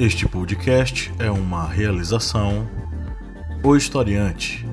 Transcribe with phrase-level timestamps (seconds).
[0.00, 2.66] Este podcast é uma realização
[3.62, 4.66] O Historiante.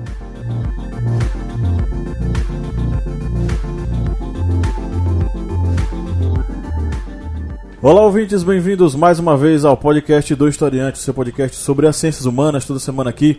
[7.82, 12.24] Olá, ouvintes, bem-vindos mais uma vez ao podcast do Historiante, seu podcast sobre as ciências
[12.24, 13.38] humanas, toda semana aqui,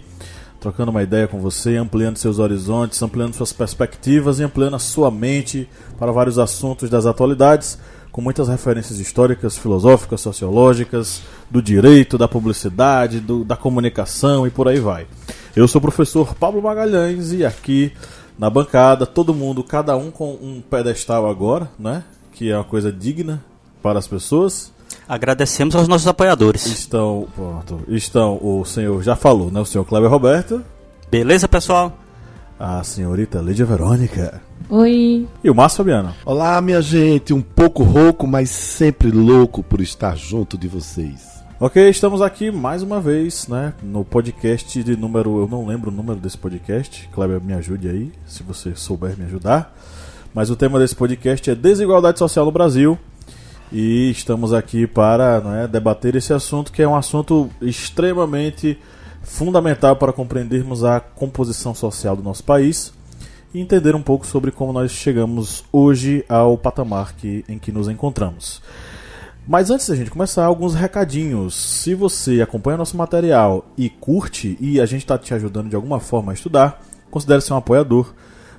[0.59, 5.09] trocando uma ideia com você, ampliando seus horizontes, ampliando suas perspectivas e ampliando a sua
[5.09, 7.79] mente para vários assuntos das atualidades,
[8.11, 14.67] com muitas referências históricas, filosóficas, sociológicas, do direito, da publicidade, do, da comunicação e por
[14.67, 15.07] aí vai.
[15.55, 17.91] Eu sou o professor Pablo Magalhães e aqui
[18.37, 22.03] na bancada, todo mundo, cada um com um pedestal agora, né?
[22.31, 23.43] Que é uma coisa digna
[23.81, 24.71] para as pessoas.
[25.07, 26.65] Agradecemos aos nossos apoiadores.
[26.65, 29.59] Estão, pronto, estão o senhor já falou, né?
[29.59, 30.63] O senhor Cleber Roberto.
[31.11, 31.97] Beleza, pessoal?
[32.59, 34.41] A senhorita Lídia Verônica.
[34.69, 35.25] Oi.
[35.41, 36.13] E o Márcio Fabiano.
[36.25, 37.33] Olá, minha gente.
[37.33, 41.41] Um pouco rouco, mas sempre louco por estar junto de vocês.
[41.57, 43.73] Ok, estamos aqui mais uma vez, né?
[43.81, 45.39] No podcast de número.
[45.39, 47.07] Eu não lembro o número desse podcast.
[47.13, 49.73] Kleber, me ajude aí, se você souber me ajudar.
[50.33, 52.99] Mas o tema desse podcast é desigualdade social no Brasil.
[53.71, 58.77] E estamos aqui para né, debater esse assunto, que é um assunto extremamente
[59.21, 62.93] fundamental para compreendermos a composição social do nosso país
[63.53, 67.87] e entender um pouco sobre como nós chegamos hoje ao patamar que, em que nos
[67.87, 68.61] encontramos.
[69.47, 71.55] Mas antes da gente começar, alguns recadinhos.
[71.55, 75.99] Se você acompanha nosso material e curte, e a gente está te ajudando de alguma
[75.99, 78.13] forma a estudar, considere ser um apoiador.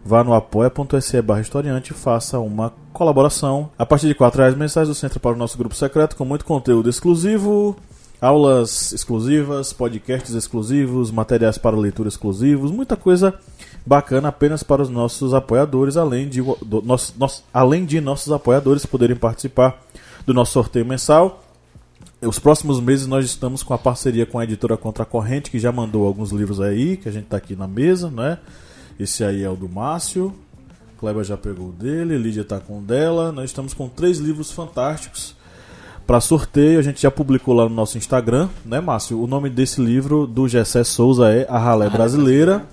[0.04, 3.70] Vá no apoia.se barra historiante e faça uma colaboração.
[3.78, 6.44] A partir de R$ reais mensais você entra para o nosso grupo secreto com muito
[6.44, 7.76] conteúdo exclusivo,
[8.20, 13.34] aulas exclusivas, podcasts exclusivos, materiais para leitura exclusivos, muita coisa
[13.86, 19.16] bacana apenas para os nossos apoiadores, além de, do, nosso, além de nossos apoiadores poderem
[19.16, 19.82] participar
[20.26, 21.42] do nosso sorteio mensal.
[22.20, 25.58] Os próximos meses nós estamos com a parceria com a editora Contra a Corrente, que
[25.58, 28.38] já mandou alguns livros aí, que a gente está aqui na mesa, né?
[28.98, 30.34] Esse aí é o do Márcio.
[30.98, 33.32] Kleber já pegou o dele, Lídia está com o dela.
[33.32, 35.34] Nós estamos com três livros fantásticos
[36.10, 36.80] para sorteio.
[36.80, 39.22] A gente já publicou lá no nosso Instagram, né, Márcio?
[39.22, 42.64] O nome desse livro do Gessé Souza é A Ralé Brasileira.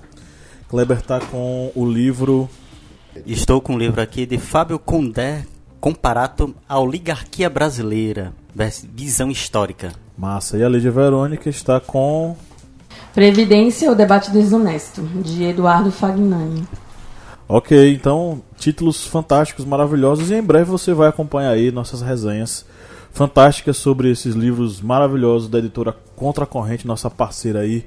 [0.68, 2.50] Kleber está com o livro.
[3.28, 5.46] Estou com o livro aqui de Fábio Condé,
[5.80, 8.34] Comparato à Oligarquia Brasileira,
[8.92, 9.94] Visão Histórica.
[10.18, 10.58] Massa.
[10.58, 12.36] E a Lídia Verônica está com.
[13.14, 16.68] Previdência, o debate desonesto, de Eduardo Fagnani.
[17.48, 22.66] Ok, então, títulos fantásticos, maravilhosos, e em breve você vai acompanhar aí nossas resenhas
[23.18, 27.84] fantásticas sobre esses livros maravilhosos da editora Contra a Corrente, nossa parceira aí,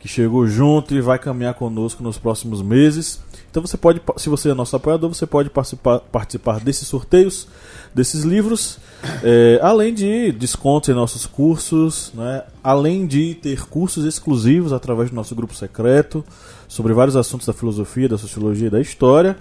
[0.00, 3.22] que chegou junto e vai caminhar conosco nos próximos meses.
[3.48, 7.46] Então você pode, se você é nosso apoiador, você pode participar, participar desses sorteios,
[7.94, 8.78] desses livros,
[9.22, 12.42] é, além de descontos em nossos cursos, né?
[12.62, 16.24] além de ter cursos exclusivos através do nosso grupo secreto
[16.66, 19.36] sobre vários assuntos da filosofia, da sociologia e da história.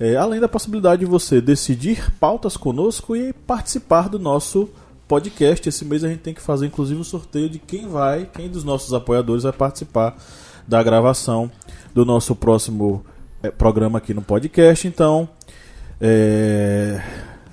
[0.00, 4.70] É, além da possibilidade de você decidir pautas conosco e participar do nosso
[5.06, 5.68] podcast.
[5.68, 8.64] Esse mês a gente tem que fazer inclusive um sorteio de quem vai, quem dos
[8.64, 10.16] nossos apoiadores vai participar
[10.66, 11.50] da gravação
[11.92, 13.04] do nosso próximo
[13.42, 14.86] é, programa aqui no podcast.
[14.86, 15.28] Então,
[16.00, 17.02] é,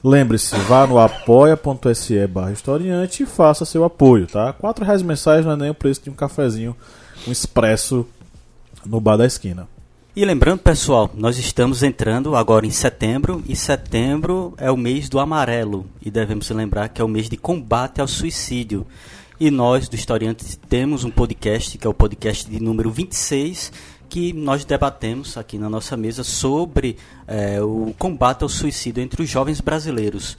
[0.04, 4.54] lembre-se, vá no apoia.se barra historiante e faça seu apoio, tá?
[4.54, 6.76] Quatro reais mensais não é nem o preço de um cafezinho,
[7.28, 8.06] um expresso
[8.86, 9.68] no bar da esquina.
[10.18, 15.20] E lembrando, pessoal, nós estamos entrando agora em setembro e setembro é o mês do
[15.20, 18.84] amarelo e devemos lembrar que é o mês de combate ao suicídio.
[19.40, 23.72] E nós, do Historiante, temos um podcast, que é o podcast de número 26,
[24.10, 29.30] que nós debatemos aqui na nossa mesa sobre é, o combate ao suicídio entre os
[29.30, 30.36] jovens brasileiros.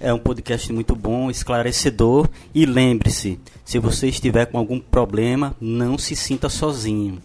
[0.00, 5.98] É um podcast muito bom, esclarecedor e lembre-se, se você estiver com algum problema, não
[5.98, 7.20] se sinta sozinho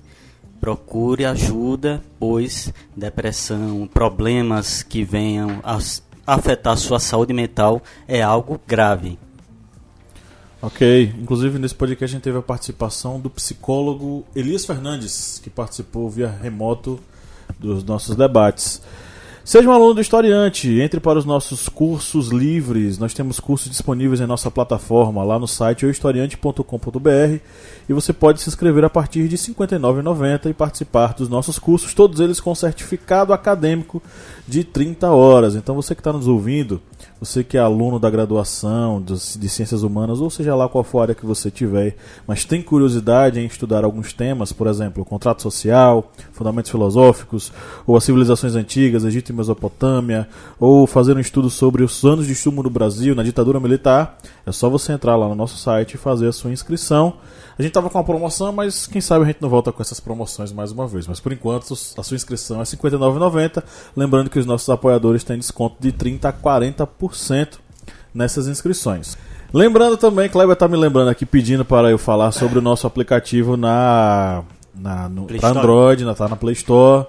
[0.60, 5.78] procure ajuda, pois depressão, problemas que venham a
[6.26, 9.18] afetar sua saúde mental é algo grave.
[10.62, 16.10] Ok, inclusive nesse podcast a gente teve a participação do psicólogo Elias Fernandes, que participou
[16.10, 17.00] via remoto
[17.60, 18.82] dos nossos debates.
[19.48, 22.98] Seja um aluno do Historiante, entre para os nossos cursos livres.
[22.98, 27.40] Nós temos cursos disponíveis em nossa plataforma, lá no site historiante.com.br
[27.88, 31.94] e você pode se inscrever a partir de R$ 59,90 e participar dos nossos cursos,
[31.94, 34.04] todos eles com certificado acadêmico
[34.46, 35.56] de 30 horas.
[35.56, 36.82] Então você que está nos ouvindo
[37.20, 41.02] você que é aluno da graduação de ciências humanas, ou seja lá qual for a
[41.04, 41.96] área que você tiver,
[42.28, 47.52] mas tem curiosidade em estudar alguns temas, por exemplo, contrato social, fundamentos filosóficos,
[47.86, 50.28] ou as civilizações antigas, Egito e Mesopotâmia,
[50.60, 54.52] ou fazer um estudo sobre os anos de chumbo no Brasil, na ditadura militar, é
[54.52, 57.16] só você entrar lá no nosso site e fazer a sua inscrição.
[57.58, 60.00] A gente estava com uma promoção, mas quem sabe a gente não volta com essas
[60.00, 61.08] promoções mais uma vez.
[61.08, 63.64] Mas por enquanto a sua inscrição é R$ 59,90.
[63.96, 67.58] Lembrando que os nossos apoiadores têm desconto de 30% a 40%
[68.14, 69.18] nessas inscrições.
[69.52, 73.58] Lembrando também, Kleber está me lembrando aqui, pedindo para eu falar sobre o nosso aplicativo
[73.58, 74.44] na,
[74.76, 77.08] na no, pra Android, na, tá na Play Store.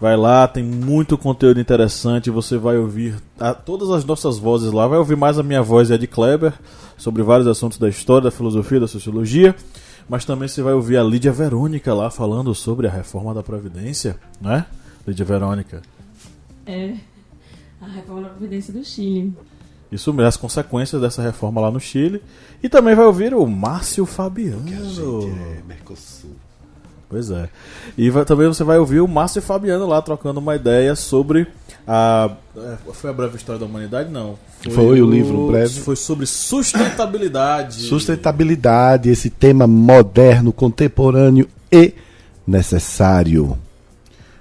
[0.00, 2.30] Vai lá, tem muito conteúdo interessante.
[2.30, 4.86] Você vai ouvir a, todas as nossas vozes lá.
[4.86, 6.54] Vai ouvir mais a minha voz e a de Kleber
[6.96, 9.54] sobre vários assuntos da história, da filosofia, da sociologia.
[10.08, 14.18] Mas também você vai ouvir a Lídia Verônica lá falando sobre a reforma da Previdência,
[14.40, 14.66] né?
[15.06, 15.82] Lídia Verônica.
[16.66, 16.94] É,
[17.80, 19.34] a reforma da Previdência do Chile.
[19.90, 22.22] Isso mesmo, as consequências dessa reforma lá no Chile.
[22.62, 24.64] E também vai ouvir o Márcio Fabiano.
[24.64, 26.36] Que a gente é Mercosul.
[27.12, 27.46] Pois é.
[27.98, 31.46] E vai, também você vai ouvir o Márcio e Fabiano lá trocando uma ideia sobre
[31.86, 32.30] a.
[32.56, 34.10] É, foi a breve história da humanidade?
[34.10, 34.38] Não.
[34.62, 35.80] Foi, foi o, o, livro breve.
[35.80, 37.82] Foi sobre sustentabilidade.
[37.82, 41.92] Sustentabilidade, esse tema moderno, contemporâneo e
[42.46, 43.58] necessário.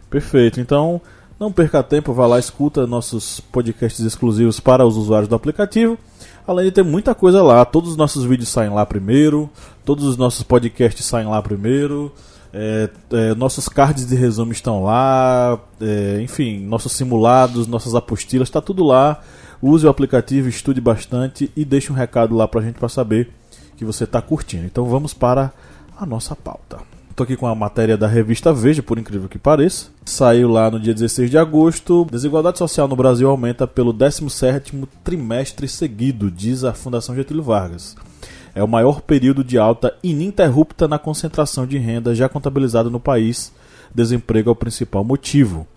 [0.10, 0.62] Perfeito.
[0.62, 1.02] Então,
[1.38, 5.98] não perca tempo, vá lá, escuta nossos podcasts exclusivos para os usuários do aplicativo.
[6.48, 9.50] Além de ter muita coisa lá, todos os nossos vídeos saem lá primeiro,
[9.84, 12.14] todos os nossos podcasts saem lá primeiro.
[12.54, 18.62] É, é, nossos cards de resumo estão lá, é, enfim, nossos simulados, nossas apostilas, está
[18.62, 19.22] tudo lá.
[19.62, 23.30] Use o aplicativo, estude bastante e deixe um recado lá para a gente para saber
[23.78, 24.66] que você está curtindo.
[24.66, 25.54] Então vamos para
[25.98, 26.80] a nossa pauta.
[27.10, 29.90] Estou aqui com a matéria da revista Veja, por incrível que pareça.
[30.04, 32.08] Saiu lá no dia 16 de agosto.
[32.10, 37.96] Desigualdade social no Brasil aumenta pelo 17º trimestre seguido, diz a Fundação Getúlio Vargas
[38.54, 43.52] é o maior período de alta ininterrupta na concentração de renda já contabilizada no país.
[43.94, 45.68] Desemprego é o principal motivo.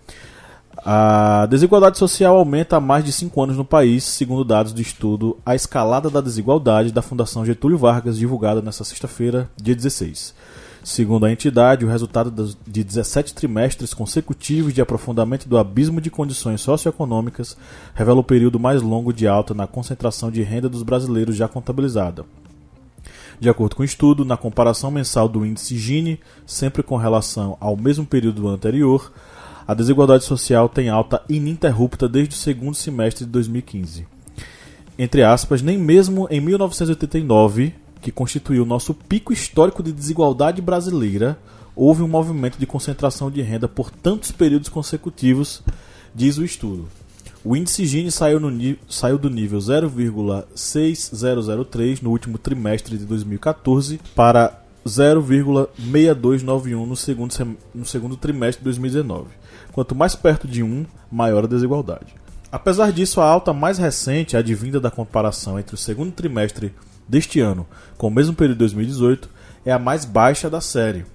[0.87, 5.37] A desigualdade social aumenta há mais de cinco anos no país, segundo dados do estudo
[5.45, 10.35] A Escalada da Desigualdade da Fundação Getúlio Vargas, divulgada nesta sexta-feira, dia 16.
[10.83, 16.61] Segundo a entidade, o resultado de 17 trimestres consecutivos de aprofundamento do abismo de condições
[16.61, 17.57] socioeconômicas
[17.95, 22.23] revela o período mais longo de alta na concentração de renda dos brasileiros já contabilizada.
[23.39, 27.75] De acordo com o estudo, na comparação mensal do índice Gini, sempre com relação ao
[27.75, 29.11] mesmo período do anterior,
[29.67, 34.07] a desigualdade social tem alta ininterrupta desde o segundo semestre de 2015.
[34.97, 41.37] Entre aspas, nem mesmo em 1989, que constituiu nosso pico histórico de desigualdade brasileira,
[41.75, 45.61] houve um movimento de concentração de renda por tantos períodos consecutivos,
[46.13, 46.87] diz o estudo.
[47.45, 48.51] O índice Gini saiu, no,
[48.89, 57.35] saiu do nível 0,6003 no último trimestre de 2014 para 0,6291 no segundo,
[57.71, 59.27] no segundo trimestre de 2019.
[59.71, 62.15] Quanto mais perto de 1, maior a desigualdade.
[62.51, 66.73] Apesar disso, a alta mais recente, advinda da comparação entre o segundo trimestre
[67.07, 69.29] deste ano com o mesmo período de 2018,
[69.63, 71.05] é a mais baixa da série.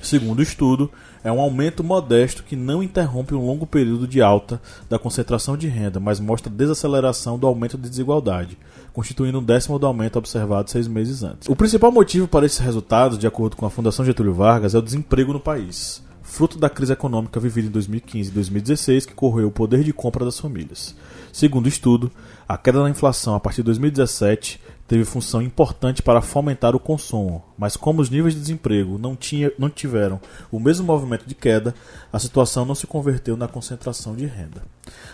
[0.00, 0.90] Segundo o estudo,
[1.24, 5.68] é um aumento modesto que não interrompe um longo período de alta da concentração de
[5.68, 8.58] renda, mas mostra desaceleração do aumento de desigualdade,
[8.92, 11.48] constituindo um décimo do aumento observado seis meses antes.
[11.48, 14.82] O principal motivo para esses resultados, de acordo com a Fundação Getúlio Vargas, é o
[14.82, 19.52] desemprego no país, fruto da crise econômica vivida em 2015 e 2016 que corroeu o
[19.52, 20.94] poder de compra das famílias.
[21.32, 22.10] Segundo o estudo,
[22.48, 24.60] a queda na inflação a partir de 2017
[24.92, 29.50] teve função importante para fomentar o consumo, mas como os níveis de desemprego não, tinha,
[29.58, 30.20] não tiveram
[30.50, 31.74] o mesmo movimento de queda,
[32.12, 34.62] a situação não se converteu na concentração de renda.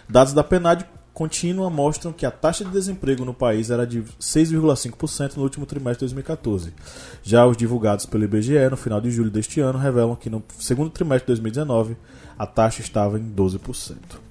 [0.08, 5.37] Dados da PNAD contínua mostram que a taxa de desemprego no país era de 6,5%
[5.37, 6.75] no último trimestre de 2014.
[7.23, 10.90] Já os divulgados pelo IBGE no final de julho deste ano revelam que no segundo
[10.90, 11.97] trimestre de 2019
[12.37, 14.27] a taxa estava em 12%.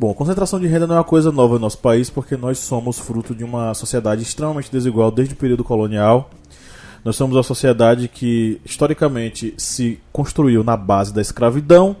[0.00, 3.00] Bom, concentração de renda não é uma coisa nova no nosso país, porque nós somos
[3.00, 6.30] fruto de uma sociedade extremamente desigual desde o período colonial.
[7.04, 11.96] Nós somos uma sociedade que, historicamente, se construiu na base da escravidão,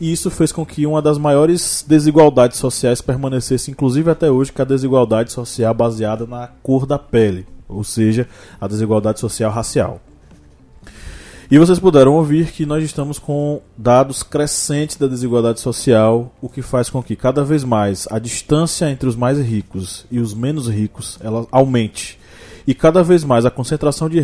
[0.00, 4.60] e isso fez com que uma das maiores desigualdades sociais permanecesse, inclusive até hoje, que
[4.60, 8.28] é a desigualdade social baseada na cor da pele, ou seja,
[8.60, 10.00] a desigualdade social racial.
[11.52, 16.62] E vocês puderam ouvir que nós estamos com dados crescentes da desigualdade social, o que
[16.62, 20.66] faz com que cada vez mais a distância entre os mais ricos e os menos
[20.66, 22.18] ricos ela aumente.
[22.66, 24.18] E cada vez mais a concentração de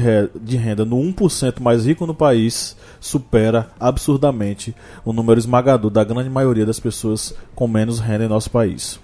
[0.56, 6.64] renda no 1% mais rico no país supera absurdamente o número esmagador da grande maioria
[6.64, 8.98] das pessoas com menos renda em nosso país.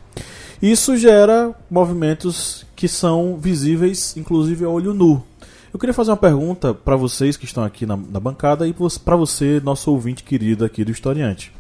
[0.62, 5.23] Isso gera movimentos que são visíveis, inclusive a olho nu.
[5.75, 8.73] Eu queria fazer uma pergunta para vocês que estão aqui na, na bancada e
[9.04, 11.52] para você, nosso ouvinte querido aqui do Historiante.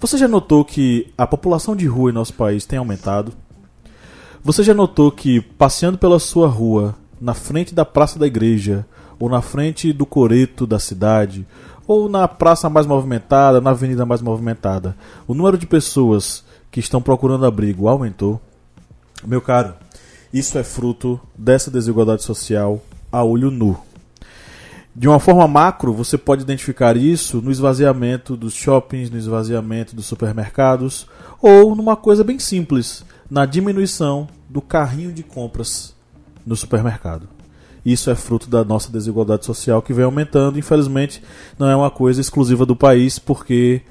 [0.00, 3.34] Você já notou que a população de rua em nosso país tem aumentado?
[4.42, 8.86] Você já notou que passeando pela sua rua, na frente da praça da igreja,
[9.20, 11.46] ou na frente do coreto da cidade,
[11.86, 14.96] ou na praça mais movimentada, na avenida mais movimentada,
[15.28, 18.40] o número de pessoas que estão procurando abrigo aumentou?
[19.22, 19.74] Meu caro,
[20.32, 22.80] isso é fruto dessa desigualdade social
[23.14, 23.78] a olho nu.
[24.94, 30.06] De uma forma macro, você pode identificar isso no esvaziamento dos shoppings, no esvaziamento dos
[30.06, 31.06] supermercados,
[31.40, 35.94] ou numa coisa bem simples, na diminuição do carrinho de compras
[36.44, 37.28] no supermercado.
[37.84, 40.58] Isso é fruto da nossa desigualdade social que vem aumentando.
[40.58, 41.22] Infelizmente,
[41.56, 43.82] não é uma coisa exclusiva do país, porque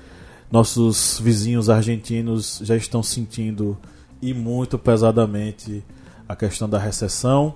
[0.51, 3.77] nossos vizinhos argentinos já estão sentindo
[4.21, 5.81] e muito pesadamente
[6.27, 7.55] a questão da recessão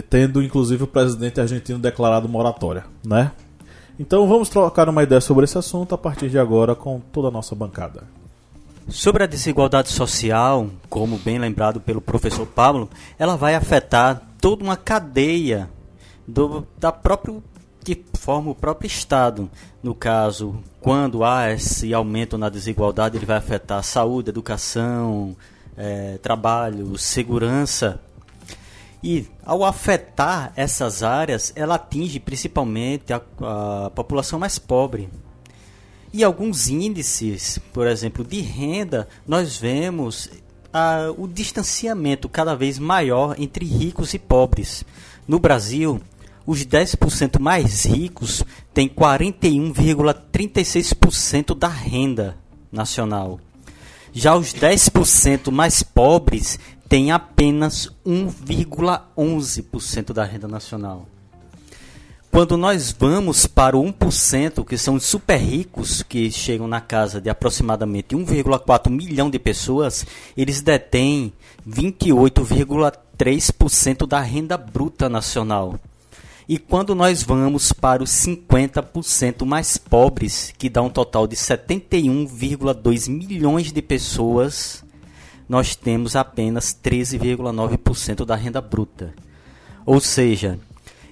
[0.00, 3.32] tendo inclusive o presidente argentino declarado moratória, né?
[3.98, 7.30] Então vamos trocar uma ideia sobre esse assunto a partir de agora com toda a
[7.30, 8.04] nossa bancada.
[8.88, 14.76] Sobre a desigualdade social, como bem lembrado pelo professor Pablo, ela vai afetar toda uma
[14.76, 15.68] cadeia
[16.26, 17.34] do, da própria
[17.84, 19.50] que forma o próprio Estado.
[19.82, 25.36] No caso, quando há esse aumento na desigualdade, ele vai afetar saúde, educação,
[25.76, 28.00] é, trabalho, segurança
[29.02, 33.20] e ao afetar essas áreas, ela atinge principalmente a,
[33.86, 35.08] a população mais pobre.
[36.12, 40.30] E alguns índices, por exemplo, de renda, nós vemos
[41.18, 44.84] o distanciamento cada vez maior entre ricos e pobres.
[45.26, 46.00] No Brasil,
[46.46, 48.42] os 10% mais ricos
[48.72, 52.38] têm 41,36% da renda
[52.70, 53.38] nacional.
[54.12, 56.58] Já os 10% mais pobres
[56.92, 61.08] tem apenas 1,11% da renda nacional.
[62.30, 67.18] Quando nós vamos para o 1%, que são os super ricos, que chegam na casa
[67.18, 70.04] de aproximadamente 1,4 milhão de pessoas,
[70.36, 71.32] eles detêm
[71.66, 75.80] 28,3% da renda bruta nacional.
[76.46, 83.08] E quando nós vamos para os 50% mais pobres, que dá um total de 71,2
[83.08, 84.84] milhões de pessoas,
[85.48, 89.14] nós temos apenas 13,9% da renda bruta.
[89.84, 90.58] Ou seja,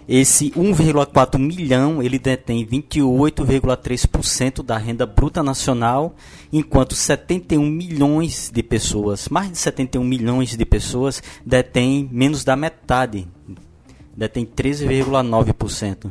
[0.09, 6.17] esse 1,4 milhão ele detém 28,3% da renda bruta nacional,
[6.53, 13.29] enquanto 71 milhões de pessoas, mais de 71 milhões de pessoas, detêm menos da metade,
[14.17, 16.11] detém 13,9%.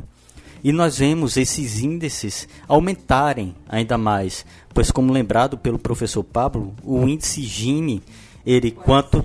[0.62, 7.08] E nós vemos esses índices aumentarem ainda mais, pois como lembrado pelo professor Pablo, o
[7.08, 8.02] índice Gini,
[8.44, 9.24] ele quanto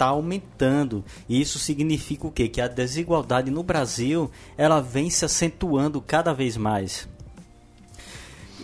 [0.02, 1.04] está aumentando.
[1.28, 2.48] E isso significa o quê?
[2.48, 7.08] Que a desigualdade no Brasil ela vem se acentuando cada vez mais.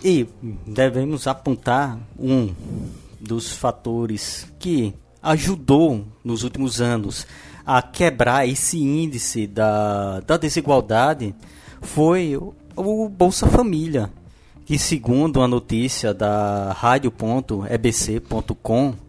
[0.03, 0.27] E
[0.65, 2.53] devemos apontar um
[3.19, 7.27] dos fatores que ajudou nos últimos anos
[7.65, 11.35] a quebrar esse índice da, da desigualdade
[11.81, 12.55] foi o,
[13.09, 14.09] Bolsa Família,
[14.65, 19.08] que segundo a notícia da rádio.ebc.com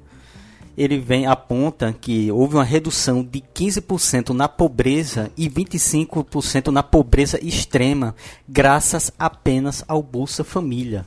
[0.76, 7.38] ele vem aponta que houve uma redução de 15% na pobreza e 25% na pobreza
[7.44, 8.14] extrema,
[8.48, 11.04] graças apenas ao Bolsa Família.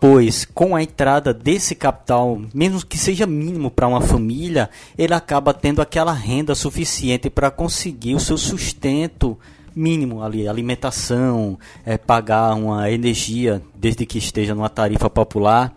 [0.00, 5.52] Pois com a entrada desse capital, mesmo que seja mínimo para uma família, ele acaba
[5.52, 9.36] tendo aquela renda suficiente para conseguir o seu sustento
[9.74, 15.72] mínimo ali, alimentação, é, pagar uma energia desde que esteja numa tarifa popular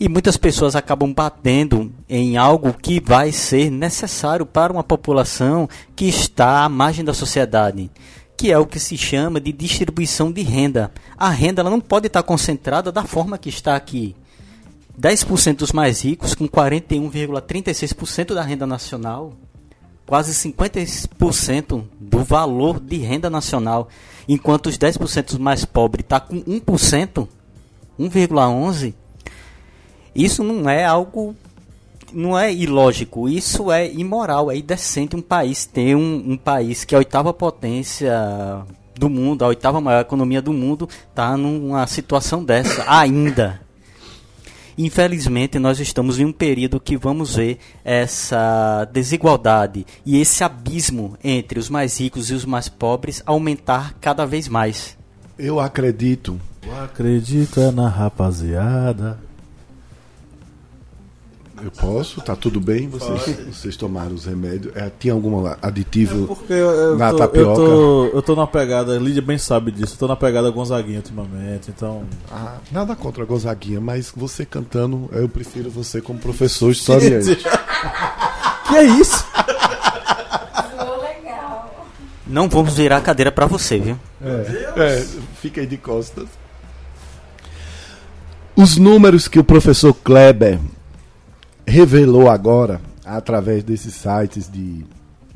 [0.00, 6.06] e muitas pessoas acabam batendo em algo que vai ser necessário para uma população que
[6.06, 7.90] está à margem da sociedade,
[8.36, 10.92] que é o que se chama de distribuição de renda.
[11.16, 14.14] A renda ela não pode estar concentrada da forma que está aqui.
[15.00, 19.32] 10% dos mais ricos, com 41,36% da renda nacional,
[20.06, 23.88] quase 50% do valor de renda nacional,
[24.28, 27.28] enquanto os 10% dos mais pobres está com 1%,
[27.98, 28.94] 1,11%,
[30.24, 31.34] isso não é algo
[32.12, 36.94] não é ilógico, isso é imoral, é indecente um país ter um, um país que
[36.94, 38.64] é a oitava potência
[38.96, 43.60] do mundo, a oitava maior economia do mundo, tá numa situação dessa ainda.
[44.76, 51.58] Infelizmente, nós estamos em um período que vamos ver essa desigualdade e esse abismo entre
[51.58, 54.96] os mais ricos e os mais pobres aumentar cada vez mais.
[55.36, 56.40] Eu acredito.
[56.64, 59.27] Eu acredito é na rapaziada.
[61.62, 62.20] Eu posso?
[62.20, 62.88] Tá tudo bem?
[62.88, 64.74] Vocês, vocês tomaram os remédios?
[64.76, 67.50] É, tinha algum aditivo É porque eu, eu na tô, tapioca?
[67.50, 70.50] eu, tô, eu tô na pegada, a Lídia bem sabe disso, eu tô na pegada
[70.50, 72.02] Gonzaguinha ultimamente, então.
[72.30, 77.36] Ah, nada contra a Gonzaguinha, mas você cantando, eu prefiro você como professor historiante.
[78.68, 79.24] que é isso?
[82.26, 83.98] Não vamos virar a cadeira para você, viu?
[84.20, 85.06] É,
[85.40, 86.26] fica aí de costas.
[88.54, 90.58] Os números que o professor Kleber
[91.68, 94.84] revelou agora, através desses sites de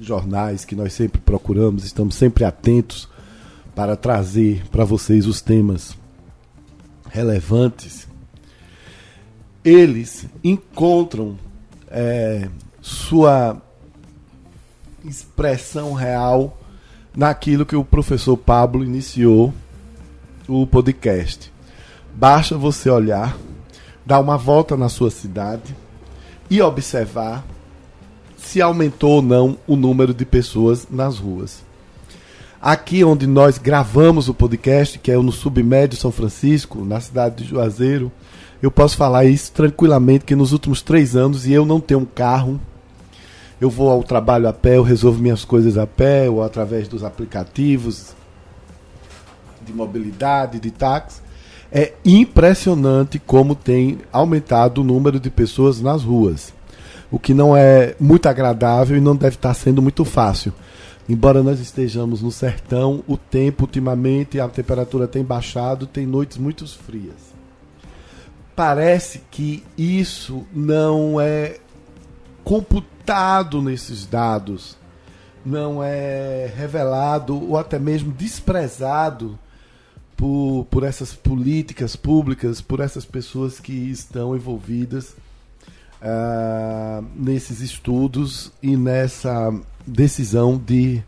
[0.01, 3.09] jornais que nós sempre procuramos, estamos sempre atentos
[3.75, 5.97] para trazer para vocês os temas
[7.11, 8.09] relevantes,
[9.65, 11.39] eles encontram
[11.89, 12.49] é,
[12.81, 13.61] sua
[15.05, 16.59] expressão real
[17.15, 19.53] naquilo que o professor Pablo iniciou
[20.49, 21.53] o podcast.
[22.15, 23.37] Basta você olhar,
[24.05, 25.77] dar uma volta na sua cidade
[26.53, 27.43] e observar
[28.37, 31.63] se aumentou ou não o número de pessoas nas ruas.
[32.61, 37.49] Aqui onde nós gravamos o podcast, que é no Submédio São Francisco, na cidade de
[37.49, 38.13] Juazeiro,
[38.61, 42.05] eu posso falar isso tranquilamente, que nos últimos três anos, e eu não tenho um
[42.05, 42.61] carro,
[43.59, 47.03] eu vou ao trabalho a pé, eu resolvo minhas coisas a pé, ou através dos
[47.03, 48.15] aplicativos
[49.65, 51.22] de mobilidade, de táxi.
[51.75, 56.52] É impressionante como tem aumentado o número de pessoas nas ruas.
[57.11, 60.52] O que não é muito agradável e não deve estar sendo muito fácil.
[61.09, 66.67] Embora nós estejamos no sertão, o tempo ultimamente, a temperatura tem baixado, tem noites muito
[66.67, 67.33] frias.
[68.55, 71.57] Parece que isso não é
[72.45, 74.76] computado nesses dados,
[75.45, 79.38] não é revelado ou até mesmo desprezado
[80.23, 85.16] por, por essas políticas públicas, por essas pessoas que estão envolvidas
[86.01, 89.53] uh, nesses estudos e nessa
[89.85, 91.03] decisão de,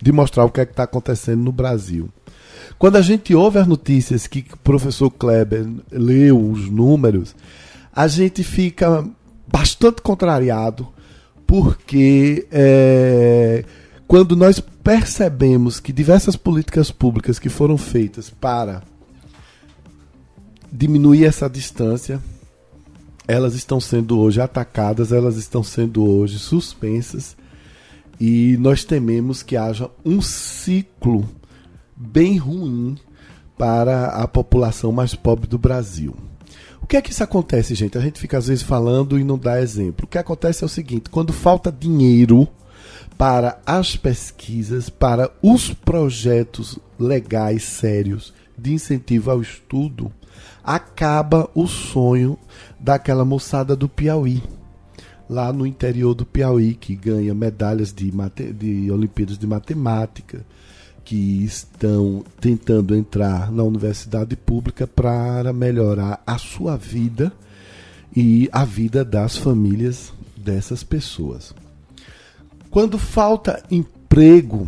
[0.00, 2.08] de mostrar o que é está acontecendo no Brasil.
[2.78, 7.34] Quando a gente ouve as notícias que o professor Kleber leu os números,
[7.92, 9.04] a gente fica
[9.48, 10.86] bastante contrariado,
[11.44, 13.64] porque é,
[14.06, 18.82] quando nós percebemos que diversas políticas públicas que foram feitas para
[20.70, 22.20] diminuir essa distância,
[23.26, 27.36] elas estão sendo hoje atacadas, elas estão sendo hoje suspensas,
[28.20, 31.28] e nós tememos que haja um ciclo
[31.96, 32.96] bem ruim
[33.56, 36.14] para a população mais pobre do Brasil.
[36.82, 37.96] O que é que isso acontece, gente?
[37.96, 40.04] A gente fica às vezes falando e não dá exemplo.
[40.04, 42.46] O que acontece é o seguinte: quando falta dinheiro
[43.16, 50.12] para as pesquisas, para os projetos legais sérios de incentivo ao estudo,
[50.62, 52.38] acaba o sonho
[52.78, 54.42] daquela moçada do Piauí,
[55.28, 58.12] lá no interior do Piauí, que ganha medalhas de,
[58.52, 60.44] de Olimpíadas de Matemática,
[61.04, 67.32] que estão tentando entrar na universidade pública para melhorar a sua vida
[68.16, 71.54] e a vida das famílias dessas pessoas.
[72.74, 74.66] Quando falta emprego,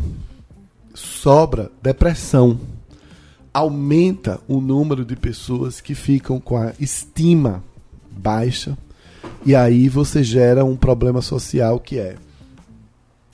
[0.94, 2.56] sobra depressão.
[3.52, 7.64] Aumenta o número de pessoas que ficam com a estima
[8.08, 8.78] baixa
[9.44, 12.14] e aí você gera um problema social que é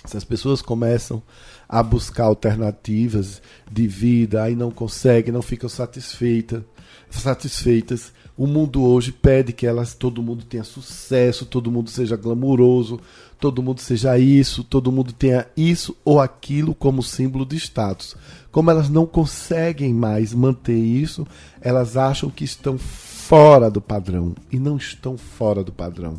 [0.02, 1.22] essas pessoas começam
[1.68, 6.62] a buscar alternativas de vida, aí não conseguem, não ficam satisfeitas,
[7.10, 8.10] satisfeitas.
[8.36, 12.98] O mundo hoje pede que elas, todo mundo tenha sucesso, todo mundo seja glamouroso,
[13.38, 18.16] todo mundo seja isso, todo mundo tenha isso ou aquilo como símbolo de status.
[18.50, 21.26] Como elas não conseguem mais manter isso,
[21.60, 26.18] elas acham que estão fora do padrão e não estão fora do padrão.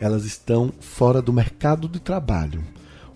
[0.00, 2.64] Elas estão fora do mercado de trabalho.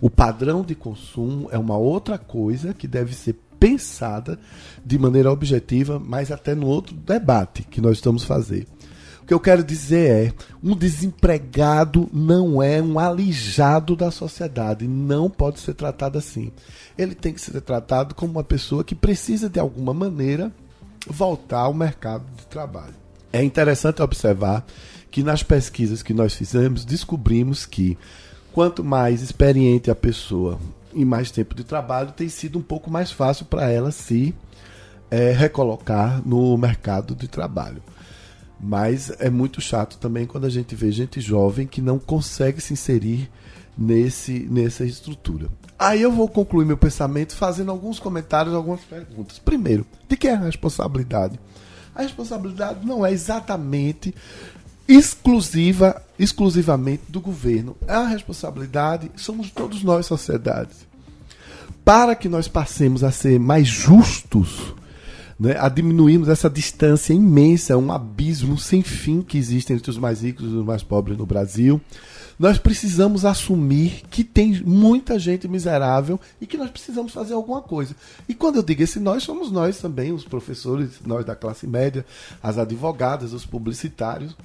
[0.01, 4.39] O padrão de consumo é uma outra coisa que deve ser pensada
[4.85, 8.67] de maneira objetiva, mas até no outro debate que nós estamos fazendo.
[9.21, 15.29] O que eu quero dizer é: um desempregado não é um alijado da sociedade, não
[15.29, 16.51] pode ser tratado assim.
[16.97, 20.51] Ele tem que ser tratado como uma pessoa que precisa de alguma maneira
[21.07, 22.95] voltar ao mercado de trabalho.
[23.31, 24.65] É interessante observar
[25.11, 27.97] que nas pesquisas que nós fizemos, descobrimos que
[28.51, 30.59] quanto mais experiente a pessoa
[30.93, 34.33] e mais tempo de trabalho, tem sido um pouco mais fácil para ela se
[35.09, 37.81] é, recolocar no mercado de trabalho.
[38.59, 42.73] Mas é muito chato também quando a gente vê gente jovem que não consegue se
[42.73, 43.29] inserir
[43.77, 45.47] nesse, nessa estrutura.
[45.77, 49.39] Aí eu vou concluir meu pensamento fazendo alguns comentários, algumas perguntas.
[49.39, 51.39] Primeiro, de quem é a responsabilidade?
[51.95, 54.13] A responsabilidade não é exatamente
[54.89, 57.77] exclusiva, exclusivamente do governo.
[57.87, 60.71] A responsabilidade somos todos nós, sociedade.
[61.85, 64.73] Para que nós passemos a ser mais justos,
[65.39, 70.23] né, a diminuirmos essa distância imensa, um abismo sem fim que existe entre os mais
[70.23, 71.79] ricos e os mais pobres no Brasil,
[72.39, 77.95] nós precisamos assumir que tem muita gente miserável e que nós precisamos fazer alguma coisa.
[78.27, 82.05] E quando eu digo esse nós, somos nós também, os professores, nós da classe média,
[82.41, 84.35] as advogadas, os publicitários,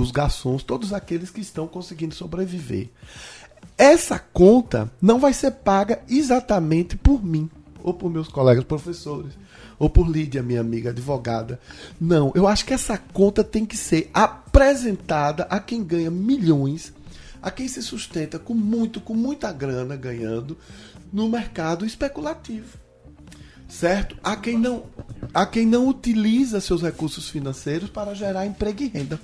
[0.00, 2.88] os garçons, todos aqueles que estão conseguindo sobreviver.
[3.76, 7.50] Essa conta não vai ser paga exatamente por mim
[7.82, 9.32] ou por meus colegas professores
[9.78, 11.60] ou por Lídia, minha amiga advogada.
[12.00, 16.92] Não, eu acho que essa conta tem que ser apresentada a quem ganha milhões
[17.42, 20.56] a quem se sustenta com muito, com muita grana ganhando
[21.12, 22.76] no mercado especulativo.
[23.68, 24.16] Certo?
[24.22, 24.84] A quem não,
[25.32, 29.20] a quem não utiliza seus recursos financeiros para gerar emprego e renda.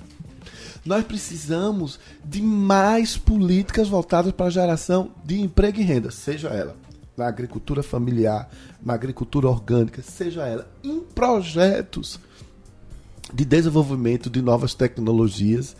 [0.85, 6.75] Nós precisamos de mais políticas voltadas para a geração de emprego e renda, seja ela
[7.17, 8.49] na agricultura familiar,
[8.83, 12.19] na agricultura orgânica, seja ela em projetos
[13.33, 15.75] de desenvolvimento de novas tecnologias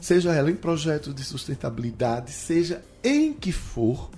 [0.00, 4.10] seja ela em projetos de sustentabilidade, seja em que for,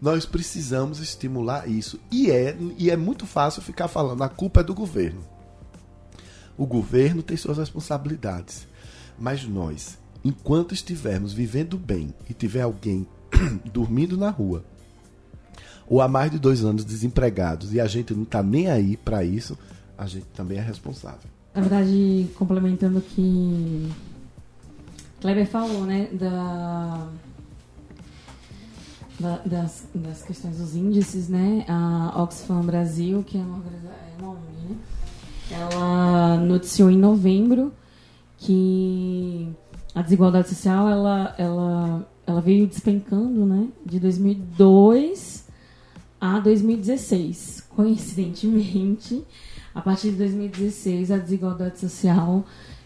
[0.00, 2.00] nós precisamos estimular isso.
[2.10, 5.22] E é, e é muito fácil ficar falando, a culpa é do governo.
[6.56, 8.66] O governo tem suas responsabilidades.
[9.18, 13.06] Mas nós, enquanto estivermos vivendo bem e tiver alguém
[13.72, 14.64] dormindo na rua,
[15.88, 19.24] ou há mais de dois anos desempregados e a gente não está nem aí para
[19.24, 19.56] isso,
[19.96, 21.30] a gente também é responsável.
[21.54, 23.90] Na verdade, complementando que
[25.20, 27.08] Kleber falou, né, da,
[29.18, 34.32] da, das, das questões dos índices, né, a Oxfam Brasil, que é uma, é uma
[34.32, 34.76] ONG, né,
[35.50, 37.72] ela noticiou em novembro
[38.38, 39.48] que
[39.94, 45.46] a desigualdade social, ela, ela, ela veio despencando, né, de 2002
[46.20, 47.64] a 2016.
[47.74, 49.22] Coincidentemente,
[49.74, 52.44] a partir de 2016, a desigualdade social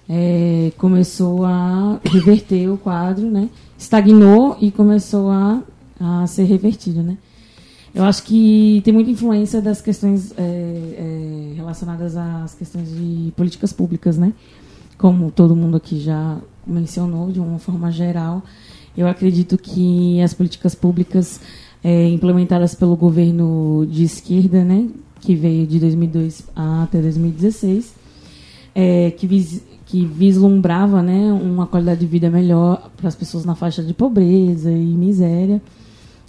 [0.08, 3.48] é, começou a reverter o quadro, né?
[3.78, 5.62] Estagnou e começou a,
[6.00, 7.16] a ser revertido, né?
[7.94, 13.72] Eu acho que tem muita influência das questões é, é, relacionadas às questões de políticas
[13.72, 14.32] públicas, né?
[15.00, 16.36] Como todo mundo aqui já
[16.66, 18.42] mencionou de uma forma geral,
[18.94, 21.40] eu acredito que as políticas públicas
[21.82, 27.94] é, implementadas pelo governo de esquerda, né, que veio de 2002 até 2016,
[28.74, 33.54] é, que vis que vislumbrava né, uma qualidade de vida melhor para as pessoas na
[33.54, 35.62] faixa de pobreza e miséria,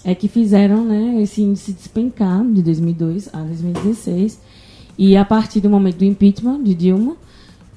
[0.05, 4.39] é que fizeram né, esse índice despencar de 2002 a 2016.
[4.97, 7.17] E a partir do momento do impeachment de Dilma,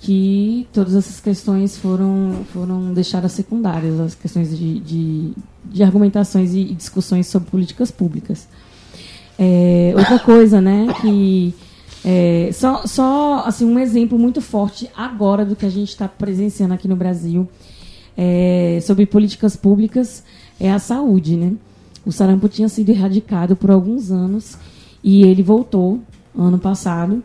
[0.04, 5.32] que todas essas questões foram, foram deixadas secundárias, as questões de, de,
[5.64, 8.46] de argumentações e discussões sobre políticas públicas.
[9.38, 11.54] É, outra coisa, né, que
[12.04, 16.74] é, só, só assim, um exemplo muito forte agora do que a gente está presenciando
[16.74, 17.48] aqui no Brasil
[18.14, 20.22] é, sobre políticas públicas
[20.60, 21.34] é a saúde.
[21.34, 21.54] Né?
[22.04, 24.58] O sarampo tinha sido erradicado por alguns anos
[25.02, 25.98] e ele voltou
[26.36, 27.24] ano passado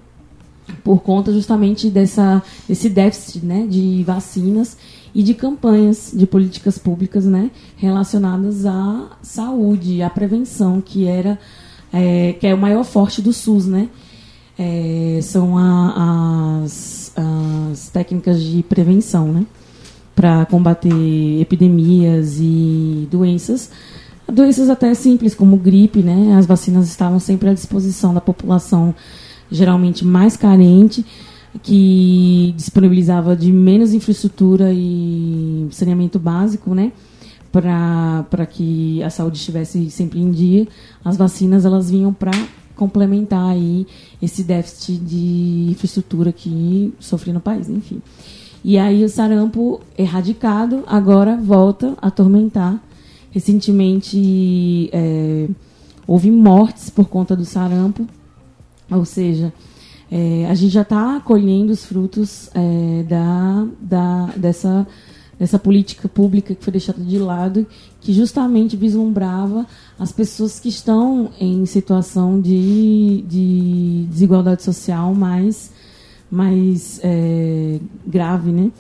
[0.84, 4.78] por conta justamente dessa, desse déficit né, de vacinas
[5.14, 11.40] e de campanhas de políticas públicas né, relacionadas à saúde, à prevenção, que era
[11.92, 13.90] é, que é o maior forte do SUS, né?
[14.60, 19.46] é, são a, as, as técnicas de prevenção, né?
[20.14, 23.72] Para combater epidemias e doenças.
[24.28, 26.36] Doenças até simples, como gripe, né?
[26.38, 28.94] As vacinas estavam sempre à disposição da população,
[29.52, 31.06] geralmente mais carente,
[31.64, 36.92] que disponibilizava de menos infraestrutura e saneamento básico, né?
[37.52, 40.68] Para que a saúde estivesse sempre em dia.
[41.04, 42.32] As vacinas, elas vinham para
[42.76, 43.88] complementar aí
[44.22, 48.02] esse déficit de infraestrutura que sofre no país, enfim.
[48.64, 52.82] E aí o sarampo erradicado agora volta a atormentar.
[53.32, 55.48] Recentemente é,
[56.06, 58.08] houve mortes por conta do sarampo,
[58.92, 59.54] ou seja,
[60.12, 64.88] é, a gente já está colhendo os frutos é, da, da, dessa,
[65.38, 67.66] dessa política pública que foi deixada de lado,
[68.02, 69.68] que justamente vislumbrava
[70.00, 75.72] as pessoas que estão em situação de, de desigualdade social mais,
[76.32, 78.72] mais é, grave, né?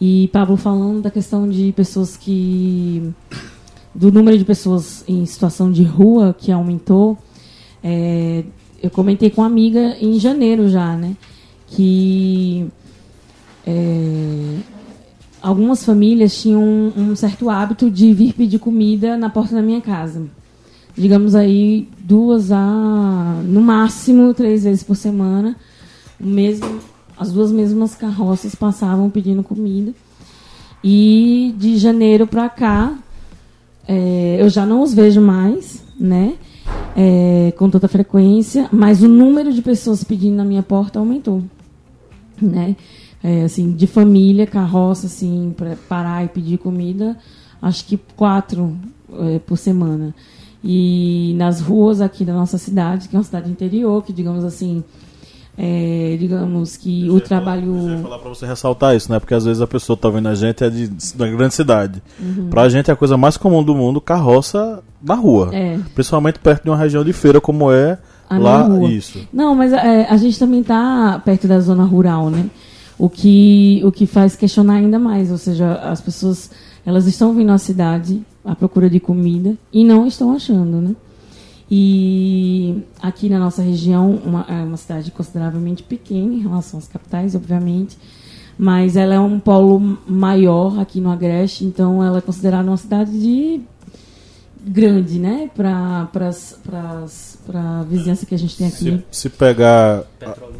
[0.00, 3.12] E Pablo falando da questão de pessoas que
[3.94, 7.16] do número de pessoas em situação de rua que aumentou,
[7.82, 8.42] é,
[8.84, 11.16] eu comentei com uma amiga em janeiro já, né?
[11.68, 12.66] Que
[13.66, 14.56] é,
[15.40, 19.80] algumas famílias tinham um, um, certo hábito de vir pedir comida na porta da minha
[19.80, 20.26] casa.
[20.94, 23.40] Digamos aí, duas a.
[23.46, 25.56] no máximo três vezes por semana.
[26.20, 26.78] Mesmo,
[27.18, 29.94] as duas mesmas carroças passavam pedindo comida.
[30.84, 32.98] E de janeiro para cá,
[33.88, 36.34] é, eu já não os vejo mais, né?
[36.96, 41.42] É, com tanta frequência, mas o número de pessoas pedindo na minha porta aumentou,
[42.40, 42.76] né?
[43.22, 47.16] É, assim, de família, carroça, assim, para parar e pedir comida,
[47.60, 48.76] acho que quatro
[49.12, 50.14] é, por semana.
[50.62, 54.84] E nas ruas aqui da nossa cidade, que é uma cidade interior, que digamos assim,
[55.56, 57.76] é, digamos que o trabalho.
[57.76, 59.20] Eu ia falar para você ressaltar isso, né?
[59.20, 62.02] Porque às vezes a pessoa tá vendo a gente é de, da grande cidade.
[62.18, 62.48] Uhum.
[62.50, 65.50] Pra gente é a coisa mais comum do mundo carroça na rua.
[65.52, 65.78] É.
[65.94, 68.68] Principalmente perto de uma região de feira como é a lá.
[68.88, 69.20] Isso.
[69.32, 72.46] Não, mas é, a gente também tá perto da zona rural, né?
[72.98, 75.30] O que, o que faz questionar ainda mais.
[75.30, 76.50] Ou seja, as pessoas
[76.84, 80.94] elas estão vindo à cidade à procura de comida e não estão achando, né?
[81.76, 87.34] E aqui na nossa região, uma, é uma cidade consideravelmente pequena em relação às capitais,
[87.34, 87.98] obviamente,
[88.56, 93.10] mas ela é um polo maior aqui no Agreste, então ela é considerada uma cidade
[93.10, 93.60] de
[94.64, 96.08] grande, né, para
[97.54, 99.04] a vizinhança que a gente tem aqui.
[99.10, 100.04] Se, se pegar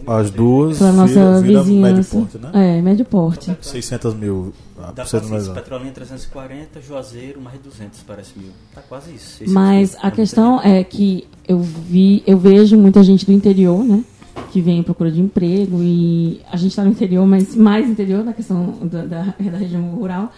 [0.06, 2.50] as duas, para nossa vira, vizinhança, médio porte, né?
[2.52, 3.56] É, médio porte.
[3.60, 4.52] 600 mil.
[4.78, 8.50] Ah, Dá pra mais Petrolina 340, Juazeiro mais 200, parece mil.
[8.74, 9.42] Tá quase isso.
[9.48, 14.04] Mas a questão é que eu vi, eu vejo muita gente do interior, né?
[14.50, 18.24] que vem em procura de emprego e a gente está no interior, mas mais interior
[18.24, 20.32] na questão da, da, da, região rural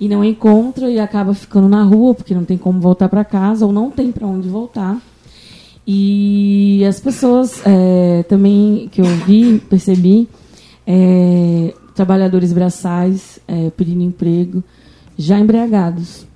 [0.00, 3.66] e não encontra e acaba ficando na rua porque não tem como voltar para casa
[3.66, 4.98] ou não tem para onde voltar.
[5.86, 10.26] E as pessoas é, também que eu vi, percebi,
[10.86, 14.64] é, trabalhadores braçais é, pedindo emprego,
[15.18, 16.26] já embriagados.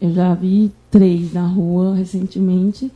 [0.00, 2.90] Eu já vi três na rua recentemente.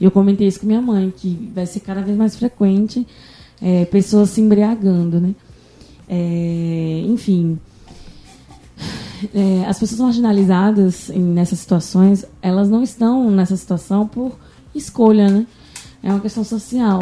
[0.00, 3.06] E eu comentei isso com minha mãe, que vai ser cada vez mais frequente
[3.62, 5.34] é, pessoas se embriagando, né?
[6.08, 7.58] É, enfim,
[9.34, 14.36] é, as pessoas marginalizadas em, nessas situações, elas não estão nessa situação por
[14.74, 15.46] escolha, né?
[16.02, 17.00] É uma questão social.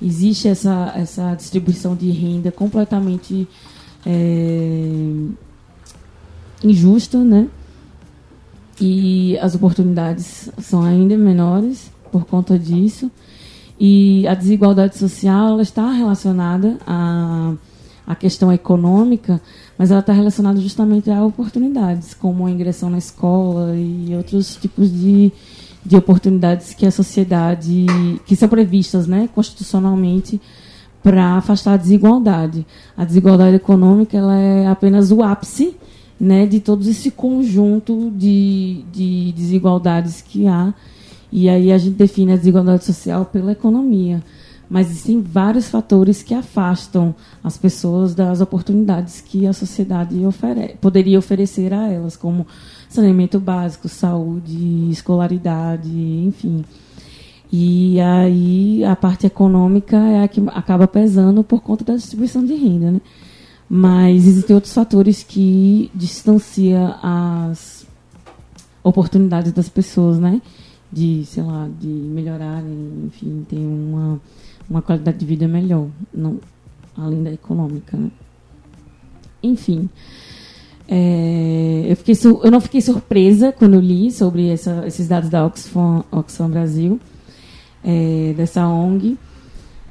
[0.00, 3.46] Existe essa, essa distribuição de renda completamente
[4.06, 5.12] é,
[6.64, 7.48] injusta, né?
[8.80, 13.10] E as oportunidades são ainda menores por conta disso.
[13.78, 17.54] E a desigualdade social ela está relacionada à,
[18.06, 19.40] à questão econômica,
[19.80, 24.92] mas ela está relacionada justamente a oportunidades, como a ingressão na escola e outros tipos
[24.92, 25.32] de,
[25.82, 27.86] de oportunidades que a sociedade,
[28.26, 30.38] que são previstas né, constitucionalmente
[31.02, 32.66] para afastar a desigualdade.
[32.94, 35.74] A desigualdade econômica ela é apenas o ápice
[36.20, 40.74] né, de todo esse conjunto de, de desigualdades que há.
[41.32, 44.22] E aí a gente define a desigualdade social pela economia
[44.70, 51.18] mas existem vários fatores que afastam as pessoas das oportunidades que a sociedade ofere poderia
[51.18, 52.46] oferecer a elas, como
[52.88, 56.64] saneamento básico, saúde, escolaridade, enfim.
[57.52, 62.54] E aí a parte econômica é a que acaba pesando por conta da distribuição de
[62.54, 63.00] renda, né?
[63.68, 67.84] Mas existem outros fatores que distanciam as
[68.84, 70.40] oportunidades das pessoas, né?
[70.92, 74.20] De, sei lá, de melhorarem, enfim, ter uma
[74.70, 76.38] uma qualidade de vida melhor, não,
[76.96, 77.96] além da econômica.
[77.96, 78.08] Né?
[79.42, 79.90] Enfim,
[80.88, 86.04] é, eu, fiquei, eu não fiquei surpresa quando li sobre essa, esses dados da Oxfam,
[86.12, 87.00] Oxfam Brasil,
[87.82, 89.18] é, dessa ONG,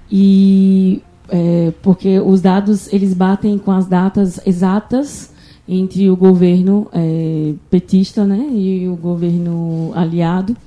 [0.10, 5.32] e é, porque os dados eles batem com as datas exatas
[5.68, 10.58] entre o governo é, petista né, e o governo aliado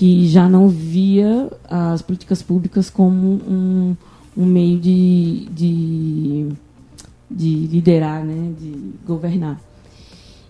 [0.00, 3.94] que já não via as políticas públicas como um,
[4.34, 6.48] um meio de, de,
[7.30, 9.60] de liderar, né, de governar.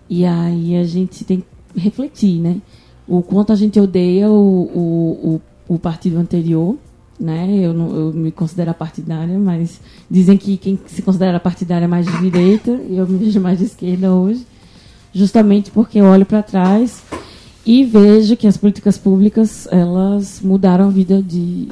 [0.09, 1.45] E aí a gente tem que
[1.77, 2.61] refletir, né?
[3.05, 6.77] O quanto a gente odeia o, o, o, o partido anterior,
[7.19, 7.53] né?
[7.53, 12.05] Eu, não, eu me considero partidária, mas dizem que quem se considera partidária é mais
[12.05, 14.45] de direita, e eu me vejo mais de esquerda hoje.
[15.13, 17.03] justamente porque eu olho para trás
[17.65, 21.67] e vejo que as políticas públicas elas mudaram a vida de,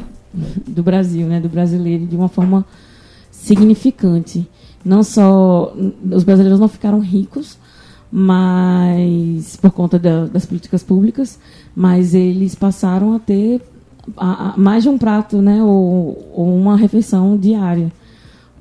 [0.68, 2.66] do Brasil, né, do brasileiro de uma forma
[3.32, 4.48] significante.
[4.84, 5.74] Não só
[6.12, 7.58] os brasileiros não ficaram ricos,
[8.12, 11.40] mas por conta da, das políticas públicas,
[11.76, 13.62] mas eles passaram a ter
[14.16, 17.92] a, a, mais de um prato, né, ou, ou uma refeição diária,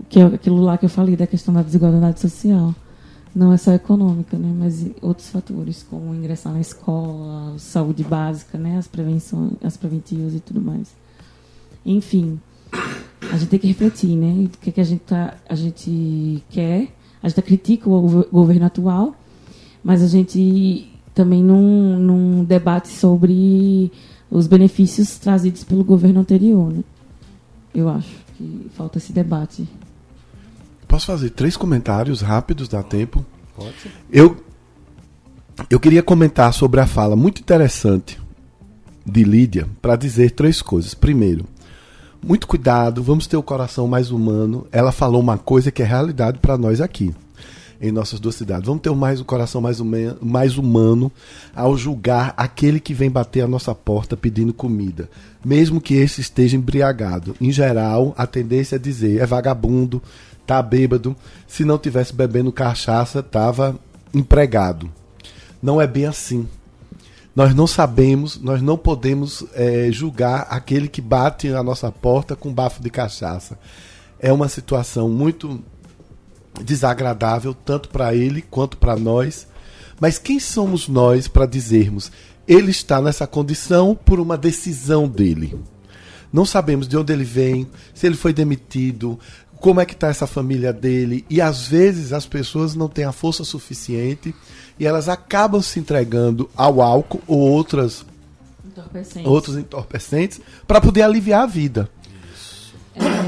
[0.08, 2.74] que é aquilo lá que eu falei da questão da desigualdade social.
[3.38, 8.76] Não é só econômica, né, mas outros fatores, como ingressar na escola, saúde básica, né,
[8.76, 10.88] as prevenções, as preventivas e tudo mais.
[11.86, 12.40] Enfim,
[13.30, 14.46] a gente tem que refletir, né?
[14.46, 16.88] O que, é que a gente tá, a gente quer?
[17.22, 19.14] A gente critica o governo atual,
[19.84, 21.62] mas a gente também não,
[21.96, 23.92] não debate sobre
[24.28, 26.82] os benefícios trazidos pelo governo anterior, né?
[27.72, 29.64] Eu acho que falta esse debate.
[30.88, 33.24] Posso fazer três comentários rápidos, dá tempo?
[33.54, 33.74] Pode.
[34.10, 34.42] Eu,
[35.68, 38.18] eu queria comentar sobre a fala muito interessante
[39.04, 40.94] de Lídia para dizer três coisas.
[40.94, 41.44] Primeiro,
[42.24, 44.66] muito cuidado, vamos ter o coração mais humano.
[44.72, 47.14] Ela falou uma coisa que é realidade para nós aqui,
[47.80, 48.66] em nossas duas cidades.
[48.66, 49.80] Vamos ter mais o coração mais,
[50.20, 51.12] mais humano
[51.54, 55.08] ao julgar aquele que vem bater a nossa porta pedindo comida,
[55.44, 57.36] mesmo que esse esteja embriagado.
[57.40, 60.02] Em geral, a tendência é dizer é vagabundo,
[60.48, 61.14] tá bêbado.
[61.46, 63.78] Se não tivesse bebendo cachaça, tava
[64.14, 64.90] empregado.
[65.62, 66.48] Não é bem assim.
[67.36, 72.52] Nós não sabemos, nós não podemos é, julgar aquele que bate na nossa porta com
[72.52, 73.58] bafo de cachaça.
[74.18, 75.62] É uma situação muito
[76.64, 79.46] desagradável, tanto para ele quanto para nós.
[80.00, 82.10] Mas quem somos nós para dizermos
[82.48, 85.54] ele está nessa condição por uma decisão dele?
[86.32, 89.18] Não sabemos de onde ele vem, se ele foi demitido,
[89.60, 91.24] como é que está essa família dele.
[91.28, 94.34] E às vezes as pessoas não têm a força suficiente
[94.78, 98.04] e elas acabam se entregando ao álcool ou outras
[98.64, 99.30] entorpecentes.
[99.30, 101.88] outros entorpecentes para poder aliviar a vida.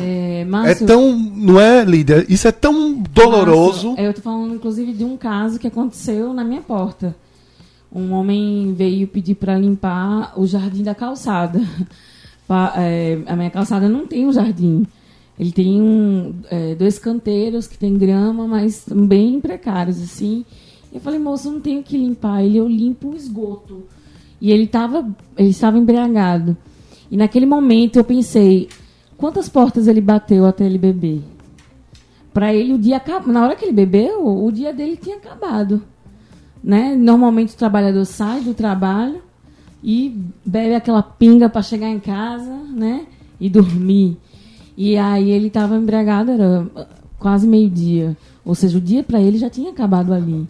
[0.03, 2.25] É, Márcio, é tão, não é, Lídia?
[2.29, 3.90] Isso é tão doloroso.
[3.90, 7.14] Márcio, eu tô falando inclusive de um caso que aconteceu na minha porta.
[7.93, 11.61] Um homem veio pedir para limpar o jardim da calçada.
[12.77, 14.87] é, a minha calçada não tem um jardim.
[15.40, 20.44] Ele tem um, é, dois canteiros que tem grama, mas bem precários assim.
[20.92, 23.85] Eu falei, moço, não tenho que limpar ele, eu limpo o esgoto.
[24.38, 26.55] E ele estava ele estava embriagado.
[27.11, 28.68] E naquele momento eu pensei,
[29.16, 31.22] quantas portas ele bateu até ele beber?
[32.35, 35.83] Para ele o dia na hora que ele bebeu, o dia dele tinha acabado,
[36.62, 36.94] né?
[36.94, 39.22] Normalmente o trabalhador sai do trabalho
[39.83, 43.07] e bebe aquela pinga para chegar em casa, né?
[43.40, 44.18] E dormir.
[44.83, 46.66] E aí ele estava embriagado, era
[47.19, 48.16] quase meio-dia.
[48.43, 50.49] Ou seja, o dia para ele já tinha acabado ali.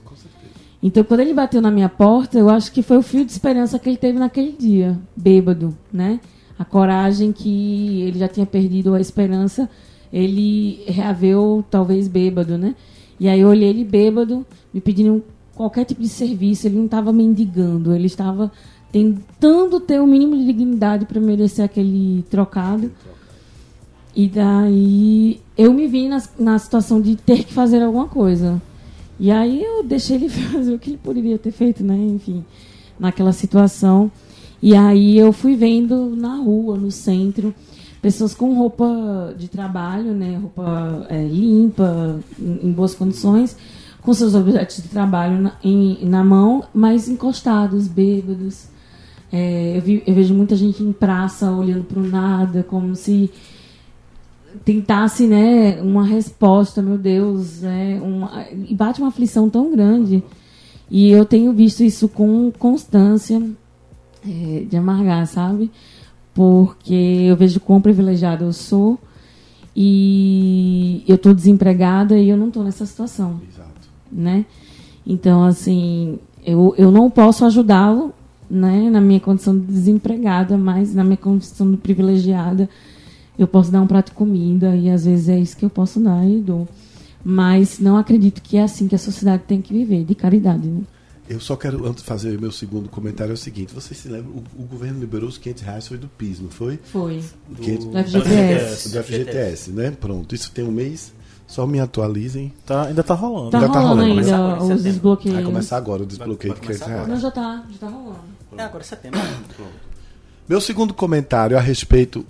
[0.81, 3.77] Então, quando ele bateu na minha porta, eu acho que foi o fio de esperança
[3.77, 6.21] que ele teve naquele dia, bêbado, né?
[6.57, 9.69] A coragem que ele já tinha perdido a esperança,
[10.13, 12.77] ele reaveu talvez bêbado, né?
[13.19, 15.25] E aí eu olhei ele bêbado, me pedindo
[15.57, 18.53] qualquer tipo de serviço, ele não estava mendigando, ele estava
[18.93, 22.93] tentando ter o mínimo de dignidade para merecer aquele trocado.
[24.15, 28.61] E daí eu me vi na, na situação de ter que fazer alguma coisa.
[29.19, 31.97] E aí eu deixei ele fazer o que ele poderia ter feito, né?
[31.97, 32.45] Enfim,
[32.99, 34.11] naquela situação.
[34.63, 37.55] E aí eu fui vendo na rua, no centro,
[38.03, 40.37] pessoas com roupa de trabalho, né?
[40.37, 43.57] Roupa é, limpa, em, boas condições,
[44.03, 48.69] com seus objetos de trabalho na, em, na mão, mas encostados, bêbados.
[49.33, 53.31] É, eu, vi, eu vejo muita gente em praça olhando para o nada, como se
[54.65, 60.23] tentasse, né, uma resposta, meu Deus, né, uma, e bate uma aflição tão grande.
[60.91, 63.41] E eu tenho visto isso com constância
[64.27, 65.71] é, de amargar, sabe?
[66.35, 68.99] Porque eu vejo quão privilegiada eu sou
[69.75, 73.41] e eu estou desempregada e eu não estou nessa situação.
[73.49, 73.89] Exato.
[74.11, 74.45] Né?
[75.07, 78.13] Então, assim, eu, eu não posso ajudá-lo
[78.51, 82.69] né, na minha condição de desempregada, mas na minha condição de privilegiada
[83.43, 85.99] eu posso dar um prato de comida e às vezes é isso que eu posso
[85.99, 86.69] dar e dou.
[87.25, 90.67] Mas não acredito que é assim que a sociedade tem que viver, de caridade.
[90.67, 90.83] Né?
[91.29, 94.33] Eu só quero, antes de fazer meu segundo comentário, é o seguinte: vocês se lembram,
[94.33, 96.79] o, o governo liberou os 500 reais, foi do PIS, não foi?
[96.83, 97.23] Foi.
[97.49, 98.89] Do, 500, do FGTS.
[98.91, 99.91] Do FGTS, né?
[99.91, 101.13] Pronto, isso tem um mês.
[101.47, 102.53] Só me atualizem.
[102.65, 103.51] Tá, ainda tá rolando.
[103.51, 105.37] Tá ainda rolando, tá rolando ainda os desbloqueios.
[105.37, 107.09] Vai começar agora o desbloqueio de 500 reais.
[107.09, 108.21] Não, já tá, já tá rolando.
[108.57, 109.19] É agora setembro.
[110.49, 112.25] Meu segundo comentário a respeito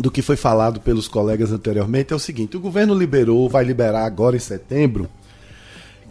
[0.00, 4.04] do que foi falado pelos colegas anteriormente é o seguinte: o governo liberou, vai liberar
[4.04, 5.08] agora em setembro,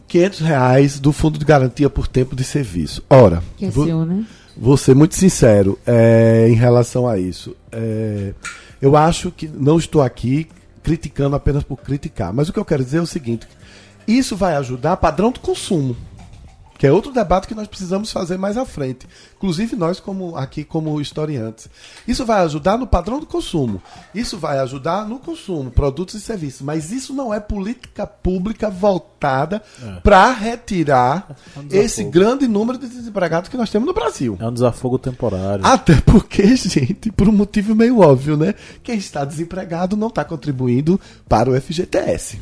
[0.08, 3.04] 500 reais do Fundo de Garantia por Tempo de Serviço.
[3.10, 4.26] Ora, Que é vou, seu, né?
[4.56, 7.56] vou ser muito sincero é, em relação a isso.
[7.72, 8.34] É,
[8.82, 10.48] eu acho que não estou aqui
[10.84, 13.48] criticando apenas por criticar, mas o que eu quero dizer é o seguinte:
[14.08, 15.96] isso vai ajudar padrão de consumo.
[16.78, 19.08] Que é outro debate que nós precisamos fazer mais à frente.
[19.36, 21.70] Inclusive nós, como aqui como historiantes.
[22.08, 23.82] Isso vai ajudar no padrão do consumo.
[24.14, 26.62] Isso vai ajudar no consumo, produtos e serviços.
[26.62, 29.62] Mas isso não é política pública voltada
[30.04, 34.38] para retirar É um esse grande número de desempregados que nós temos no Brasil.
[34.40, 35.66] É um desafogo temporário.
[35.66, 38.54] Até porque, gente, por um motivo meio óbvio, né?
[38.84, 42.40] Quem está desempregado não está contribuindo para o FGTS.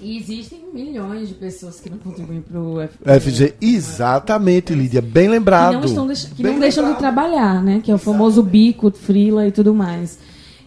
[0.00, 2.76] E existem milhões de pessoas que não contribuem para o
[3.20, 5.72] FG, exatamente, Lídia, bem Que lembrado.
[5.74, 6.98] não, estão deix- que não deixam de lembrado.
[7.14, 7.80] trabalhar, né?
[7.82, 10.18] Que é o famoso bico, frila e tudo mais.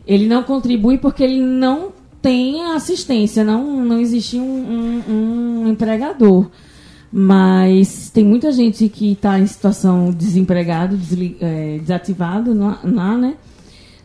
[0.06, 4.44] Ele não contribui porque ele não tem assistência, não, não existe um,
[5.10, 6.48] um- um empregador.
[7.12, 13.36] Mas tem muita gente que está em situação desempregado, desli- eh, desativado na, né,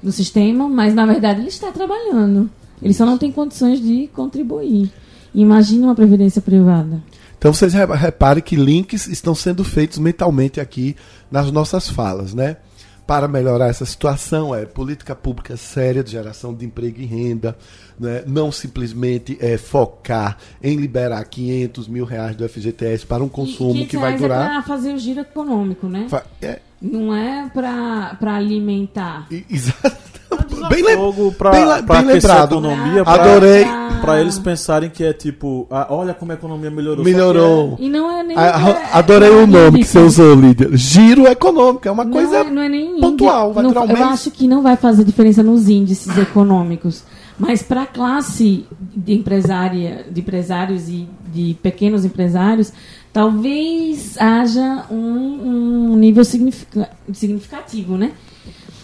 [0.03, 2.51] no sistema, mas na verdade ele está trabalhando.
[2.83, 4.91] Ele só não tem condições de contribuir.
[5.37, 7.03] Imagina uma previdência privada.
[7.39, 10.97] Então vocês re- reparem que links estão sendo feitos mentalmente aqui
[11.31, 12.57] nas nossas falas, né?
[13.07, 17.57] Para melhorar essa situação, é política pública séria de geração de emprego e renda,
[18.01, 18.25] né?
[18.27, 23.97] não simplesmente é, focar em liberar 500 mil reais do FGTS para um consumo que
[23.97, 24.49] vai É durar.
[24.49, 26.09] para fazer o giro econômico, né?
[26.43, 29.27] É, Não é para alimentar.
[29.51, 30.07] exato.
[30.69, 32.53] bem, lem- Desafogo pra, bem le- pra bem aquecer a lembrado.
[32.53, 33.65] economia, pra, Adorei.
[34.01, 37.05] pra eles pensarem que é tipo, ah, olha como a economia melhorou.
[37.05, 37.77] Que Melhorou.
[37.81, 38.37] E não é nem.
[38.37, 39.93] A- a- é- adorei é o nome que índice.
[39.93, 40.69] você usou, Lídia.
[40.75, 41.87] Giro econômico.
[41.89, 42.37] É uma Não coisa.
[42.39, 44.09] é, não é nem pontual, vai Não- durar um Eu mês.
[44.09, 47.05] acho que não vai fazer diferença nos índices econômicos.
[47.39, 48.67] Mas para a classe
[48.97, 52.73] de empresária, de empresários e de pequenos empresários,
[53.17, 58.13] talvez haja um, um nível significa- significativo, né?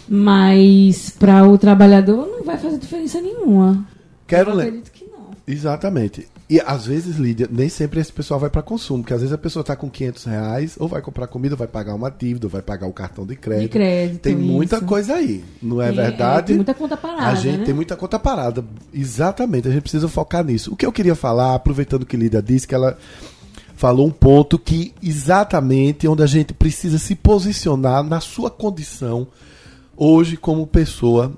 [0.09, 3.85] Mas para o trabalhador não vai fazer diferença nenhuma.
[4.25, 4.63] Quero Eu ler.
[4.63, 5.27] acredito que não.
[5.47, 6.27] Exatamente.
[6.49, 9.37] E às vezes, Lídia, nem sempre esse pessoal vai para consumo, porque às vezes a
[9.37, 12.49] pessoa está com 500 reais, ou vai comprar comida, ou vai pagar uma dívida, ou
[12.51, 13.63] vai pagar o cartão de crédito.
[13.63, 14.21] De crédito.
[14.21, 14.85] Tem muita isso.
[14.85, 16.47] coisa aí, não é Tem- verdade?
[16.47, 17.27] tem muita conta parada.
[17.27, 17.65] a gente né?
[17.65, 18.63] tem muita conta parada.
[18.93, 20.73] Exatamente, a gente precisa focar nisso.
[20.73, 22.97] O que eu queria falar, aproveitando que Lídia disse, que ela
[23.75, 29.27] falou um ponto que exatamente onde a gente precisa se posicionar na sua condição
[29.95, 31.31] hoje como pessoa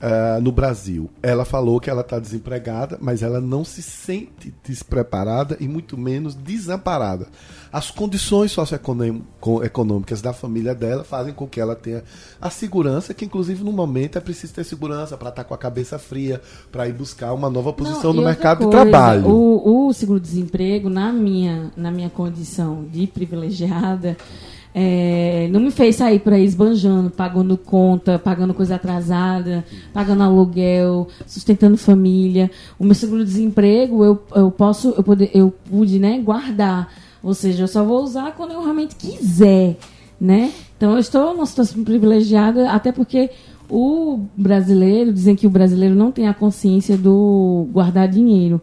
[0.00, 1.08] ah, no Brasil.
[1.22, 6.34] Ela falou que ela está desempregada, mas ela não se sente despreparada e muito menos
[6.34, 7.28] desamparada.
[7.72, 12.04] As condições socioeconômicas da família dela fazem com que ela tenha
[12.40, 15.98] a segurança, que inclusive no momento é preciso ter segurança para estar com a cabeça
[15.98, 16.40] fria,
[16.70, 19.28] para ir buscar uma nova posição Não, no mercado de coisa, trabalho.
[19.28, 24.16] O, o seguro-desemprego, na minha, na minha condição de privilegiada,
[24.78, 31.08] é, não me fez sair por aí esbanjando, pagando conta, pagando coisa atrasada, pagando aluguel,
[31.26, 32.50] sustentando família.
[32.78, 36.92] O meu seguro-desemprego eu, eu posso, eu, eu pude né, guardar.
[37.22, 39.78] Ou seja, eu só vou usar quando eu realmente quiser.
[40.20, 40.52] Né?
[40.76, 43.30] Então eu estou numa situação privilegiada, até porque
[43.70, 48.60] o brasileiro, dizem que o brasileiro não tem a consciência do guardar dinheiro,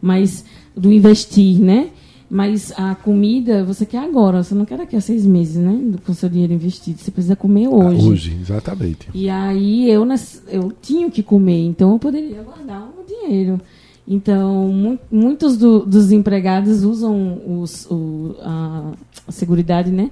[0.00, 0.44] mas
[0.76, 1.88] do investir, né?
[2.28, 5.80] Mas a comida você quer agora, você não quer daqui a seis meses, né?
[6.04, 6.98] Com seu dinheiro investido.
[6.98, 8.08] Você precisa comer hoje.
[8.08, 9.08] Hoje, exatamente.
[9.14, 10.04] E aí eu,
[10.48, 13.60] eu tinha que comer, então eu poderia guardar o dinheiro.
[14.08, 18.92] Então, mu- muitos do- dos empregados usam os, o, a,
[19.28, 20.10] a seguridade, né?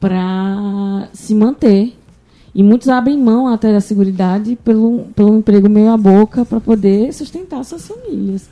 [0.00, 1.94] Para se manter.
[2.54, 7.12] E muitos abrem mão até da seguridade pelo, pelo emprego meio a boca para poder
[7.12, 8.48] sustentar suas famílias.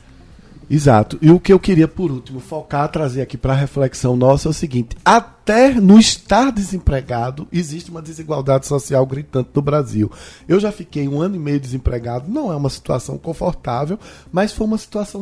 [0.69, 1.17] Exato.
[1.21, 4.53] E o que eu queria, por último, focar, trazer aqui para reflexão nossa é o
[4.53, 4.95] seguinte:
[5.43, 10.09] até no estar desempregado, existe uma desigualdade social gritante no Brasil.
[10.47, 13.99] Eu já fiquei um ano e meio desempregado, não é uma situação confortável,
[14.31, 15.21] mas foi uma situação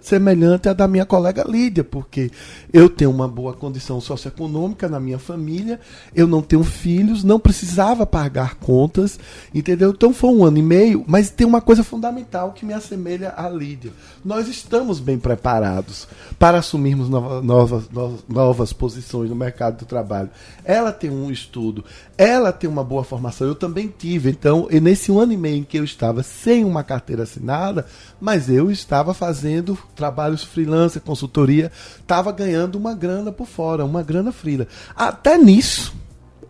[0.00, 2.30] semelhante, à da minha colega Lídia, porque
[2.72, 5.78] eu tenho uma boa condição socioeconômica na minha família,
[6.14, 9.20] eu não tenho filhos, não precisava pagar contas,
[9.54, 9.90] entendeu?
[9.90, 13.50] Então foi um ano e meio, mas tem uma coisa fundamental que me assemelha à
[13.50, 13.92] Lídia.
[14.24, 20.30] Nós estamos bem preparados para assumirmos nova- novas, novas, novas posições no mercado do trabalho.
[20.64, 21.84] Ela tem um estudo,
[22.16, 24.30] ela tem uma boa formação, eu também tive.
[24.30, 27.86] Então, e nesse ano e meio em que eu estava sem uma carteira assinada,
[28.20, 34.32] mas eu estava fazendo trabalhos freelance, consultoria, estava ganhando uma grana por fora, uma grana
[34.32, 34.66] frila.
[34.94, 35.94] Até nisso,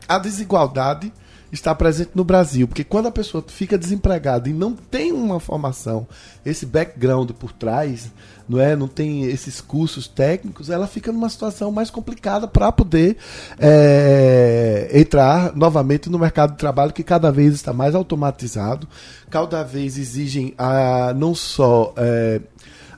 [0.08, 1.12] a desigualdade
[1.52, 2.66] está presente no Brasil.
[2.66, 6.06] Porque quando a pessoa fica desempregada e não tem uma formação,
[6.44, 8.10] esse background por trás,
[8.48, 13.18] não é, não tem esses cursos técnicos, ela fica numa situação mais complicada para poder
[13.58, 18.88] é, entrar novamente no mercado de trabalho que cada vez está mais automatizado,
[19.30, 22.40] cada vez exigem a, não só é,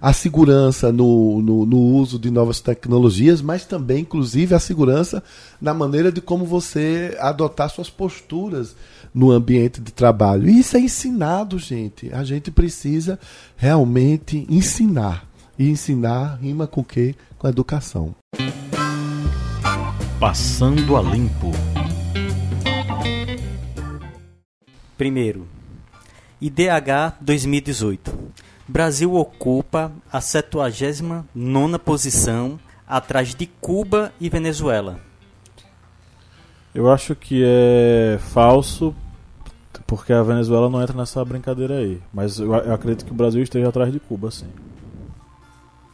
[0.05, 5.25] a segurança no, no, no, uso de novas tecnologias, mas também, inclusive, a segurança
[5.59, 8.77] na maneira de como você adotar suas posturas
[9.15, 10.47] no ambiente de trabalho.
[10.47, 12.13] E isso é ensinado, gente.
[12.13, 13.19] A gente precisa
[13.57, 15.27] realmente ensinar.
[15.59, 17.15] E ensinar rima com o quê?
[17.39, 18.15] Com a educação.
[20.21, 21.51] Passando a limpo.
[24.99, 25.47] Primeiro,
[26.43, 28.44] IDH 2018.
[28.67, 34.99] Brasil ocupa a 79 posição atrás de Cuba e Venezuela.
[36.75, 38.95] Eu acho que é falso
[39.87, 42.01] porque a Venezuela não entra nessa brincadeira aí.
[42.13, 44.49] Mas eu, eu acredito que o Brasil esteja atrás de Cuba, sim.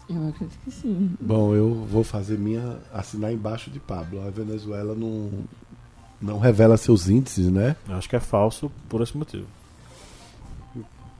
[0.08, 1.14] Eu acredito que sim.
[1.20, 2.78] Bom, eu vou fazer minha.
[2.92, 4.26] assinar embaixo de Pablo.
[4.26, 5.30] A Venezuela não,
[6.20, 7.76] não revela seus índices, né?
[7.88, 9.46] Eu acho que é falso por esse motivo.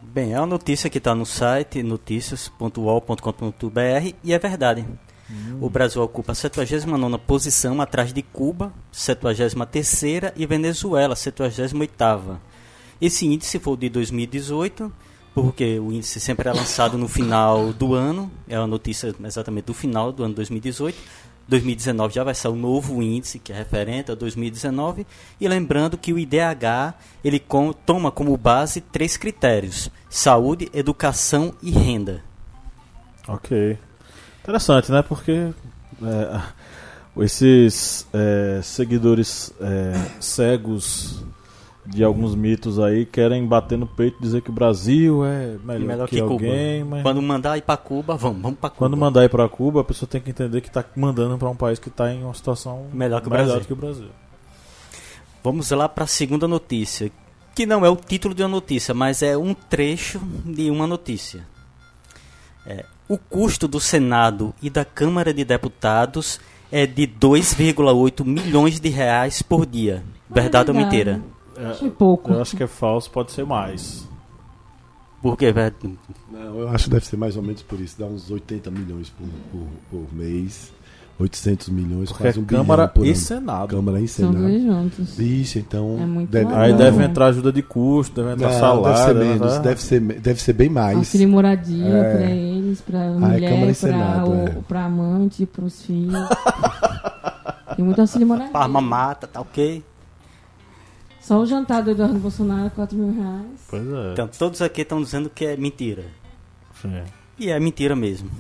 [0.03, 4.87] Bem, é uma notícia que está no site noticias.uol.com.br e é verdade.
[5.31, 5.59] Hum.
[5.61, 9.55] O Brasil ocupa a 79 posição atrás de Cuba, 73
[10.37, 12.41] e Venezuela, 78
[13.01, 14.93] Esse índice foi de 2018,
[15.35, 19.75] porque o índice sempre é lançado no final do ano, é uma notícia exatamente do
[19.75, 20.97] final do ano 2018.
[21.51, 25.05] 2019 já vai ser o novo índice que é referente a 2019
[25.41, 26.95] e lembrando que o IDH
[27.25, 32.23] ele com, toma como base três critérios: saúde, educação e renda.
[33.27, 33.77] Ok,
[34.41, 35.03] interessante, né?
[35.03, 35.53] Porque
[36.03, 36.41] é,
[37.19, 41.25] esses é, seguidores é, cegos
[41.91, 45.87] de alguns mitos aí querem bater no peito e dizer que o Brasil é melhor,
[45.87, 46.85] melhor que, que alguém.
[46.85, 47.03] Mas...
[47.03, 48.79] Quando mandar ir para Cuba, vamos, vamos para Cuba.
[48.79, 51.57] Quando mandar ir para Cuba, a pessoa tem que entender que está mandando para um
[51.57, 53.65] país que está em uma situação melhor que o melhor Brasil.
[53.65, 54.09] que o Brasil.
[55.43, 57.11] Vamos lá para a segunda notícia,
[57.55, 61.45] que não é o título de uma notícia, mas é um trecho de uma notícia.
[62.65, 66.39] É, o custo do Senado e da Câmara de Deputados
[66.71, 70.05] é de 2,8 milhões de reais por dia.
[70.29, 71.21] Verdade ou mentira?
[71.69, 72.33] Achei pouco.
[72.33, 74.09] Eu acho que é falso, pode ser mais.
[75.23, 75.75] Por quê, velho?
[76.33, 77.97] Não, eu acho que deve ser mais ou menos por isso.
[77.99, 80.73] Dá uns 80 milhões por, por, por mês.
[81.19, 83.17] 800 milhões, Porque quase um Câmara bilhão por e ano.
[83.19, 83.69] Senado.
[83.77, 84.43] Câmara e São Senado.
[84.49, 85.17] dois juntos.
[85.19, 85.99] Vixe, então.
[86.01, 86.61] É muito deve, maior.
[86.63, 88.83] Aí deve entrar ajuda de custo, deve entrar Não, salário.
[88.85, 89.25] deve ser né?
[89.35, 90.97] menos, deve ser, deve ser bem mais.
[90.97, 92.17] Auxílio moradia É.
[92.17, 94.49] pra eles, pra Ah, é mulher, Câmara e pra, Senado, o, é.
[94.67, 96.27] pra amante, pros filhos.
[97.77, 98.53] Tem muito auxílio moradia.
[98.53, 99.85] Parma mata, tá ok?
[101.21, 103.61] Só o jantar do Eduardo Bolsonaro, 4 mil reais.
[103.69, 104.13] Pois é.
[104.13, 106.05] Então, todos aqui estão dizendo que é mentira.
[106.81, 107.03] Sim.
[107.39, 108.31] E é mentira mesmo.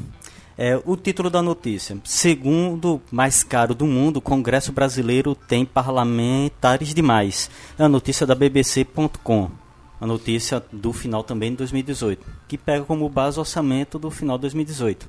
[0.56, 6.92] É, o título da notícia: Segundo mais caro do mundo, o Congresso Brasileiro tem parlamentares
[6.92, 7.50] demais.
[7.78, 9.50] É a notícia da BBC.com.
[10.00, 14.38] A notícia do final também de 2018, que pega como base o orçamento do final
[14.38, 15.06] de 2018.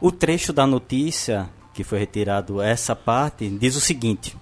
[0.00, 4.36] O trecho da notícia, que foi retirado essa parte, diz o seguinte: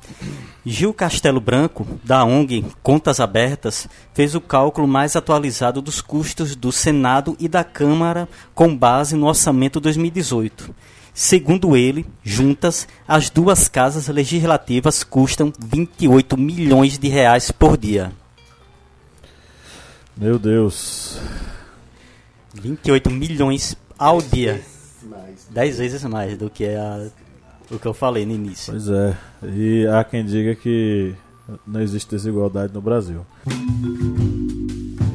[0.64, 6.70] Gil Castelo Branco, da ONG Contas Abertas, fez o cálculo mais atualizado dos custos do
[6.70, 10.72] Senado e da Câmara com base no orçamento 2018.
[11.14, 18.12] Segundo ele, juntas, as duas casas legislativas custam 28 milhões de reais por dia.
[20.16, 21.18] Meu Deus.
[22.54, 24.62] 28 milhões ao dia.
[25.50, 27.08] 10 vezes mais do que a,
[27.72, 28.72] o que eu falei no início.
[28.72, 29.16] Pois é.
[29.44, 31.14] E há quem diga que
[31.66, 33.24] não existe desigualdade no Brasil.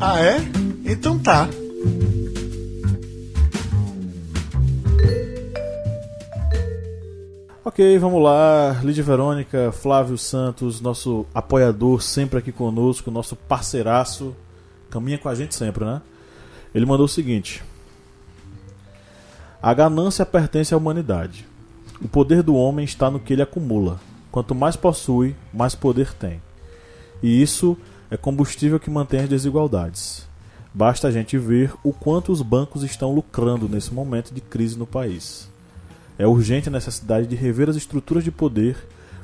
[0.02, 0.38] Ah, é?
[0.86, 1.48] Então tá.
[7.64, 8.80] Ok, vamos lá.
[8.84, 14.36] Lídia Verônica, Flávio Santos, nosso apoiador sempre aqui conosco, nosso parceiraço.
[14.90, 16.02] Caminha com a gente sempre, né?
[16.74, 17.64] Ele mandou o seguinte:
[19.62, 21.46] A ganância pertence à humanidade.
[22.02, 24.00] O poder do homem está no que ele acumula.
[24.32, 26.42] Quanto mais possui, mais poder tem.
[27.24, 27.78] E isso
[28.12, 30.28] é combustível que mantém as desigualdades.
[30.74, 34.86] Basta a gente ver o quanto os bancos estão lucrando nesse momento de crise no
[34.86, 35.50] país.
[36.20, 38.78] É urgente a necessidade de rever as estruturas de poder,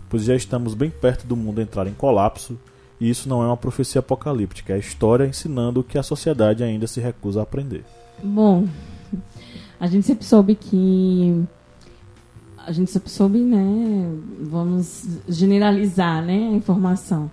[0.09, 2.57] pois já estamos bem perto do mundo entrar em colapso,
[2.99, 6.63] e isso não é uma profecia apocalíptica, é a história ensinando o que a sociedade
[6.63, 7.83] ainda se recusa a aprender.
[8.23, 8.67] Bom,
[9.79, 11.43] a gente sempre soube que.
[12.65, 14.09] A gente sempre soube, né?
[14.41, 16.49] Vamos generalizar, né?
[16.53, 17.29] A informação.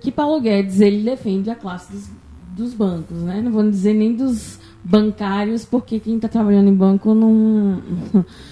[0.00, 2.08] que Paulo Guedes ele defende a classe dos,
[2.56, 3.40] dos bancos, né?
[3.42, 7.82] Não vou dizer nem dos bancários, porque quem está trabalhando em banco não,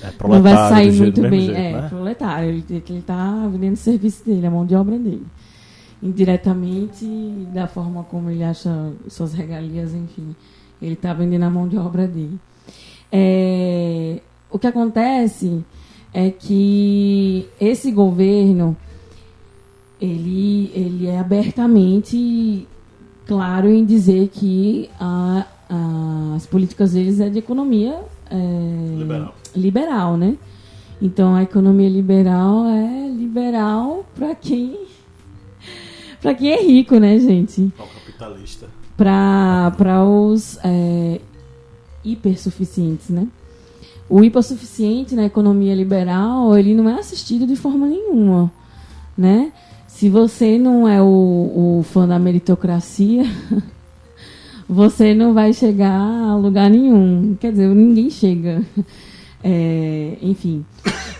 [0.02, 1.46] É não vai sair jeito- muito bem.
[1.46, 1.88] jeito, é, né?
[1.88, 2.48] proletário.
[2.50, 2.64] Ele
[2.98, 5.24] está vendendo o serviço dele, a mão de obra dele.
[6.02, 7.04] Indiretamente,
[7.54, 10.34] da forma como ele acha suas regalias, enfim.
[10.80, 12.38] Ele está vendendo a mão de obra dele.
[13.10, 15.64] É, o que acontece
[16.14, 18.76] é que esse governo
[20.00, 22.66] ele, ele é abertamente
[23.26, 28.00] claro em dizer que a- a- as políticas deles é de economia
[28.30, 29.34] é, Liberal.
[29.54, 30.36] liberal, né?
[31.00, 34.78] Então a economia liberal é liberal para quem
[36.20, 37.72] para quem é rico, né, gente?
[37.78, 38.68] O capitalista.
[38.96, 41.20] para os é,
[42.04, 43.26] hipersuficientes, né?
[44.08, 48.52] O hipossuficiente na economia liberal, ele não é assistido de forma nenhuma,
[49.16, 49.52] né?
[49.88, 53.24] Se você não é o, o fã da meritocracia,
[54.68, 57.36] você não vai chegar a lugar nenhum.
[57.40, 58.62] Quer dizer, ninguém chega.
[59.42, 60.64] É, enfim,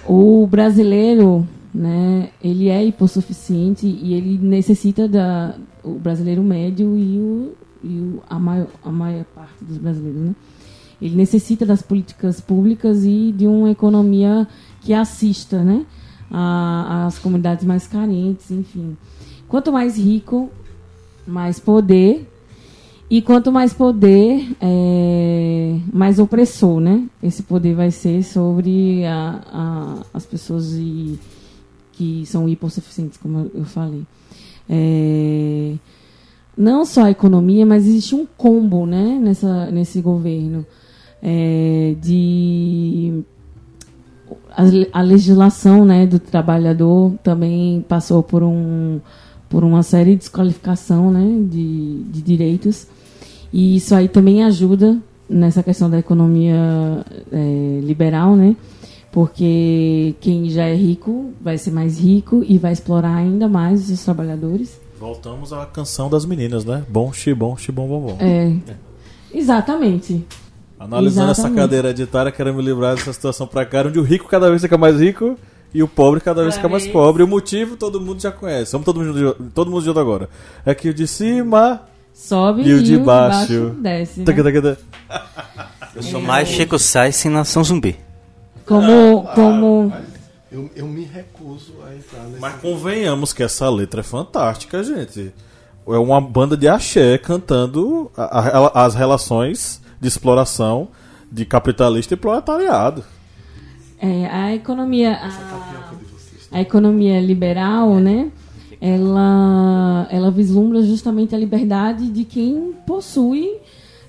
[0.06, 5.54] o brasileiro, né, ele é hipossuficiente e ele necessita da
[5.86, 7.52] o brasileiro médio e, o,
[7.84, 10.34] e o, a, maior, a maior parte dos brasileiros, né?
[11.00, 14.46] Ele necessita das políticas públicas e de uma economia
[14.80, 15.84] que assista, né,
[16.30, 18.96] às comunidades mais carentes, enfim.
[19.48, 20.50] Quanto mais rico,
[21.26, 22.28] mais poder
[23.10, 27.04] e quanto mais poder, é, mais opressor, né?
[27.22, 31.18] Esse poder vai ser sobre a- a- as pessoas e-
[31.92, 34.02] que são hipossuficientes, como eu falei.
[34.68, 35.74] É,
[36.56, 39.18] não só a economia, mas existe um combo, né?
[39.22, 40.66] Nessa, nesse governo
[41.22, 43.22] é, de
[44.56, 49.00] a, le- a legislação, né, do trabalhador também passou por um
[49.48, 52.86] por uma série de desqualificação, né, de, de direitos
[53.52, 54.98] e isso aí também ajuda
[55.30, 58.56] nessa questão da economia é, liberal, né?
[59.12, 64.04] Porque quem já é rico vai ser mais rico e vai explorar ainda mais os
[64.04, 64.78] trabalhadores.
[65.00, 66.84] Voltamos à canção das meninas, né?
[66.88, 68.16] Bom, xi, bom, xi, bom, bom, bom.
[68.20, 68.52] É,
[69.32, 70.24] exatamente.
[70.78, 71.60] Analisando essa Exatamente.
[71.62, 75.00] cadeira hereditária, quero me livrar dessa situação precária, onde o rico cada vez fica mais
[75.00, 75.38] rico
[75.72, 77.22] e o pobre cada vez fica mais pobre.
[77.22, 78.72] O motivo todo mundo já conhece.
[78.72, 80.28] Vamos todo mundo, junto- todo mundo junto agora.
[80.66, 81.82] É que o de cima.
[82.12, 83.74] Sobe E o de baixo?
[83.80, 84.20] desce.
[84.20, 84.26] né?
[84.26, 84.78] Taca, taca, taca.
[85.94, 87.96] Eu sou mais Chico Sainz sem Nação Zumbi.
[88.66, 89.92] Como, como
[90.50, 92.40] Eu, eu me recuso a entrar nesse.
[92.40, 95.32] Mas convenhamos que essa letra é fantástica, gente.
[95.88, 98.24] É uma banda de axé cantando a-
[98.68, 100.88] a- as relações de exploração
[101.30, 103.04] de capitalista e proletariado.
[104.00, 108.30] é, a economia a, a economia liberal, né?
[108.80, 113.56] Ela ela vislumbra justamente a liberdade de quem possui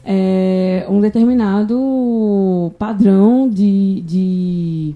[0.05, 4.95] é, um determinado padrão de, de,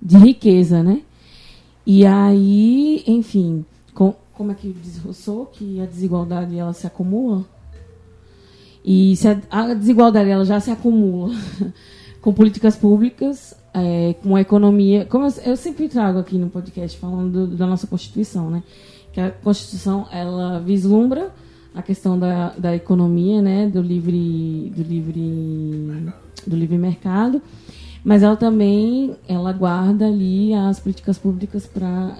[0.00, 1.00] de riqueza, né?
[1.86, 7.44] E aí, enfim, com, como é que diz Rousseau que a desigualdade ela se acumula?
[8.90, 11.34] E se a, desigualdade ela já se acumula
[12.22, 15.04] com políticas públicas, é, com a economia.
[15.04, 18.62] Como eu, eu sempre trago aqui no podcast falando do- da nossa Constituição, né?
[19.12, 21.30] Que a Constituição ela vislumbra
[21.74, 23.68] a questão da, da economia, né?
[23.68, 26.12] Do livre, do livre,
[26.46, 27.42] do livre mercado,
[28.04, 32.16] mas ela também ela guarda ali as políticas públicas para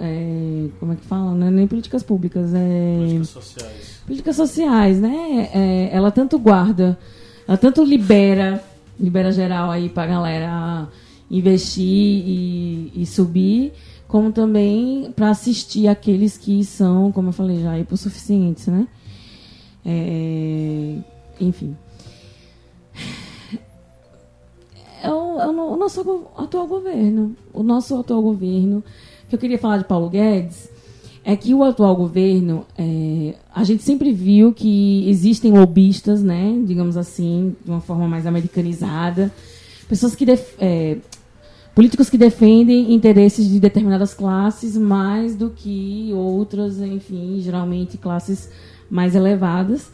[0.79, 1.35] como é que fala?
[1.35, 4.01] Não é nem políticas públicas, é sociais.
[4.07, 5.49] políticas sociais, né?
[5.55, 6.99] É, ela tanto guarda,
[7.47, 8.63] ela tanto libera,
[8.99, 10.89] libera geral aí pra galera
[11.31, 13.73] investir e, e subir,
[14.07, 18.87] como também para assistir aqueles que são, como eu falei já, hipossuficientes, né?
[19.85, 20.97] É,
[21.41, 21.77] enfim.
[25.47, 26.01] O, o no- o nosso
[26.37, 27.35] atual governo.
[27.53, 28.83] O nosso atual governo.
[29.29, 30.69] Que eu queria falar de Paulo Guedes
[31.25, 36.97] é que o atual governo, é, a gente sempre viu que existem lobistas, né, digamos
[36.97, 39.31] assim, de uma forma mais americanizada,
[39.87, 40.97] pessoas que def- é,
[41.75, 48.49] políticos que defendem interesses de determinadas classes mais do que outras, enfim, geralmente classes
[48.89, 49.91] mais elevadas.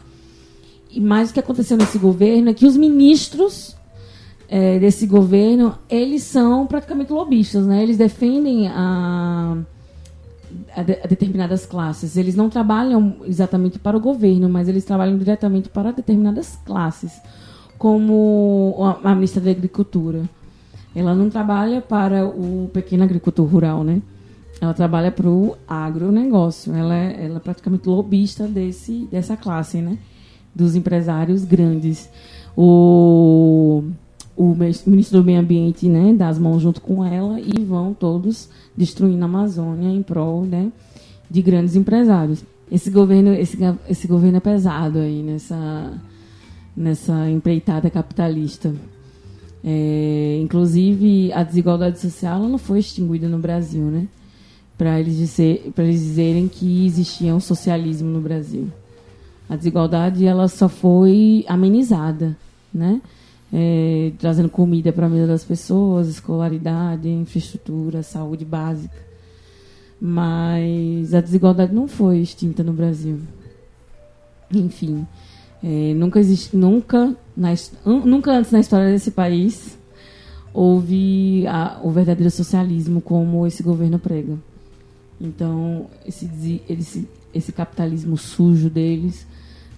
[0.88, 3.74] E mais o que aconteceu nesse governo é que os ministros
[4.49, 7.82] é, desse governo, eles são praticamente lobistas, né?
[7.82, 9.57] Eles defendem a
[10.76, 12.16] a, de- a determinadas classes.
[12.16, 17.12] Eles não trabalham exatamente para o governo, mas eles trabalham diretamente para determinadas classes,
[17.76, 20.22] como a, a ministra da Agricultura.
[20.95, 24.01] Ela não trabalha para o pequeno agricultor rural, né?
[24.61, 26.74] ela trabalha para o agronegócio.
[26.74, 29.99] Ela é, ela é praticamente lobista desse, dessa classe, né?
[30.55, 32.09] Dos empresários grandes.
[32.57, 33.82] O,
[34.37, 38.49] o ministro do Meio Ambiente né, dá as mãos junto com ela e vão todos
[38.76, 40.72] destruindo a Amazônia em prol né,
[41.30, 42.45] de grandes empresários.
[42.70, 43.59] Esse governo, esse,
[43.89, 45.93] esse governo é pesado aí nessa,
[46.76, 48.74] nessa empreitada capitalista.
[49.62, 54.09] É, inclusive, a desigualdade social não foi extinguida no Brasil, né?
[54.76, 58.68] Para eles, dizer, eles dizerem que existia um socialismo no Brasil.
[59.49, 62.37] A desigualdade ela só foi amenizada,
[62.72, 63.01] né?
[63.57, 68.97] É, trazendo comida para a mesa das pessoas, escolaridade, infraestrutura, saúde básica.
[70.01, 73.21] Mas a desigualdade não foi extinta no Brasil.
[74.53, 75.07] Enfim,
[75.63, 79.79] é, nunca existe, nunca, na, nunca antes na história desse país
[80.53, 84.37] houve a, o verdadeiro socialismo como esse governo prega.
[85.21, 89.27] Então, esse, esse, esse capitalismo sujo deles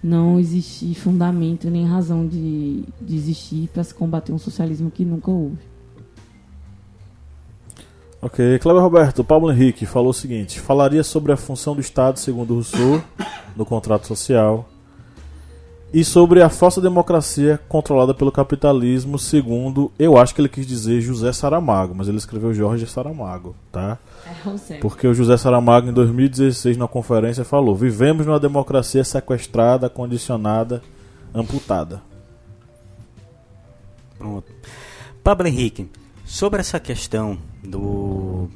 [0.02, 5.30] não existe fundamento nem razão de, de existir para se combater um socialismo que nunca
[5.30, 5.58] houve.
[8.20, 12.54] Ok, Cleber Roberto, Paulo Henrique falou o seguinte: falaria sobre a função do Estado, segundo
[12.54, 13.02] Rousseau,
[13.56, 14.68] no contrato social
[15.92, 21.00] e sobre a falsa democracia controlada pelo capitalismo, segundo, eu acho que ele quis dizer
[21.00, 23.98] José Saramago, mas ele escreveu Jorge Saramago, tá?
[24.68, 30.82] É, Porque o José Saramago, em 2016, na conferência, falou: Vivemos numa democracia sequestrada, condicionada,
[31.32, 32.02] amputada.
[34.18, 34.52] Pronto.
[35.22, 35.88] Pablo Henrique,
[36.24, 38.48] sobre essa questão do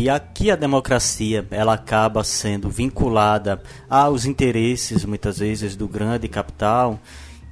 [0.00, 6.98] de aqui a democracia ela acaba sendo vinculada aos interesses muitas vezes do grande capital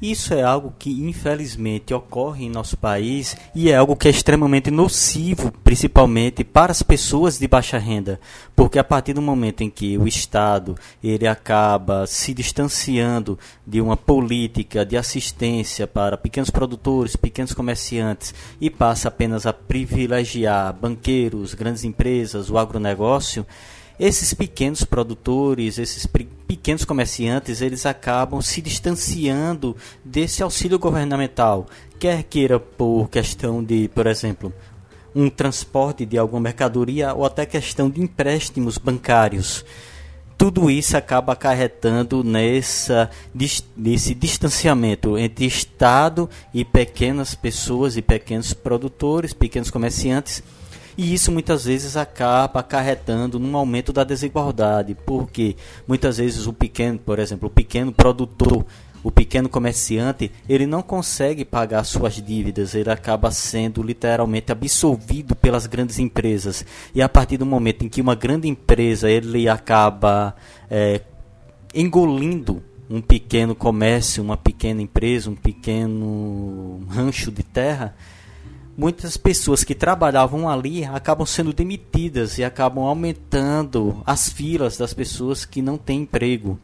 [0.01, 4.71] isso é algo que infelizmente ocorre em nosso país e é algo que é extremamente
[4.71, 8.21] nocivo, principalmente para as pessoas de baixa renda,
[8.55, 13.97] porque a partir do momento em que o Estado ele acaba se distanciando de uma
[13.97, 21.83] política de assistência para pequenos produtores, pequenos comerciantes e passa apenas a privilegiar banqueiros, grandes
[21.83, 23.45] empresas, o agronegócio,
[23.99, 26.07] esses pequenos produtores, esses
[26.47, 31.67] pequenos comerciantes, eles acabam se distanciando desse auxílio governamental,
[31.99, 34.53] quer queira por questão de, por exemplo,
[35.15, 39.65] um transporte de alguma mercadoria ou até questão de empréstimos bancários.
[40.37, 43.11] Tudo isso acaba acarretando nessa,
[43.77, 50.45] nesse distanciamento entre Estado e pequenas pessoas e pequenos produtores, pequenos comerciantes
[50.99, 55.55] e isso muitas vezes acaba acarretando num aumento da desigualdade, porque
[55.87, 58.67] muitas vezes o pequeno, por exemplo, o pequeno produtor,
[59.05, 65.67] o pequeno comerciante, ele não consegue pagar suas dívidas, ele acaba sendo literalmente absolvido pelas
[65.67, 66.67] grandes empresas.
[66.93, 70.35] E a partir do momento em que uma grande empresa ele acaba
[70.69, 71.01] é,
[71.73, 77.95] engolindo um pequeno comércio, uma pequena empresa, um pequeno rancho de terra,
[78.79, 85.45] muitas pessoas que trabalhavam ali acabam sendo demitidas e acabam aumentando as filas das pessoas
[85.45, 86.57] que não têm emprego.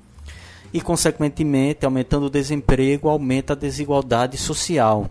[0.72, 5.10] E, consequentemente, aumentando o desemprego, aumenta a desigualdade social.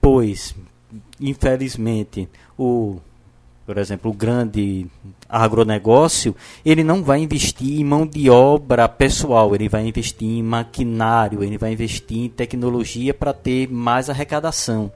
[0.00, 0.54] Pois,
[1.20, 2.98] infelizmente, o,
[3.66, 4.86] por exemplo, o grande
[5.28, 6.34] agronegócio,
[6.64, 11.58] ele não vai investir em mão de obra pessoal, ele vai investir em maquinário, ele
[11.58, 14.90] vai investir em tecnologia para ter mais arrecadação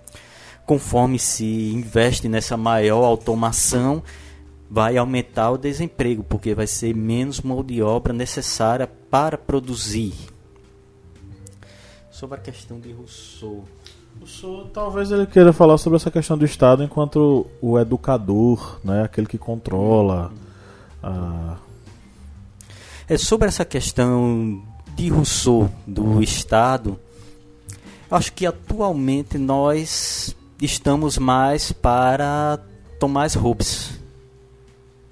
[0.72, 4.02] conforme se investe nessa maior automação,
[4.70, 10.14] vai aumentar o desemprego, porque vai ser menos mão de obra necessária para produzir.
[12.10, 13.66] Sobre a questão de Rousseau.
[14.18, 19.26] Rousseau, talvez ele queira falar sobre essa questão do Estado enquanto o educador, né, aquele
[19.26, 20.32] que controla.
[21.02, 21.58] A...
[23.06, 24.62] É sobre essa questão
[24.96, 26.98] de Rousseau do Estado.
[28.10, 30.34] Acho que atualmente nós
[30.64, 32.60] estamos mais para
[33.00, 34.00] Tomás Hobbes.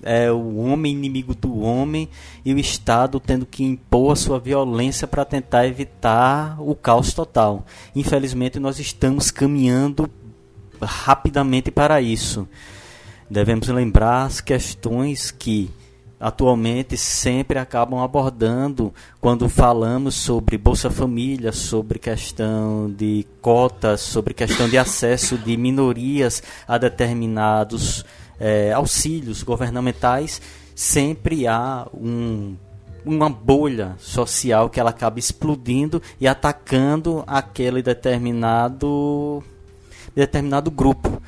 [0.02, 2.08] É o homem inimigo do homem
[2.44, 7.66] e o Estado tendo que impor a sua violência para tentar evitar o caos total.
[7.94, 10.08] Infelizmente, nós estamos caminhando
[10.80, 12.48] rapidamente para isso.
[13.28, 15.70] Devemos lembrar as questões que
[16.20, 24.68] atualmente sempre acabam abordando quando falamos sobre Bolsa Família, sobre questão de cotas, sobre questão
[24.68, 28.04] de acesso de minorias a determinados
[28.38, 30.42] é, auxílios governamentais,
[30.74, 32.54] sempre há um,
[33.04, 39.42] uma bolha social que ela acaba explodindo e atacando aquele determinado
[40.14, 41.22] determinado grupo.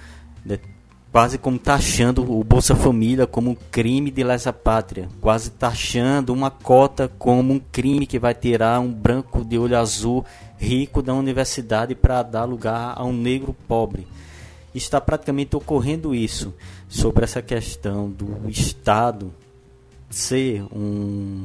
[1.12, 6.50] Quase como taxando o Bolsa Família como um crime de lesa pátria, quase taxando uma
[6.50, 10.24] cota como um crime que vai tirar um branco de olho azul
[10.56, 14.06] rico da universidade para dar lugar a um negro pobre.
[14.74, 16.54] Está praticamente ocorrendo isso
[16.88, 19.30] sobre essa questão do Estado
[20.08, 21.44] ser um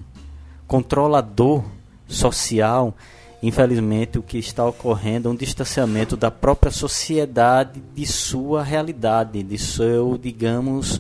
[0.65, 1.63] controlador
[2.07, 2.95] social
[3.41, 9.57] infelizmente, o que está ocorrendo é um distanciamento da própria sociedade de sua realidade, de
[9.57, 10.99] seu, digamos,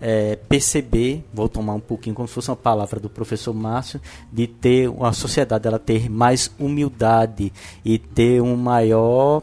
[0.00, 4.00] é, perceber, vou tomar um pouquinho como se fosse uma palavra do professor Márcio,
[4.32, 7.52] de ter uma sociedade ela ter mais humildade
[7.84, 9.42] e ter um maior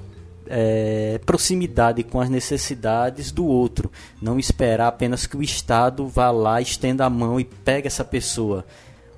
[0.49, 3.89] é, proximidade com as necessidades do outro,
[4.21, 8.65] não esperar apenas que o Estado vá lá, estenda a mão e pegue essa pessoa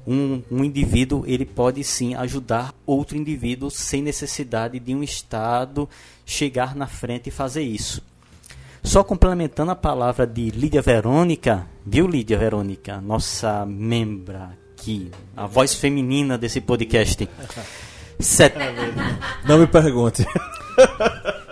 [0.05, 5.87] um, um indivíduo ele pode sim ajudar outro indivíduo sem necessidade de um Estado
[6.25, 8.01] chegar na frente e fazer isso.
[8.83, 15.75] Só complementando a palavra de Lídia Verônica, viu Lídia Verônica, nossa membra aqui, a voz
[15.75, 17.29] feminina desse podcast.
[18.19, 18.55] Set...
[19.45, 20.25] Não me pergunte.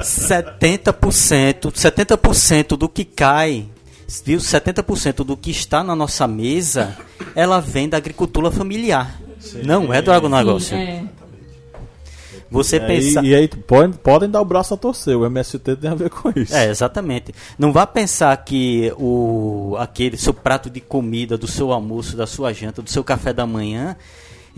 [0.01, 3.69] 70%, 70% do que cai
[4.23, 6.97] viu, 70% do que está na nossa mesa,
[7.35, 9.19] ela vem da agricultura familiar.
[9.39, 9.61] Sim.
[9.63, 10.75] Não é do agronegócio.
[10.75, 11.03] Sim, é.
[12.51, 13.19] Você e pensa.
[13.21, 16.09] Aí, e aí podem, podem dar o braço a torcer, o MST tem a ver
[16.09, 16.55] com isso.
[16.55, 17.33] É, exatamente.
[17.57, 22.51] Não vá pensar que o aquele seu prato de comida, do seu almoço, da sua
[22.51, 23.95] janta, do seu café da manhã,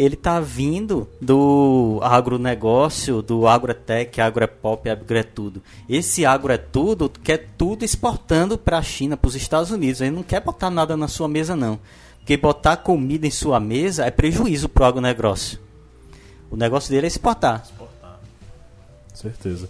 [0.02, 5.62] ele está vindo do agronegócio, do agrotech, agropop, agrotudo.
[5.88, 10.02] Esse agro é tudo quer tudo exportando para a China, para os Estados Unidos.
[10.02, 11.80] Ele não quer botar nada na sua mesa, não.
[12.18, 15.60] Porque botar comida em sua mesa é prejuízo para o agronegócio.
[16.50, 17.62] O negócio dele é exportar.
[17.64, 18.20] Exportar.
[19.14, 19.70] Certeza.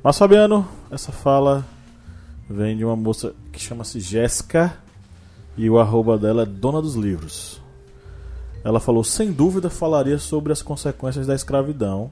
[0.00, 1.66] Mas, Fabiano, essa fala
[2.48, 4.78] vem de uma moça que chama-se Jéssica
[5.56, 7.65] e o arroba dela é Dona dos Livros.
[8.66, 12.10] Ela falou, sem dúvida, falaria sobre as consequências da escravidão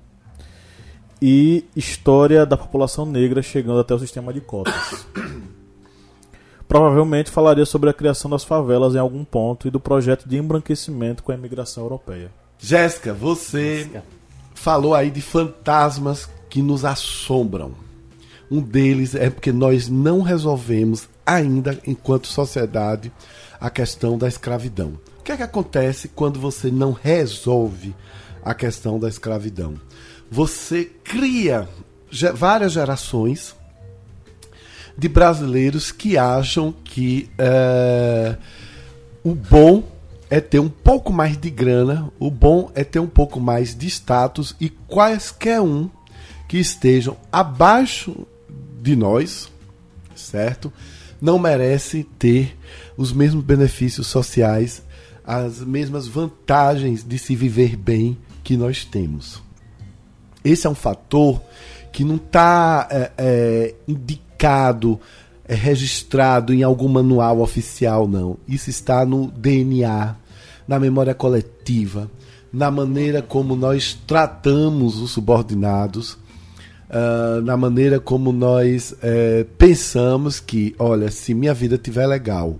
[1.20, 5.04] e história da população negra chegando até o sistema de cotas.
[6.68, 11.24] Provavelmente falaria sobre a criação das favelas em algum ponto e do projeto de embranquecimento
[11.24, 12.30] com a imigração europeia.
[12.56, 14.04] Jéssica, você Jéssica.
[14.54, 17.72] falou aí de fantasmas que nos assombram.
[18.48, 23.10] Um deles é porque nós não resolvemos ainda, enquanto sociedade,
[23.60, 24.96] a questão da escravidão.
[25.24, 27.94] O que é que acontece quando você não resolve
[28.44, 29.72] a questão da escravidão?
[30.30, 31.66] Você cria
[32.34, 33.56] várias gerações
[34.98, 38.36] de brasileiros que acham que é,
[39.24, 39.84] o bom
[40.28, 43.86] é ter um pouco mais de grana, o bom é ter um pouco mais de
[43.86, 45.88] status e quaisquer um
[46.46, 48.26] que estejam abaixo
[48.82, 49.50] de nós,
[50.14, 50.70] certo?
[51.18, 52.54] Não merece ter
[52.94, 54.82] os mesmos benefícios sociais
[55.26, 59.42] as mesmas vantagens de se viver bem que nós temos.
[60.44, 61.40] Esse é um fator
[61.90, 65.00] que não está é, é, indicado,
[65.46, 68.36] é, registrado em algum manual oficial, não.
[68.46, 70.14] Isso está no DNA,
[70.68, 72.10] na memória coletiva,
[72.52, 76.12] na maneira como nós tratamos os subordinados,
[76.90, 82.56] uh, na maneira como nós é, pensamos que, olha, se minha vida estiver legal,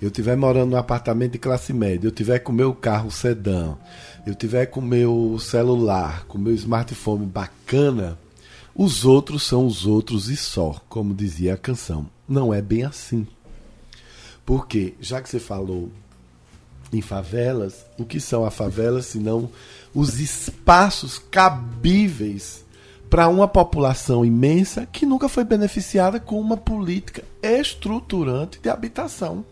[0.00, 3.76] eu estiver morando num apartamento de classe média, eu tiver com meu carro sedã,
[4.24, 8.16] eu tiver com meu celular, com meu smartphone bacana,
[8.74, 12.06] os outros são os outros e só, como dizia a canção.
[12.28, 13.26] Não é bem assim.
[14.46, 15.90] Porque, já que você falou
[16.92, 19.50] em favelas, o que são as favelas senão
[19.92, 22.64] os espaços cabíveis
[23.10, 29.44] para uma população imensa que nunca foi beneficiada com uma política estruturante de habitação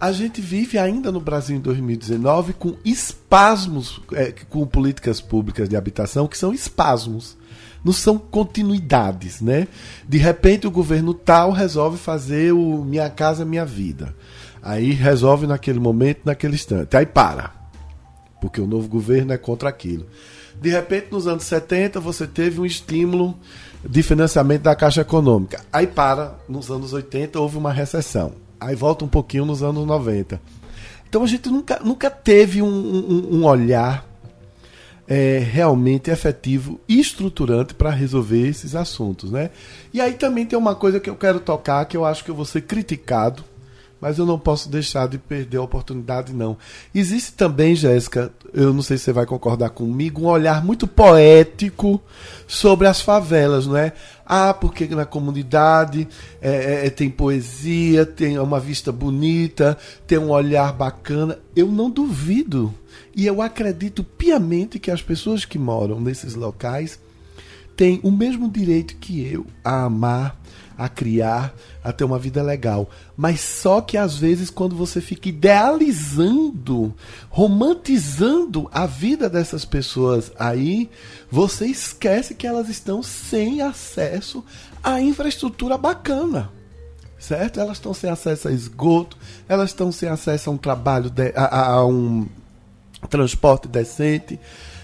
[0.00, 5.76] a gente vive ainda no Brasil em 2019 com espasmos, é, com políticas públicas de
[5.76, 7.36] habitação que são espasmos.
[7.84, 9.68] Não são continuidades, né?
[10.08, 14.14] De repente o governo tal resolve fazer o Minha Casa Minha Vida.
[14.62, 16.96] Aí resolve naquele momento, naquele instante.
[16.96, 17.52] Aí para.
[18.40, 20.06] Porque o novo governo é contra aquilo.
[20.60, 23.38] De repente, nos anos 70, você teve um estímulo
[23.82, 25.60] de financiamento da Caixa Econômica.
[25.72, 28.49] Aí para, nos anos 80, houve uma recessão.
[28.60, 30.40] Aí volta um pouquinho nos anos 90.
[31.08, 34.06] Então a gente nunca, nunca teve um, um, um olhar
[35.08, 39.30] é, realmente efetivo e estruturante para resolver esses assuntos.
[39.32, 39.50] Né?
[39.92, 42.34] E aí também tem uma coisa que eu quero tocar, que eu acho que eu
[42.34, 43.44] vou ser criticado
[44.00, 46.56] mas eu não posso deixar de perder a oportunidade, não.
[46.94, 52.00] Existe também, Jéssica, eu não sei se você vai concordar comigo, um olhar muito poético
[52.46, 53.92] sobre as favelas, não é?
[54.24, 56.08] Ah, porque na comunidade
[56.40, 59.76] é, é, tem poesia, tem uma vista bonita,
[60.06, 61.38] tem um olhar bacana.
[61.54, 62.72] Eu não duvido.
[63.14, 66.98] E eu acredito piamente que as pessoas que moram nesses locais
[67.76, 70.39] têm o mesmo direito que eu a amar,
[70.80, 71.54] a criar,
[71.84, 72.88] a ter uma vida legal.
[73.14, 76.94] Mas só que às vezes, quando você fica idealizando,
[77.28, 80.88] romantizando a vida dessas pessoas aí,
[81.30, 84.42] você esquece que elas estão sem acesso
[84.82, 86.50] à infraestrutura bacana.
[87.18, 87.60] Certo?
[87.60, 91.72] Elas estão sem acesso a esgoto, elas estão sem acesso a um trabalho, de, a,
[91.72, 92.26] a um
[93.10, 94.40] transporte decente.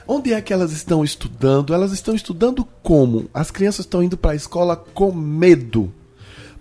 [0.08, 1.74] Onde é que elas estão estudando?
[1.74, 3.28] Elas estão estudando como?
[3.34, 5.92] As crianças estão indo para a escola com medo.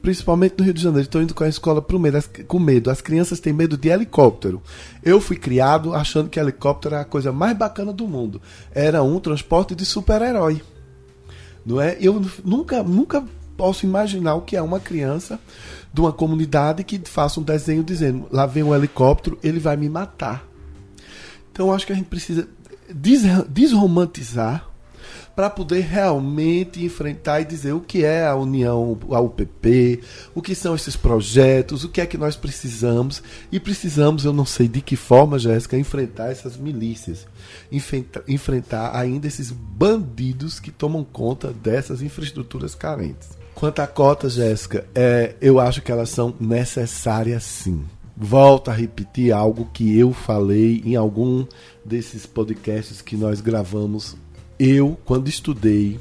[0.02, 2.18] Principalmente no Rio de Janeiro, estão indo com a escola pro medo,
[2.48, 2.89] com medo.
[2.89, 4.62] As crianças têm medo de helicóptero.
[5.04, 8.41] Eu fui criado achando que helicóptero era a coisa mais bacana do mundo.
[8.72, 10.62] Era um transporte de super-herói.
[11.64, 11.98] Não é?
[12.00, 13.24] Eu nunca, nunca
[13.56, 15.39] posso imaginar o que é uma criança
[15.93, 19.89] de uma comunidade que faça um desenho dizendo: lá vem um helicóptero, ele vai me
[19.89, 20.46] matar.
[21.52, 22.48] Então acho que a gente precisa
[22.94, 24.70] desromantizar
[25.36, 30.02] para poder realmente enfrentar e dizer o que é a União, a UPP,
[30.34, 33.22] o que são esses projetos, o que é que nós precisamos.
[33.52, 37.28] E precisamos, eu não sei de que forma, Jéssica, enfrentar essas milícias,
[38.28, 43.30] enfrentar ainda esses bandidos que tomam conta dessas infraestruturas carentes.
[43.54, 47.84] Quanto à cota, Jéssica, é, eu acho que elas são necessárias sim
[48.16, 51.45] volto a repetir algo que eu falei em algum
[51.84, 54.16] desses podcasts que nós gravamos.
[54.57, 55.99] Eu, quando estudei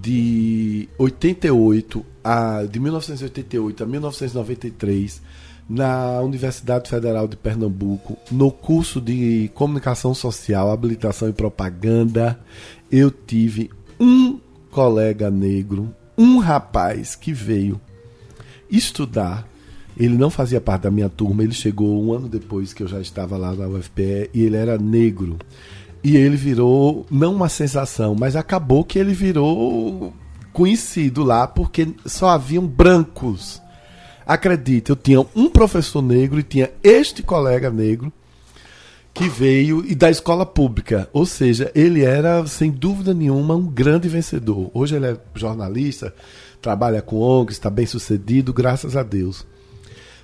[0.00, 5.22] de 88 a de 1988 a 1993
[5.68, 12.40] na Universidade Federal de Pernambuco, no curso de Comunicação Social, Habilitação e Propaganda,
[12.90, 13.70] eu tive
[14.00, 14.38] um
[14.70, 17.80] colega negro, um rapaz que veio
[18.70, 19.47] estudar
[19.98, 23.00] ele não fazia parte da minha turma, ele chegou um ano depois que eu já
[23.00, 25.36] estava lá na UFPE e ele era negro.
[26.02, 30.12] E ele virou, não uma sensação, mas acabou que ele virou
[30.52, 33.60] conhecido lá porque só haviam brancos.
[34.24, 38.12] Acredite, eu tinha um professor negro e tinha este colega negro
[39.12, 41.08] que veio e da escola pública.
[41.12, 44.70] Ou seja, ele era, sem dúvida nenhuma, um grande vencedor.
[44.72, 46.14] Hoje ele é jornalista,
[46.62, 49.44] trabalha com ONGs, está bem sucedido, graças a Deus.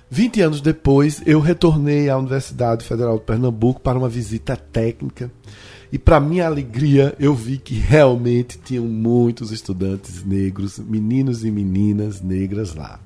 [0.09, 5.31] 20 anos depois, eu retornei à Universidade Federal de Pernambuco para uma visita técnica.
[5.91, 12.21] E, para minha alegria, eu vi que realmente tinham muitos estudantes negros, meninos e meninas
[12.21, 12.99] negras lá.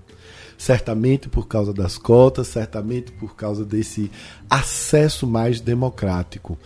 [0.58, 4.12] Certamente por causa das cotas, certamente por causa desse
[4.50, 6.58] acesso mais democrático.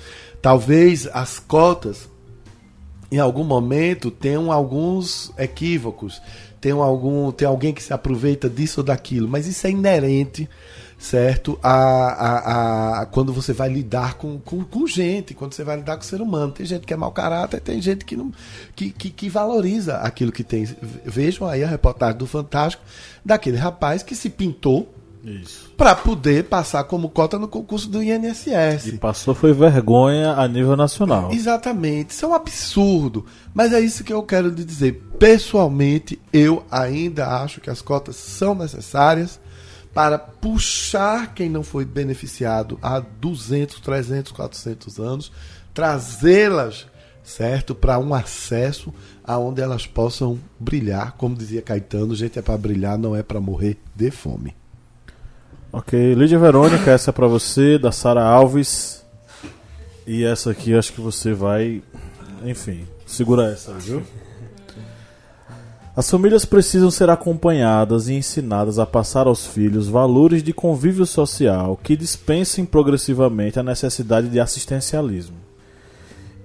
[0.41, 2.09] Talvez as cotas,
[3.11, 6.19] em algum momento, tenham alguns equívocos
[6.63, 10.49] tem algum tem alguém que se aproveita disso ou daquilo, mas isso é inerente,
[10.97, 11.59] certo?
[11.61, 15.97] A, a, a quando você vai lidar com, com, com, gente, quando você vai lidar
[15.97, 18.31] com o ser humano, tem gente que é mau caráter, tem gente que não
[18.73, 20.63] que, que, que valoriza aquilo que tem.
[21.03, 22.81] Vejam aí a reportagem do Fantástico
[23.25, 24.87] daquele rapaz que se pintou
[25.77, 28.87] para poder passar como cota no concurso do INSS.
[28.87, 31.31] E passou foi vergonha a nível nacional.
[31.31, 32.11] Exatamente.
[32.11, 33.25] Isso é um absurdo.
[33.53, 35.01] Mas é isso que eu quero lhe dizer.
[35.17, 39.39] Pessoalmente, eu ainda acho que as cotas são necessárias
[39.93, 45.31] para puxar quem não foi beneficiado há 200, 300, 400 anos,
[45.73, 46.87] trazê-las,
[47.23, 48.91] certo, para um acesso
[49.23, 53.77] aonde elas possam brilhar, como dizia Caetano, gente é para brilhar, não é para morrer
[53.95, 54.55] de fome.
[55.75, 59.03] Ok, Lídia Verônica, essa é pra você, da Sara Alves.
[60.05, 61.81] E essa aqui acho que você vai.
[62.45, 64.03] Enfim, segura essa, viu?
[65.95, 71.75] As famílias precisam ser acompanhadas e ensinadas a passar aos filhos valores de convívio social
[71.81, 75.37] que dispensem progressivamente a necessidade de assistencialismo.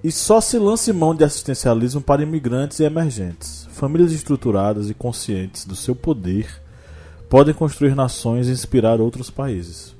[0.03, 3.67] E só se lance mão de assistencialismo para imigrantes e emergentes.
[3.73, 6.47] Famílias estruturadas e conscientes do seu poder
[7.29, 9.95] podem construir nações e inspirar outros países.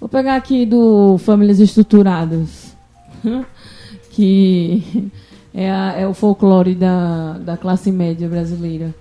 [0.00, 2.74] Vou pegar aqui do Famílias Estruturadas,
[4.10, 5.10] que
[5.52, 8.94] é, a, é, o folclore da, da classe média brasileira.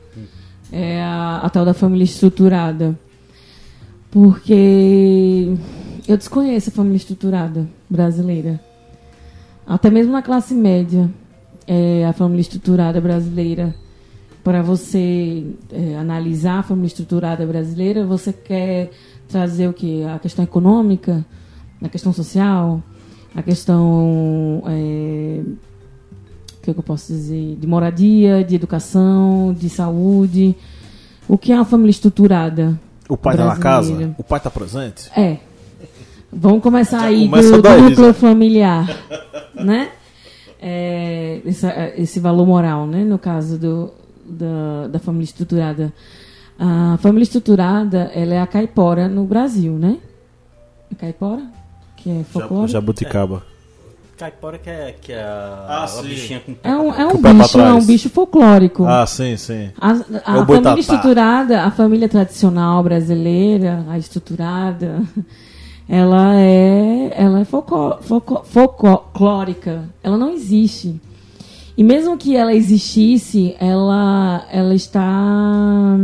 [0.72, 2.98] É a, a tal da família estruturada.
[4.12, 5.54] Porque
[6.08, 8.60] eu desconheço a família estruturada brasileira.
[9.66, 11.10] Até mesmo na classe média,
[11.66, 13.74] é, a família estruturada brasileira
[14.44, 18.92] para você é, analisar a família estruturada brasileira, você quer
[19.28, 20.04] trazer o que?
[20.04, 21.26] A questão econômica,
[21.82, 22.82] a questão social,
[23.36, 24.62] a questão.
[24.68, 25.42] É,
[26.58, 27.58] o que, eu posso dizer?
[27.60, 30.56] De moradia, de educação, de saúde.
[31.28, 32.80] O que é uma família estruturada?
[33.10, 34.16] O pai tá na casa?
[34.18, 35.10] O pai tá presente?
[35.18, 35.38] É.
[36.32, 38.88] Vamos começar Já aí começa do, do núcleo familiar,
[39.56, 39.90] né?
[40.60, 43.04] É, essa- esse valor moral, né?
[43.04, 43.92] No caso do,
[44.26, 45.94] da, da família estruturada.
[46.60, 49.98] A família estruturada, ela é a caipora no Brasil, né?
[50.92, 51.42] A caipora?
[51.98, 52.72] Que é folclore?
[52.72, 53.44] Jabuticaba.
[54.16, 57.60] Caipora que é, que é a, Ah, a bichinha com É um, é um bicho,
[57.60, 58.86] é um bicho folclórico.
[58.86, 59.72] Ah, sim, sim.
[59.82, 60.80] A, a É o família boitatá.
[60.80, 65.02] estruturada, a família tradicional brasileira, a estruturada,
[65.90, 69.90] ela é, ela é folcló- folcló- folclórica.
[70.04, 71.02] Ela não existe.
[71.78, 75.98] E mesmo que ela existisse, ela, ela está.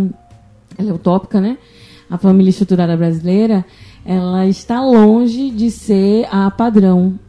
[0.77, 1.57] Ela é utópica, né?
[2.09, 3.63] A família estruturada brasileira,
[4.03, 7.19] ela está longe de ser a padrão,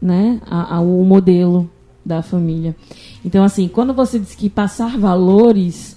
[0.00, 0.40] né?
[0.48, 1.68] A, a- o modelo
[2.04, 2.76] da família.
[3.24, 5.96] Então, assim, quando você diz que passar valores,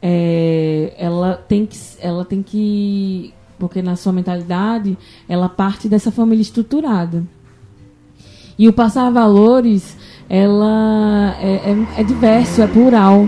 [0.00, 4.96] é, ela tem que, ela tem que, porque na sua mentalidade,
[5.28, 7.24] ela parte dessa família estruturada.
[8.58, 9.96] E o passar valores,
[10.30, 13.26] ela é, é- é diverso, é plural.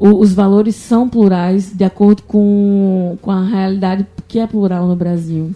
[0.00, 4.96] O- os valores são plurais de acordo com, com a realidade que é plural no
[4.96, 5.54] Brasil.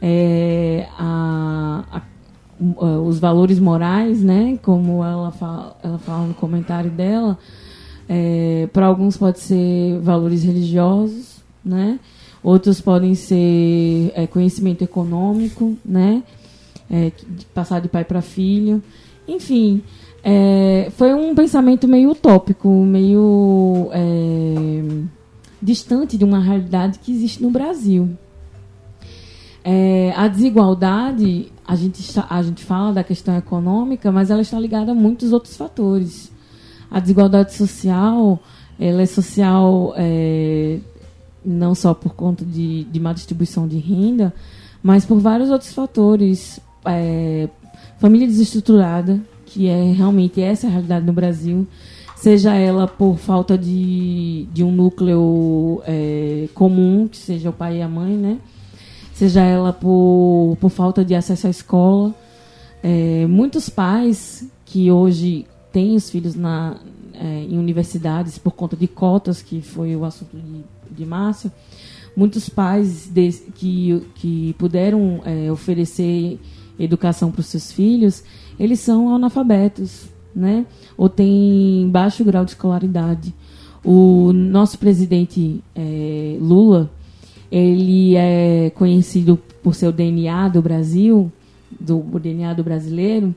[0.00, 2.02] É, a- a-
[2.80, 7.36] ah, os valores morais, né, como ela fala, ela fala no comentário dela,
[8.72, 11.98] para alguns pode ser valores religiosos, né,
[12.42, 16.22] outros podem ser é, conhecimento econômico, né,
[16.90, 18.82] é, de passar de pai para filho,
[19.34, 19.82] enfim,
[20.22, 25.06] é, foi um pensamento meio utópico, meio é,
[25.60, 28.10] distante de uma realidade que existe no Brasil.
[29.62, 34.92] É, a desigualdade, a gente, a gente fala da questão econômica, mas ela está ligada
[34.92, 36.30] a muitos outros fatores.
[36.90, 38.40] A desigualdade social,
[38.78, 40.80] ela é social é,
[41.44, 44.34] não só por conta de, de má distribuição de renda,
[44.82, 46.60] mas por vários outros fatores.
[46.84, 47.48] É,
[48.00, 51.66] família desestruturada, que é realmente essa a realidade no Brasil,
[52.16, 57.82] seja ela por falta de, de um núcleo é, comum, que seja o pai e
[57.82, 58.38] a mãe, né?
[59.14, 62.14] seja ela por, por falta de acesso à escola.
[62.82, 66.76] É, muitos pais que hoje têm os filhos na,
[67.12, 70.64] é, em universidades por conta de cotas, que foi o assunto de,
[70.96, 71.52] de Márcio,
[72.16, 76.38] muitos pais des- que, que puderam é, oferecer
[76.82, 78.24] educação para os seus filhos,
[78.58, 80.66] eles são analfabetos, né?
[80.96, 83.34] ou têm baixo grau de escolaridade.
[83.84, 86.90] O nosso presidente é, Lula,
[87.50, 91.32] ele é conhecido por seu DNA do Brasil,
[91.78, 93.34] do DNA do brasileiro,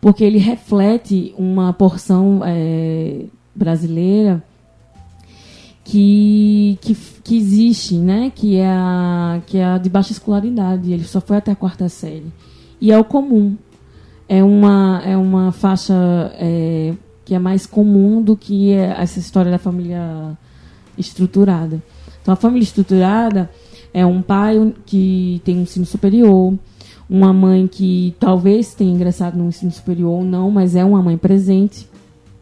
[0.00, 4.42] porque ele reflete uma porção é, brasileira
[5.84, 8.32] que, que, que existe, né?
[8.34, 10.92] Que é, a, que é a de baixa escolaridade.
[10.92, 12.26] Ele só foi até a quarta série.
[12.82, 13.56] E é o comum.
[14.28, 15.94] É uma, é uma faixa
[16.34, 16.92] é,
[17.24, 20.36] que é mais comum do que é essa história da família
[20.98, 21.80] estruturada.
[22.20, 23.48] Então, a família estruturada
[23.94, 26.58] é um pai que tem um ensino superior,
[27.08, 31.16] uma mãe que talvez tenha ingressado no ensino superior ou não, mas é uma mãe
[31.16, 31.88] presente,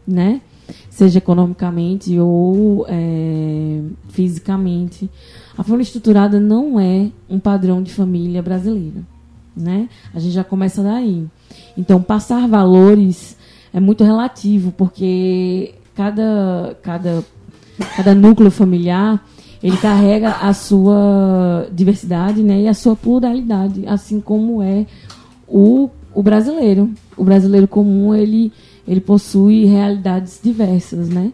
[0.07, 0.41] né?
[0.89, 3.79] Seja economicamente ou é,
[4.09, 5.07] fisicamente.
[5.55, 9.05] A família estruturada não é um padrão de família brasileira,
[9.55, 9.89] né?
[10.13, 11.25] A gente já começa daí.
[11.77, 13.37] Então, passar valores
[13.73, 17.23] é muito relativo, porque cada, cada,
[17.95, 19.23] cada núcleo familiar
[19.63, 24.87] ele carrega a sua diversidade né, e a sua pluralidade, assim como é
[25.47, 26.89] o, o brasileiro.
[27.15, 28.51] O brasileiro comum, ele,
[28.87, 31.31] ele possui realidades diversas, né?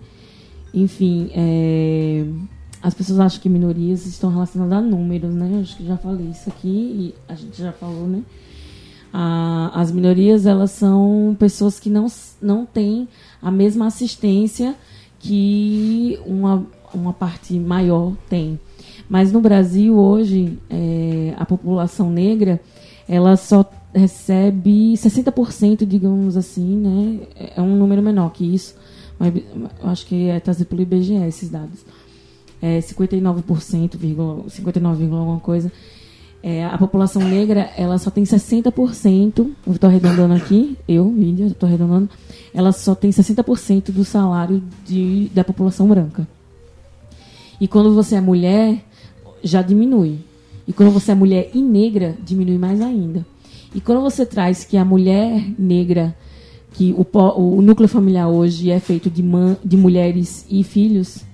[0.73, 2.25] Enfim, é,
[2.87, 5.59] as pessoas acham que minorias estão relacionadas a números, né?
[5.61, 8.21] Acho que já falei isso aqui e a gente já falou, né?
[9.11, 12.07] A- as minorias, elas são pessoas que não,
[12.41, 13.09] não têm
[13.41, 14.73] a mesma assistência
[15.19, 18.57] que uma, uma parte maior tem.
[19.09, 22.57] Mas no Brasil, hoje, é, a população negra,
[23.07, 27.19] ela só recebe 60%, digamos assim, né?
[27.55, 28.75] É um número menor que isso,
[29.19, 31.85] mas eu acho que é trazido pelo IBGE esses dados.
[32.61, 35.71] É 59%, vírgula- 59, vírgula alguma coisa.
[36.41, 41.67] É, a população negra, ela só tem 60%, eu estou arredondando aqui, eu, Lídia, estou
[41.67, 42.09] arredondando,
[42.53, 46.27] ela só tem 60% do salário de, da população branca.
[47.59, 48.83] E quando você é mulher,
[49.43, 50.19] já diminui.
[50.67, 53.25] E quando você é mulher e negra, diminui mais ainda.
[53.73, 56.15] E quando você traz que a mulher negra,
[56.73, 57.05] que o,
[57.37, 61.25] o núcleo familiar hoje é feito de, man, de mulheres e filhos,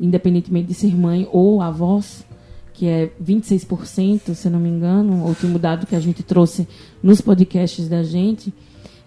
[0.00, 2.24] independentemente de ser mãe ou avós,
[2.72, 6.68] que é 26%, se não me engano, o último dado que a gente trouxe
[7.02, 8.52] nos podcasts da gente,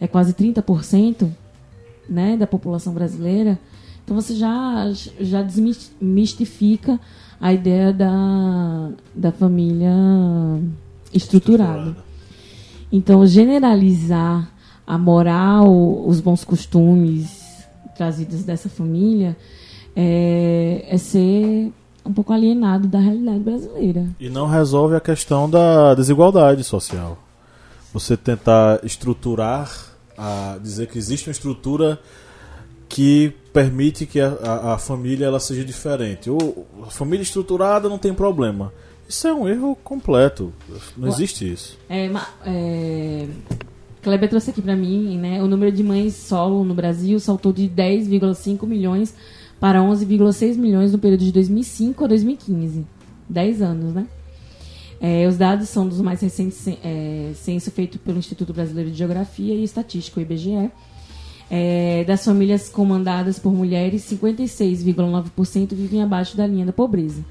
[0.02, 1.30] é quase 30%
[2.10, 3.60] né, da população brasileira.
[4.04, 7.00] Então você já, já desmistifica
[7.40, 9.94] a ideia da, da família
[11.14, 11.96] estruturada.
[12.92, 14.52] Então, generalizar
[14.86, 17.64] a moral, os bons costumes
[17.96, 19.38] trazidos dessa família
[19.96, 21.72] é, é ser
[22.06, 24.08] um pouco alienado da realidade brasileira.
[24.20, 27.18] E não resolve a questão da desigualdade social.
[27.94, 29.70] Você tentar estruturar,
[30.18, 32.00] a, dizer que existe uma estrutura
[32.88, 36.30] que permite que a, a, a família ela seja diferente.
[36.30, 38.74] Ou a família estruturada não tem problema.
[39.08, 40.54] Isso é um erro completo.
[40.96, 41.78] Não existe isso.
[41.90, 42.12] É,
[42.46, 43.28] é,
[44.02, 45.42] Kleber trouxe aqui para mim, né?
[45.42, 49.14] O número de mães solo no Brasil saltou de 10,5 milhões
[49.60, 52.86] para 11,6 milhões no período de 2005 a 2015.
[53.30, 54.08] 10 anos, né?
[55.02, 59.54] É, os dados são dos mais recentes é, censo feito pelo Instituto Brasileiro de Geografia
[59.54, 60.70] e Estatística, o IBGE.
[61.52, 67.24] É, das famílias comandadas por mulheres, 56,9% vivem abaixo da linha da pobreza.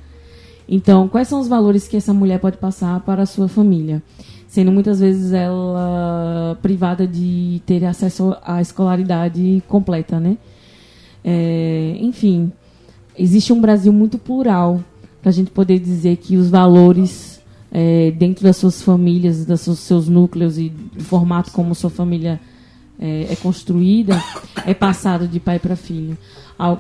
[0.69, 4.03] Então, quais são os valores que essa mulher pode passar para a sua família?
[4.49, 10.37] Sendo muitas vezes ela privada de ter acesso à escolaridade completa, né?
[11.25, 12.53] É, enfim,
[13.17, 14.83] existe um Brasil muito plural
[15.21, 17.39] para a gente poder dizer que os valores
[17.71, 22.41] é, dentro das suas famílias, dos seus, núcleos e do formato como sua família
[22.99, 24.21] é, é construída
[24.67, 26.17] é passado de pai para filho.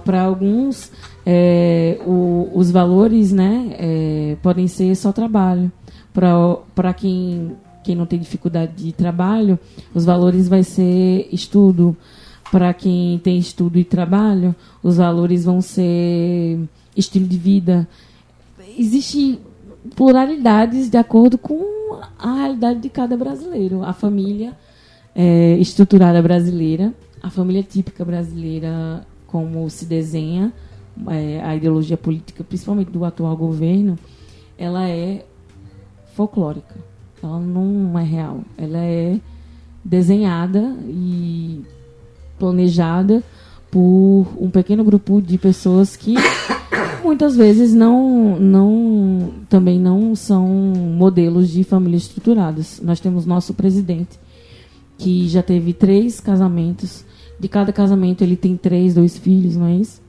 [0.05, 0.90] Para alguns,
[1.24, 5.70] é, o, os valores né, é, podem ser só trabalho.
[6.74, 7.52] Para quem,
[7.85, 9.56] quem não tem dificuldade de trabalho,
[9.94, 11.97] os valores vai ser estudo
[12.51, 16.59] para quem tem estudo e trabalho, os valores vão ser
[16.97, 17.89] estilo de vida.
[18.77, 19.39] Existem
[19.95, 23.83] pluralidades de acordo com a realidade de cada brasileiro.
[23.83, 24.57] A família
[25.15, 26.93] é, estruturada brasileira,
[27.23, 30.53] a família típica brasileira, como se desenha,
[31.09, 33.99] é, a ideologia política, principalmente do atual governo,
[34.57, 35.25] ela é
[36.15, 36.75] folclórica.
[37.23, 38.41] Ela não é real.
[38.57, 39.20] Ela é
[39.85, 41.65] desenhada e
[42.39, 43.23] planejada
[43.70, 46.15] por um pequeno grupo de pessoas que
[47.05, 52.81] muitas vezes não, não também não são modelos de famílias estruturadas.
[52.82, 54.19] Nós temos nosso presidente
[54.97, 57.05] que já teve três casamentos.
[57.39, 60.01] De cada casamento ele tem três, dois filhos, não é isso?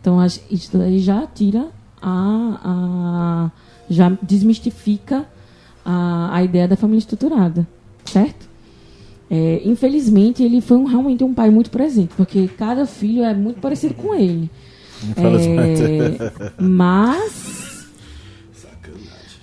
[0.00, 1.68] Então isso aí já tira
[2.00, 3.50] a, a
[3.88, 5.26] já desmistifica
[5.84, 7.66] a, a ideia da família estruturada,
[8.04, 8.45] certo?
[9.30, 13.60] É, infelizmente, ele foi um, realmente um pai muito presente, porque cada filho é muito
[13.60, 14.50] parecido com ele.
[15.16, 17.86] É, mas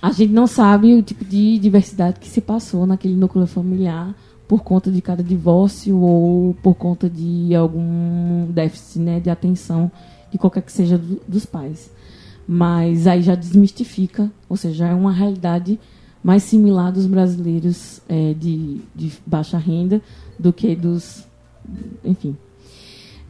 [0.00, 4.14] a gente não sabe o tipo de diversidade que se passou naquele núcleo familiar
[4.46, 9.90] por conta de cada divórcio ou por conta de algum déficit né, de atenção
[10.30, 11.90] de qualquer que seja do, dos pais.
[12.46, 15.80] Mas aí já desmistifica, ou seja, é uma realidade
[16.24, 20.00] mais similar dos brasileiros é, de, de, baixa renda
[20.38, 21.22] do que dos.
[22.02, 22.34] Enfim.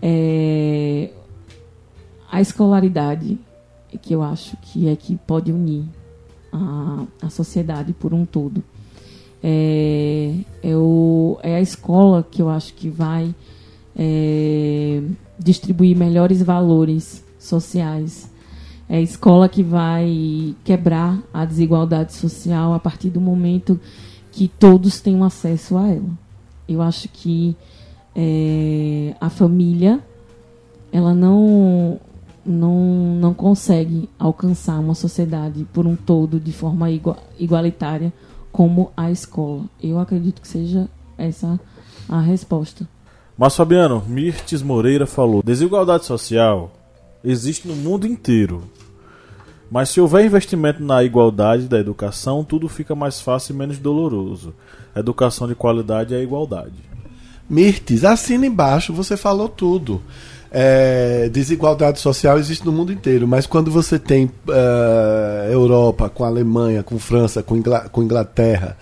[0.00, 1.10] É,
[2.30, 3.36] a escolaridade,
[4.00, 5.84] que eu acho que é que pode unir
[6.52, 8.62] a, a sociedade por um todo.
[9.42, 13.34] É, é, o, é a escola que eu acho que vai
[13.96, 15.02] é,
[15.38, 18.32] distribuir melhores valores sociais
[18.88, 23.80] é escola que vai quebrar a desigualdade social a partir do momento
[24.30, 26.10] que todos tenham acesso a ela.
[26.68, 27.56] Eu acho que
[28.14, 30.00] é, a família
[30.92, 31.98] ela não,
[32.44, 36.88] não, não consegue alcançar uma sociedade por um todo de forma
[37.38, 38.12] igualitária
[38.52, 39.64] como a escola.
[39.82, 40.88] Eu acredito que seja
[41.18, 41.58] essa
[42.08, 42.86] a resposta.
[43.36, 46.70] Mas Fabiano, Mirtes Moreira falou: desigualdade social
[47.24, 48.62] existe no mundo inteiro.
[49.70, 54.54] Mas se houver investimento na igualdade da educação, tudo fica mais fácil e menos doloroso.
[54.94, 56.74] Educação de qualidade é igualdade.
[57.48, 60.00] Mirtes, assina embaixo, você falou tudo.
[60.56, 66.84] É, desigualdade social existe no mundo inteiro, mas quando você tem uh, Europa com Alemanha,
[66.84, 67.60] com França, com,
[67.90, 68.76] com Inglaterra,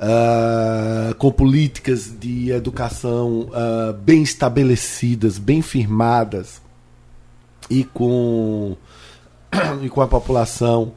[0.00, 6.61] uh, com políticas de educação uh, bem estabelecidas, bem firmadas,
[7.70, 8.76] e com,
[9.82, 10.92] e com a população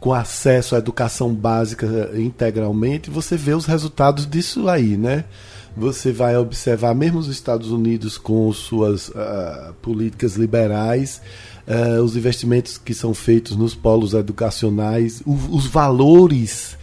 [0.00, 5.24] com acesso à educação básica integralmente, você vê os resultados disso aí, né?
[5.76, 11.20] Você vai observar, mesmo os Estados Unidos com suas uh, políticas liberais,
[11.66, 16.77] uh, os investimentos que são feitos nos polos educacionais, o, os valores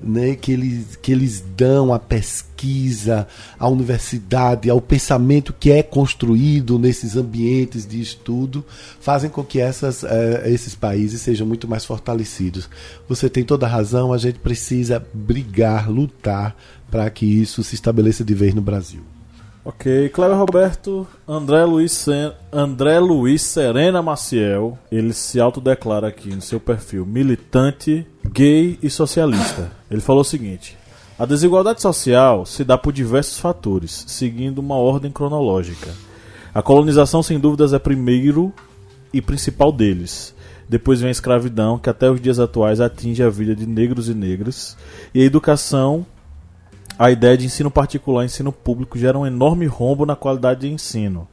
[0.00, 3.26] né, que, eles, que eles dão à pesquisa,
[3.58, 8.64] à universidade, ao pensamento que é construído nesses ambientes de estudo,
[9.00, 12.68] fazem com que essas, eh, esses países sejam muito mais fortalecidos.
[13.08, 16.56] Você tem toda a razão, a gente precisa brigar, lutar
[16.90, 19.15] para que isso se estabeleça de vez no Brasil.
[19.68, 22.06] Ok, Cleber Roberto, André Luiz.
[22.52, 29.72] André Luiz Serena Maciel, ele se autodeclara aqui no seu perfil militante, gay e socialista.
[29.90, 30.78] Ele falou o seguinte:
[31.18, 35.90] a desigualdade social se dá por diversos fatores, seguindo uma ordem cronológica.
[36.54, 38.52] A colonização, sem dúvidas, é primeiro
[39.12, 40.32] e principal deles.
[40.68, 44.14] Depois vem a escravidão, que até os dias atuais atinge a vida de negros e
[44.14, 44.76] negras,
[45.12, 46.06] e a educação
[46.98, 50.72] a ideia de ensino particular e ensino público gera um enorme rombo na qualidade de
[50.72, 51.28] ensino,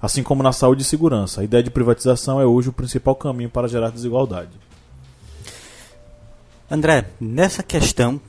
[0.00, 1.40] assim como na saúde e segurança.
[1.40, 4.50] A ideia de privatização é hoje o principal caminho para gerar desigualdade.
[6.70, 8.20] André, nessa questão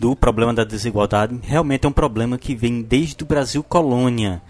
[0.00, 4.40] do problema da desigualdade, realmente é um problema que vem desde o Brasil colônia,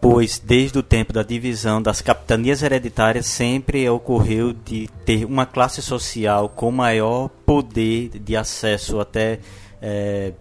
[0.00, 5.82] pois desde o tempo da divisão das capitanias hereditárias sempre ocorreu de ter uma classe
[5.82, 9.40] social com maior poder de acesso até
[9.82, 10.32] é,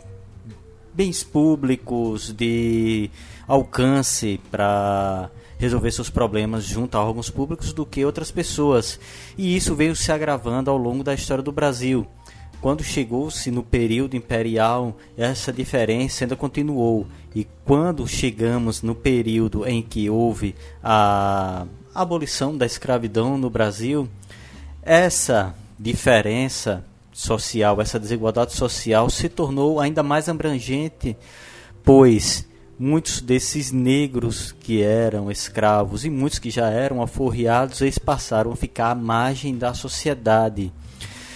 [0.93, 3.09] bens públicos, de
[3.47, 8.99] alcance para resolver seus problemas junto a órgãos públicos do que outras pessoas.
[9.37, 12.07] E isso veio se agravando ao longo da história do Brasil.
[12.61, 17.07] Quando chegou-se no período imperial, essa diferença ainda continuou.
[17.33, 24.09] E quando chegamos no período em que houve a abolição da escravidão no Brasil,
[24.81, 26.83] essa diferença
[27.19, 31.17] social, essa desigualdade social se tornou ainda mais abrangente,
[31.83, 32.47] pois
[32.79, 38.55] muitos desses negros que eram escravos e muitos que já eram aforreados, eles passaram a
[38.55, 40.71] ficar à margem da sociedade.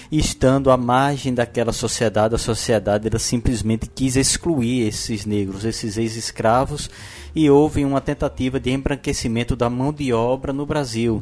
[0.10, 5.98] E estando à margem daquela sociedade, a sociedade ela simplesmente quis excluir esses negros, esses
[5.98, 6.90] ex-escravos,
[7.36, 11.22] e houve uma tentativa de embranquecimento da mão de obra no Brasil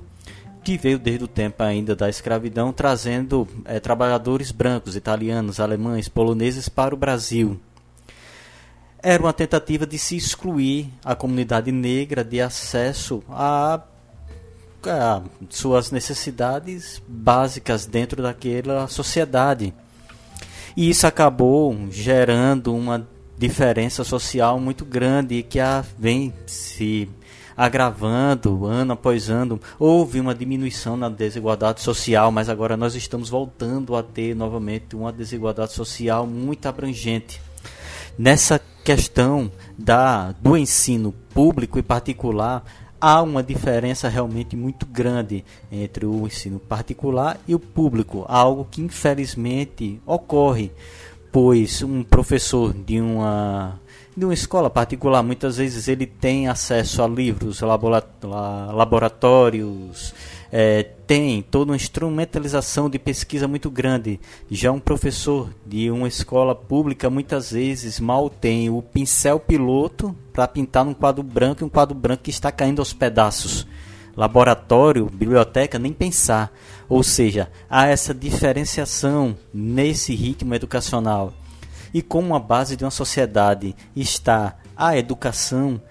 [0.64, 6.70] que veio desde o tempo ainda da escravidão, trazendo é, trabalhadores brancos, italianos, alemães, poloneses
[6.70, 7.60] para o Brasil.
[9.02, 13.82] Era uma tentativa de se excluir a comunidade negra de acesso a,
[14.86, 19.74] a suas necessidades básicas dentro daquela sociedade.
[20.78, 23.08] E isso acabou gerando uma
[23.38, 27.10] diferença social muito grande que a, vem se
[27.56, 29.60] agravando ano após ano.
[29.80, 35.12] Houve uma diminuição na desigualdade social, mas agora nós estamos voltando a ter novamente uma
[35.12, 37.42] desigualdade social muito abrangente.
[38.18, 42.64] Nessa questão da, do ensino público e particular,
[43.02, 48.82] há uma diferença realmente muito grande entre o ensino particular e o público, algo que
[48.82, 50.72] infelizmente ocorre,
[51.32, 53.80] pois um professor de uma
[54.16, 57.62] de uma escola particular, muitas vezes ele tem acesso a livros,
[58.74, 60.14] laboratórios,
[60.52, 64.20] é, tem toda uma instrumentalização de pesquisa muito grande.
[64.50, 70.48] Já um professor de uma escola pública muitas vezes mal tem o pincel piloto para
[70.48, 73.66] pintar num quadro branco e um quadro branco que está caindo aos pedaços.
[74.16, 76.52] Laboratório, biblioteca, nem pensar.
[76.90, 81.34] Ou seja, há essa diferenciação nesse ritmo educacional
[81.94, 85.82] e como a base de uma sociedade está a educação,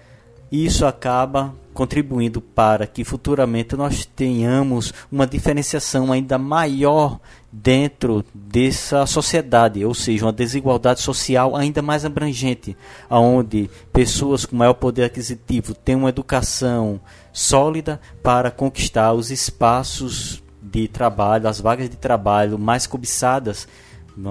[0.51, 7.19] isso acaba contribuindo para que futuramente nós tenhamos uma diferenciação ainda maior
[7.51, 12.75] dentro dessa sociedade, ou seja, uma desigualdade social ainda mais abrangente,
[13.09, 16.99] onde pessoas com maior poder aquisitivo têm uma educação
[17.31, 23.67] sólida para conquistar os espaços de trabalho, as vagas de trabalho mais cobiçadas.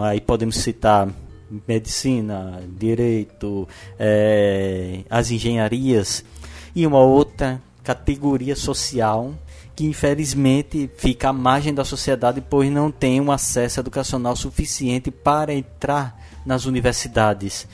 [0.02, 1.08] Aí podemos citar
[1.66, 3.68] medicina, direito,
[3.98, 6.24] é, as engenharias
[6.74, 9.34] e uma outra categoria social
[9.74, 15.54] que infelizmente fica à margem da sociedade pois não tem um acesso educacional suficiente para
[15.54, 17.66] entrar nas universidades.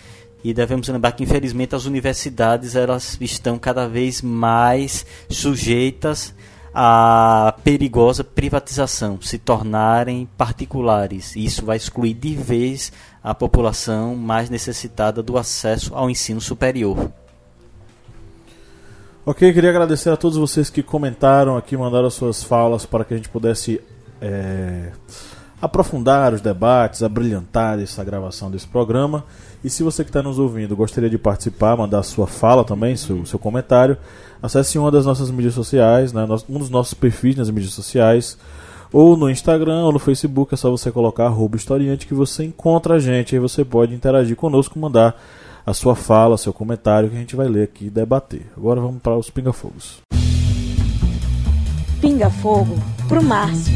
[0.44, 6.32] E devemos lembrar que infelizmente as universidades elas estão cada vez mais sujeitas
[6.72, 11.34] a perigosa privatização, se tornarem particulares.
[11.34, 12.92] Isso vai excluir de vez
[13.26, 17.10] a população mais necessitada do acesso ao ensino superior.
[19.24, 23.16] Ok, queria agradecer a todos vocês que comentaram aqui, mandaram suas falas para que a
[23.16, 23.80] gente pudesse
[24.20, 24.92] é,
[25.60, 29.24] aprofundar os debates, a brilhantar essa gravação desse programa.
[29.64, 33.26] E se você que está nos ouvindo gostaria de participar, mandar sua fala também, seu,
[33.26, 33.98] seu comentário,
[34.40, 38.38] acesse uma das nossas mídias sociais, né, um dos nossos perfis nas mídias sociais,
[38.92, 42.94] ou no Instagram ou no Facebook, é só você colocar arroba historiante que você encontra
[42.94, 43.34] a gente.
[43.34, 45.20] Aí você pode interagir conosco, mandar
[45.64, 48.46] a sua fala, seu comentário, que a gente vai ler aqui e debater.
[48.56, 50.00] Agora vamos para os pinga-fogos.
[52.00, 52.76] Pinga-fogo
[53.08, 53.72] pro Márcio.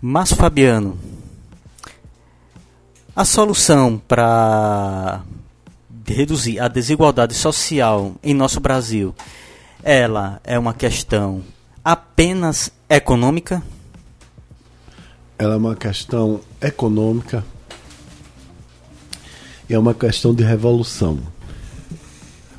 [0.00, 0.98] Márcio Fabiano,
[3.16, 5.22] a solução para
[6.06, 9.14] reduzir a desigualdade social em nosso Brasil,
[9.84, 11.42] ela é uma questão
[11.84, 13.62] apenas econômica?
[15.38, 17.44] Ela é uma questão econômica,
[19.68, 21.18] é uma questão de revolução.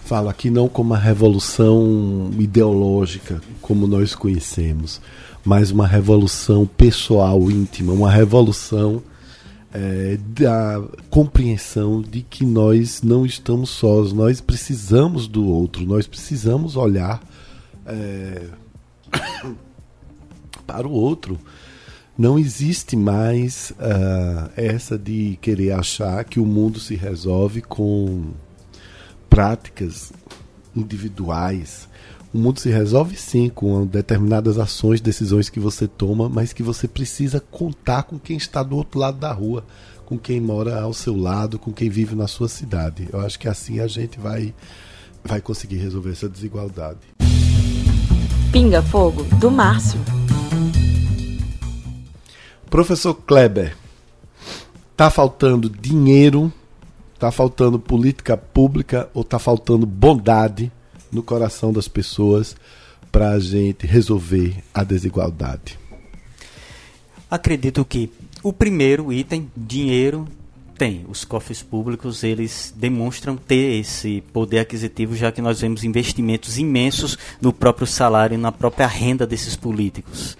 [0.06, 5.02] Falo aqui não como uma revolução ideológica, como nós conhecemos,
[5.44, 9.02] mas uma revolução pessoal, íntima, uma revolução
[9.76, 16.78] é, da compreensão de que nós não estamos sós, nós precisamos do outro, nós precisamos
[16.78, 17.22] olhar
[17.86, 18.48] é,
[20.66, 21.38] para o outro.
[22.18, 28.32] Não existe mais uh, essa de querer achar que o mundo se resolve com
[29.30, 30.14] práticas
[30.74, 31.90] individuais.
[32.36, 36.86] O mundo se resolve sim com determinadas ações, decisões que você toma, mas que você
[36.86, 39.64] precisa contar com quem está do outro lado da rua,
[40.06, 43.08] com quem mora ao seu lado, com quem vive na sua cidade.
[43.10, 44.54] Eu acho que assim a gente vai,
[45.24, 47.00] vai conseguir resolver essa desigualdade.
[48.52, 50.02] Pinga Fogo, do Márcio.
[52.70, 53.78] Professor Kleber,
[54.98, 56.52] tá faltando dinheiro,
[57.18, 60.70] tá faltando política pública ou tá faltando bondade
[61.16, 62.56] no coração das pessoas
[63.12, 65.80] para a gente resolver a desigualdade?
[67.32, 68.12] Acredito que
[68.44, 70.28] o primeiro item, dinheiro,
[70.78, 71.06] tem.
[71.08, 77.18] Os cofres públicos, eles demonstram ter esse poder aquisitivo, já que nós vemos investimentos imensos
[77.42, 80.38] no próprio salário e na própria renda desses políticos.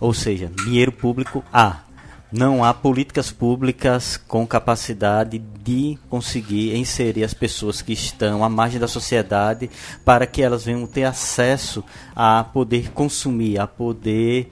[0.00, 1.82] Ou seja, dinheiro público há.
[2.30, 8.78] Não há políticas públicas com capacidade de conseguir inserir as pessoas que estão à margem
[8.78, 9.70] da sociedade
[10.04, 11.82] para que elas venham ter acesso
[12.14, 14.50] a poder consumir, a poder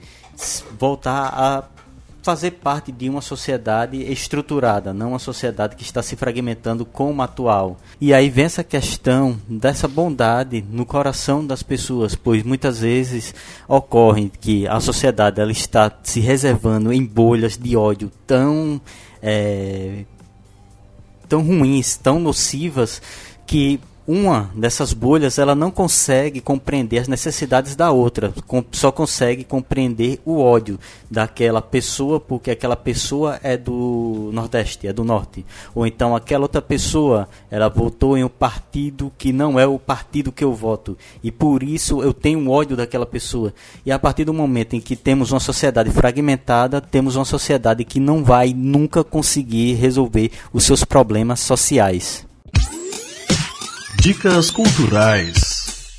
[0.79, 1.76] voltar a
[2.27, 7.77] fazer parte de uma sociedade estruturada, não uma sociedade que está se fragmentando como atual.
[8.01, 13.33] E aí vem essa questão dessa bondade no coração das pessoas, pois muitas vezes
[13.65, 18.81] ocorre que a sociedade ela está se reservando em bolhas de ódio tão
[19.23, 20.03] é,
[21.29, 23.01] tão ruins, tão nocivas
[23.45, 28.33] que uma dessas bolhas ela não consegue compreender as necessidades da outra,
[28.71, 30.79] só consegue compreender o ódio
[31.11, 36.61] daquela pessoa porque aquela pessoa é do Nordeste, é do Norte, ou então aquela outra
[36.61, 41.29] pessoa ela votou em um partido que não é o partido que eu voto e
[41.29, 43.53] por isso eu tenho ódio daquela pessoa.
[43.85, 47.99] E a partir do momento em que temos uma sociedade fragmentada, temos uma sociedade que
[47.99, 52.26] não vai nunca conseguir resolver os seus problemas sociais.
[54.01, 55.91] Dicas culturais.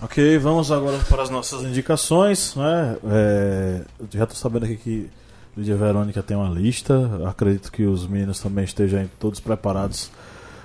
[0.00, 2.54] Ok, vamos agora para as nossas indicações.
[2.56, 2.96] Né?
[3.04, 3.80] É,
[4.10, 5.10] já estou sabendo aqui que
[5.56, 7.22] Lídia Verônica tem uma lista.
[7.28, 10.10] Acredito que os meninos também estejam todos preparados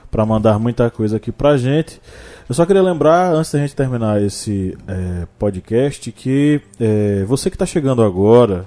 [0.10, 2.02] para mandar muita coisa aqui para gente.
[2.48, 7.56] Eu só queria lembrar, antes da gente terminar esse é, podcast, que é, você que
[7.56, 8.66] está chegando agora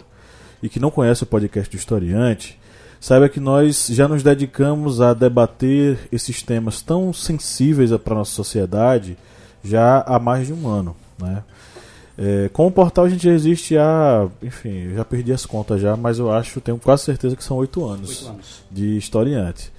[0.62, 2.59] e que não conhece o podcast do Historiante,
[3.00, 8.32] Saiba que nós já nos dedicamos a debater esses temas tão sensíveis para a nossa
[8.32, 9.16] sociedade
[9.64, 10.94] já há mais de um ano.
[11.18, 11.42] Né?
[12.18, 15.96] É, com o portal a gente já existe há, enfim, já perdi as contas já,
[15.96, 19.72] mas eu acho, tenho quase certeza que são oito anos, anos, de historiante.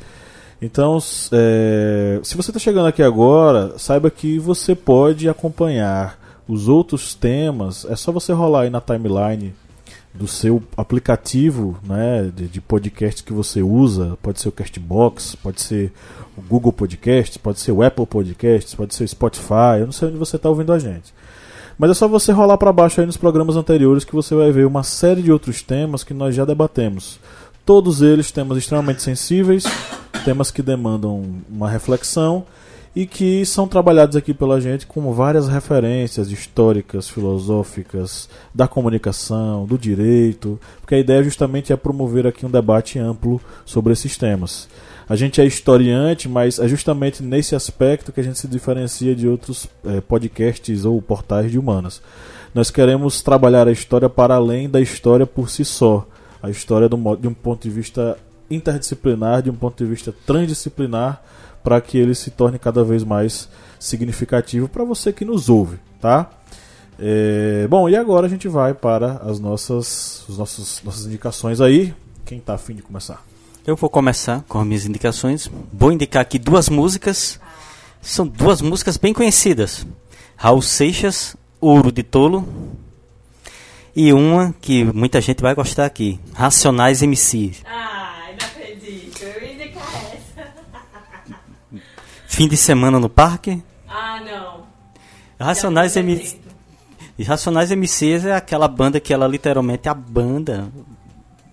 [0.60, 0.98] Então,
[1.32, 7.86] é, se você está chegando aqui agora, saiba que você pode acompanhar os outros temas.
[7.86, 9.54] É só você rolar aí na timeline
[10.14, 14.18] do seu aplicativo né, de, de, podcast que você usa.
[14.22, 15.92] Pode ser o Castbox, pode ser
[16.38, 19.80] o Google Podcast, pode ser o Apple Podcasts, pode ser o Spotify.
[19.80, 21.14] Eu não sei onde você está ouvindo a gente.
[21.78, 24.68] Mas é só você rolar para baixo aí nos programas anteriores que você vai ver
[24.68, 27.20] uma série de outros temas que nós já debatemos.
[27.66, 29.64] Todos eles temas extremamente sensíveis,
[30.26, 32.46] temas que demandam uma reflexão
[32.96, 39.78] e que são trabalhados aqui pela gente com várias referências históricas, filosóficas, da comunicação, do
[39.78, 44.68] direito, porque a ideia justamente é promover aqui um debate amplo sobre esses temas.
[45.08, 49.28] A gente é historiante, mas é justamente nesse aspecto que a gente se diferencia de
[49.28, 52.02] outros é, podcasts ou portais de humanas.
[52.54, 56.06] Nós queremos trabalhar a história para além da história por si só.
[56.44, 58.18] A história de um ponto de vista
[58.50, 61.22] interdisciplinar, de um ponto de vista transdisciplinar,
[61.64, 66.30] para que ele se torne cada vez mais significativo para você que nos ouve, tá?
[67.00, 71.94] É, bom, e agora a gente vai para as nossas, os nossos, nossas indicações aí.
[72.24, 73.26] Quem está afim de começar?
[73.66, 75.50] Eu vou começar com as minhas indicações.
[75.74, 77.40] Vou indicar aqui duas músicas.
[78.02, 79.86] São duas músicas bem conhecidas.
[80.36, 82.48] Raul Seixas, Ouro de Tolo.
[83.96, 86.20] E uma que muita gente vai gostar aqui.
[86.34, 87.52] Racionais MC.
[87.66, 88.01] Ai,
[92.32, 93.62] Fim de semana no parque.
[93.90, 94.64] Ah, não.
[95.38, 96.40] Racionais MC.
[97.28, 100.72] Racionais MCs é aquela banda que ela literalmente a banda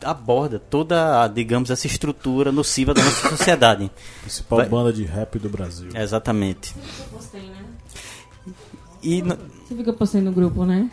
[0.05, 3.91] aborda toda, digamos, essa estrutura nociva da nossa sociedade.
[4.21, 4.69] Principal Vai...
[4.69, 5.91] banda de rap do Brasil.
[5.93, 6.73] Exatamente.
[6.77, 7.65] Eu postei, né?
[9.03, 9.21] E.
[9.21, 10.89] Você fica postando no grupo, né?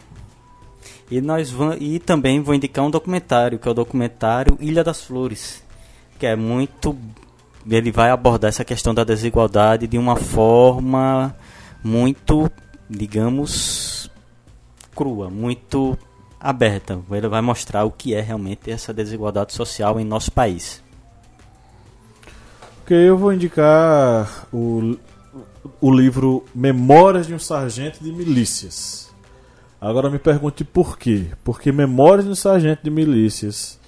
[1.11, 5.03] E nós vamos e também vou indicar um documentário, que é o documentário Ilha das
[5.03, 5.63] Flores,
[6.17, 6.97] que é muito
[7.69, 11.35] ele vai abordar essa questão da desigualdade de uma forma
[11.83, 12.49] muito,
[12.89, 14.09] digamos,
[14.95, 15.97] crua, muito
[16.39, 16.99] aberta.
[17.11, 20.83] Ele vai mostrar o que é realmente essa desigualdade social em nosso país.
[22.83, 24.95] Ok, eu vou indicar o,
[25.81, 29.11] o livro Memórias de um Sargento de Milícias.
[29.81, 31.25] Agora me pergunte por quê?
[31.43, 33.79] Porque Memórias de um Sargento de Milícias,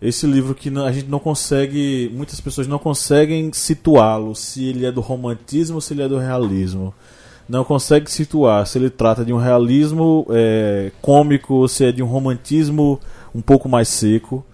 [0.00, 4.92] esse livro que a gente não consegue, muitas pessoas não conseguem situá-lo, se ele é
[4.92, 6.94] do romantismo ou se ele é do realismo
[7.48, 12.02] não consegue situar se ele trata de um realismo é, cômico ou se é de
[12.02, 13.00] um romantismo
[13.34, 14.44] um pouco mais seco.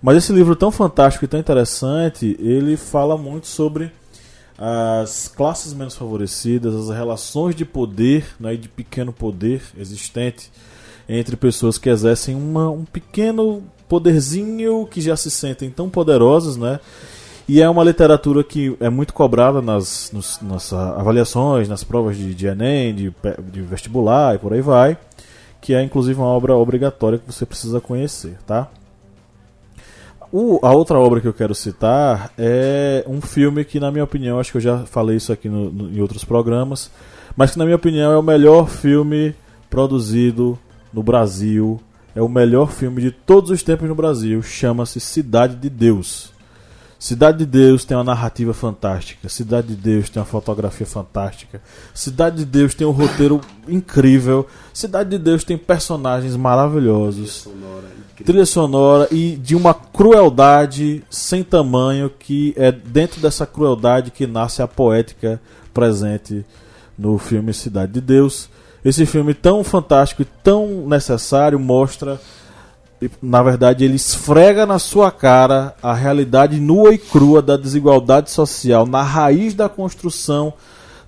[0.00, 3.90] Mas esse livro tão fantástico e tão interessante, ele fala muito sobre
[4.56, 10.50] as classes menos favorecidas, as relações de poder, né, de pequeno poder existente
[11.08, 16.80] entre pessoas que exercem uma, um pequeno poderzinho que já se sentem tão poderosas, né?
[17.48, 22.34] E é uma literatura que é muito cobrada nas, nos, nas avaliações, nas provas de,
[22.34, 23.14] de Enem, de,
[23.52, 24.98] de vestibular e por aí vai.
[25.60, 28.68] Que é inclusive uma obra obrigatória que você precisa conhecer, tá?
[30.32, 34.40] O, a outra obra que eu quero citar é um filme que, na minha opinião,
[34.40, 36.90] acho que eu já falei isso aqui no, no, em outros programas,
[37.36, 39.34] mas que, na minha opinião, é o melhor filme
[39.70, 40.58] produzido
[40.92, 41.80] no Brasil.
[42.16, 44.42] É o melhor filme de todos os tempos no Brasil.
[44.42, 46.32] Chama-se Cidade de Deus.
[46.98, 49.28] Cidade de Deus tem uma narrativa fantástica.
[49.28, 51.60] Cidade de Deus tem uma fotografia fantástica.
[51.92, 53.38] Cidade de Deus tem um roteiro
[53.68, 54.46] incrível.
[54.72, 57.42] Cidade de Deus tem personagens maravilhosos.
[57.42, 57.86] Trilha sonora,
[58.24, 64.62] Trilha sonora e de uma crueldade sem tamanho que é dentro dessa crueldade que nasce
[64.62, 65.38] a poética
[65.74, 66.46] presente
[66.96, 68.48] no filme Cidade de Deus.
[68.86, 72.20] Esse filme tão fantástico e tão necessário mostra
[73.20, 78.86] na verdade, ele esfrega na sua cara a realidade nua e crua da desigualdade social,
[78.86, 80.54] na raiz da construção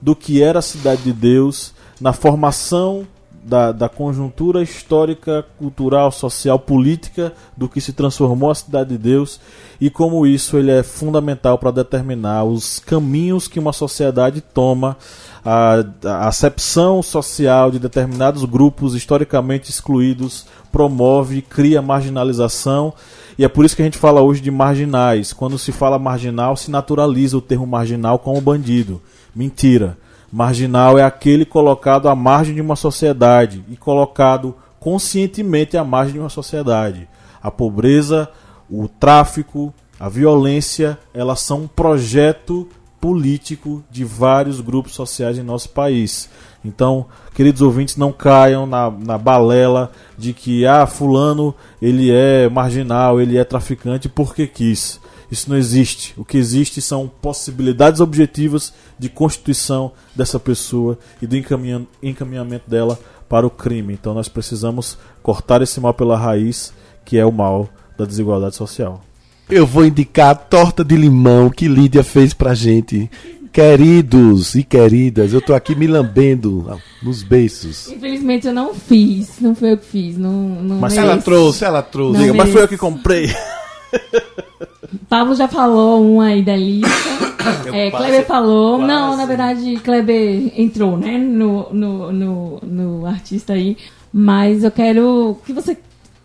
[0.00, 3.06] do que era a Cidade de Deus, na formação
[3.48, 9.40] da, da conjuntura histórica, cultural, social, política do que se transformou a Cidade de Deus
[9.80, 14.96] e como isso ele é fundamental para determinar os caminhos que uma sociedade toma
[15.44, 22.92] a, a acepção social de determinados grupos historicamente excluídos promove, cria marginalização.
[23.38, 25.32] E é por isso que a gente fala hoje de marginais.
[25.32, 29.00] Quando se fala marginal, se naturaliza o termo marginal como bandido.
[29.34, 29.96] Mentira.
[30.30, 36.20] Marginal é aquele colocado à margem de uma sociedade e colocado conscientemente à margem de
[36.20, 37.08] uma sociedade.
[37.42, 38.28] A pobreza,
[38.70, 42.68] o tráfico, a violência, elas são um projeto
[43.00, 46.28] político de vários grupos sociais em nosso país.
[46.64, 53.20] Então, queridos ouvintes, não caiam na, na balela de que ah, fulano ele é marginal,
[53.20, 55.00] ele é traficante porque quis.
[55.30, 56.14] Isso não existe.
[56.16, 62.98] O que existe são possibilidades objetivas de constituição dessa pessoa e do encaminhamento dela
[63.28, 63.92] para o crime.
[63.92, 66.72] Então nós precisamos cortar esse mal pela raiz,
[67.04, 69.02] que é o mal da desigualdade social.
[69.50, 73.10] Eu vou indicar a torta de limão que Lídia fez pra gente.
[73.50, 77.88] Queridos e queridas, eu tô aqui me lambendo nos beiços.
[77.88, 80.18] Infelizmente eu não fiz, não foi eu que fiz.
[80.18, 82.20] Não, não mas ela trouxe, ela trouxe.
[82.20, 83.34] Diga, mas foi eu que comprei.
[85.08, 86.88] Pablo já falou um aí da lista.
[87.72, 88.76] É, Kleber falou.
[88.76, 88.92] Quase.
[88.92, 91.16] Não, na verdade, Kleber entrou, né?
[91.16, 93.76] No, no, no, no artista aí.
[94.12, 95.78] Mas eu quero que você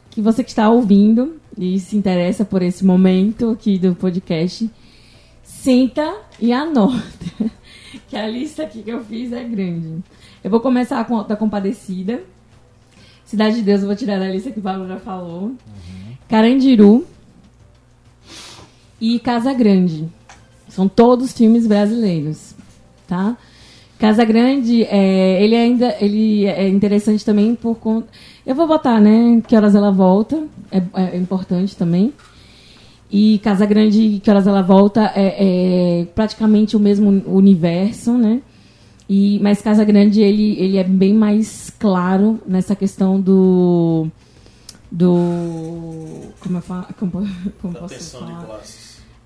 [0.09, 4.69] que você que está ouvindo e se interessa por esse momento aqui do podcast,
[5.43, 7.01] senta e anota.
[8.07, 10.03] que a lista aqui que eu fiz é grande.
[10.43, 12.21] Eu vou começar com a Alta Compadecida.
[13.25, 15.53] Cidade de Deus, eu vou tirar da lista que o Paulo já falou.
[16.27, 17.07] Carandiru.
[19.03, 20.07] E Casa Grande.
[20.69, 22.55] São todos filmes brasileiros,
[23.05, 23.35] tá?
[23.99, 28.07] Casa Grande, é, ele ainda ele é interessante também por conta.
[28.45, 29.41] Eu vou botar, né?
[29.45, 32.13] Que horas ela volta, é, é importante também.
[33.11, 38.41] E Casa Grande, que horas ela volta, é, é praticamente o mesmo universo, né?
[39.09, 44.07] E, mas Casa Grande ele, ele é bem mais claro nessa questão do
[44.89, 47.27] do como eu falo, como,
[47.61, 48.61] como posso falar?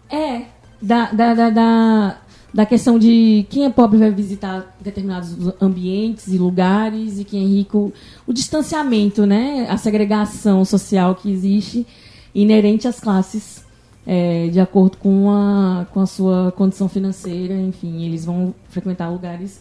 [0.09, 0.43] É,
[0.81, 2.17] da, da, da, da,
[2.53, 7.47] da questão de quem é pobre vai visitar determinados ambientes e lugares e quem é
[7.47, 7.93] rico.
[8.25, 9.67] O distanciamento, né?
[9.69, 11.85] A segregação social que existe
[12.33, 13.65] inerente às classes
[14.05, 17.53] é, de acordo com a, com a sua condição financeira.
[17.55, 19.59] Enfim, eles vão frequentar lugares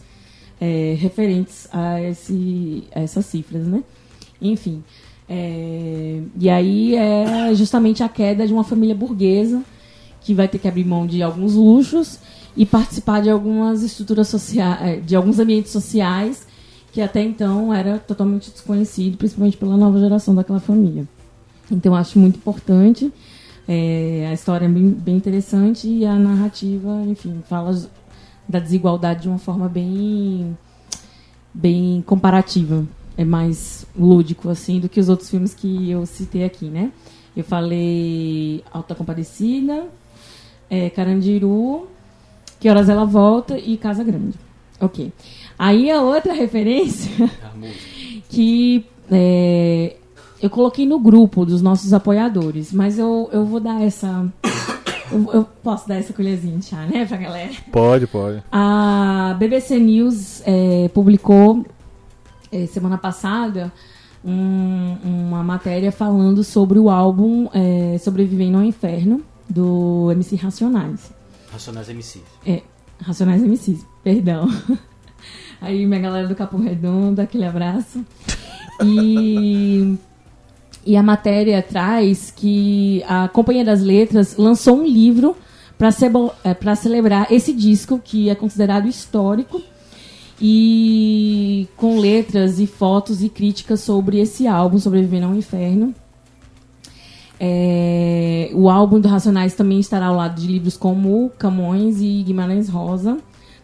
[0.60, 3.82] é, referentes a, esse, a essas cifras, né?
[4.40, 4.85] Enfim.
[5.28, 9.62] É, e aí é justamente a queda de uma família burguesa
[10.27, 12.19] que vai ter que abrir mão de alguns luxos
[12.57, 16.44] e participar de algumas estruturas sociais, de alguns ambientes sociais
[16.93, 21.07] que até então era totalmente desconhecido, principalmente pela nova geração daquela família.
[21.70, 23.12] Então acho muito importante.
[23.69, 27.81] É, a história é bem, bem, interessante e a narrativa, enfim, fala
[28.48, 30.59] da desigualdade de uma forma bem,
[31.55, 32.85] bem comparativa.
[33.16, 36.90] É mais lúdico assim do que os outros filmes que eu citei aqui, né?
[37.36, 39.86] Eu falei Alta Compadecida,
[40.71, 41.89] é, Carandiru,
[42.59, 44.39] Que Horas Ela Volta e Casa Grande.
[44.81, 45.13] Ok.
[45.59, 47.31] Aí a outra referência
[48.29, 49.97] que é,
[50.41, 54.27] eu coloquei no grupo dos nossos apoiadores, mas eu, eu vou dar essa.
[55.11, 57.53] Eu, eu posso dar essa colherzinha de chá, né, pra galera?
[57.71, 58.43] Pode, pode.
[58.51, 61.65] A BBC News é, publicou
[62.51, 63.73] é, semana passada
[64.25, 71.12] um, uma matéria falando sobre o álbum é, Sobrevivendo ao Inferno, do MC Racionais.
[71.51, 72.23] Racionais MCs.
[72.44, 72.62] É,
[73.01, 74.48] Racionais MCs, perdão.
[75.60, 78.05] Aí, minha galera do Capão Redondo, aquele abraço.
[78.85, 79.97] E,
[80.85, 85.36] e a matéria traz que a Companhia das Letras lançou um livro
[85.78, 85.89] para
[86.44, 89.62] é, celebrar esse disco, que é considerado histórico,
[90.40, 95.94] e com letras e fotos e críticas sobre esse álbum, Sobrevivendo ao Inferno.
[97.39, 102.69] É, o álbum do Racionais também estará ao lado de livros como Camões e Guimarães
[102.69, 103.19] Rosa,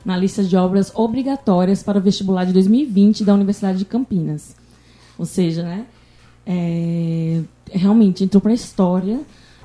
[0.04, 4.54] na lista de obras obrigatórias para o vestibular de 2020 da Universidade de Campinas.
[5.18, 5.86] Ou seja, né,
[6.44, 7.40] é,
[7.70, 9.20] realmente entrou para a história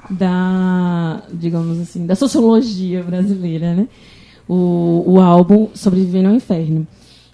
[0.09, 3.87] da, digamos assim, da sociologia brasileira, né?
[4.47, 6.87] O, o álbum Sobrevivendo ao Inferno.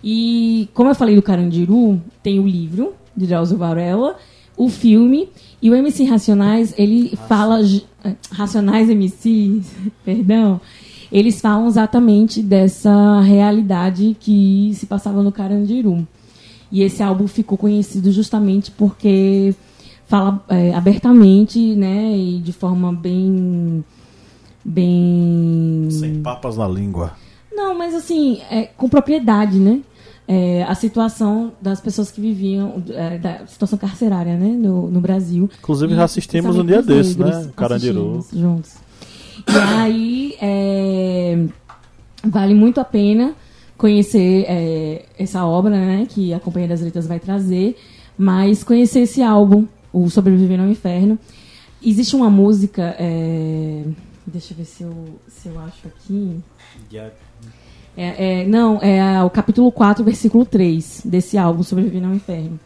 [0.03, 4.17] E, como eu falei do Carandiru, tem o livro de Drauzio Varela,
[4.57, 5.29] o filme
[5.63, 7.17] e o MC Racionais, ele Nossa.
[7.25, 7.59] fala.
[8.31, 9.61] Racionais MC,
[10.03, 10.59] perdão.
[11.09, 16.05] Eles falam exatamente dessa realidade que se passava no Carandiru.
[16.69, 19.55] E esse álbum ficou conhecido justamente porque
[20.05, 23.85] fala é, abertamente, né, e de forma bem
[24.65, 27.13] bem sem papas na língua.
[27.53, 29.79] Não, mas assim, é, com propriedade, né?
[30.27, 35.49] É, a situação das pessoas que viviam, é, da situação carcerária né, no, no Brasil.
[35.59, 37.49] Inclusive, já assistimos um dia desse, né?
[37.55, 38.25] Carandiru.
[38.31, 38.75] Juntos.
[39.47, 41.45] E aí, é,
[42.23, 43.35] vale muito a pena
[43.77, 47.75] conhecer é, essa obra né, que a Companhia das Letras vai trazer,
[48.17, 51.19] mas conhecer esse álbum, o Sobreviver ao Inferno.
[51.85, 52.95] Existe uma música.
[52.97, 53.83] É,
[54.25, 56.39] deixa eu ver se eu, se eu acho aqui.
[56.89, 57.13] Yeah.
[57.95, 62.59] É, é, não, é o capítulo 4, versículo 3 desse álbum, Sobrevivendo ao Inferno.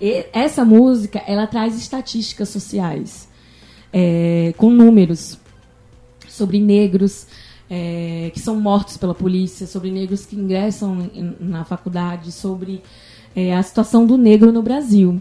[0.00, 3.28] E essa música, ela traz estatísticas sociais,
[3.92, 5.38] é, com números,
[6.28, 7.26] sobre negros
[7.70, 11.10] é, que são mortos pela polícia, sobre negros que ingressam
[11.40, 12.82] na faculdade, sobre
[13.34, 15.20] é, a situação do negro no Brasil.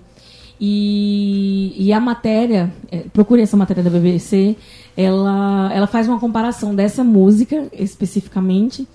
[0.60, 4.56] E, e a matéria, é, procure essa matéria da BBC,
[4.96, 8.88] ela, ela faz uma comparação dessa música especificamente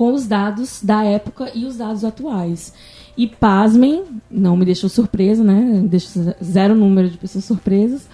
[0.00, 2.72] com os dados da época e os dados atuais.
[3.18, 5.82] E pasmem, não me deixou surpresa, né?
[5.84, 8.08] Deixou zero número de pessoas surpresas.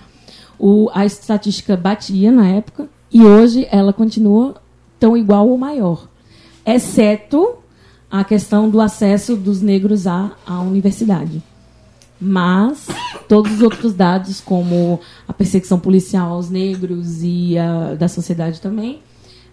[0.58, 4.56] O, a estatística batia na época e hoje ela continua
[4.98, 6.08] tão igual ou maior,
[6.66, 7.58] exceto
[8.10, 11.40] a questão do acesso dos negros à, à universidade.
[12.20, 12.88] Mas
[13.28, 14.98] todos os outros dados, como
[15.28, 18.98] a perseguição policial aos negros e a, da sociedade também,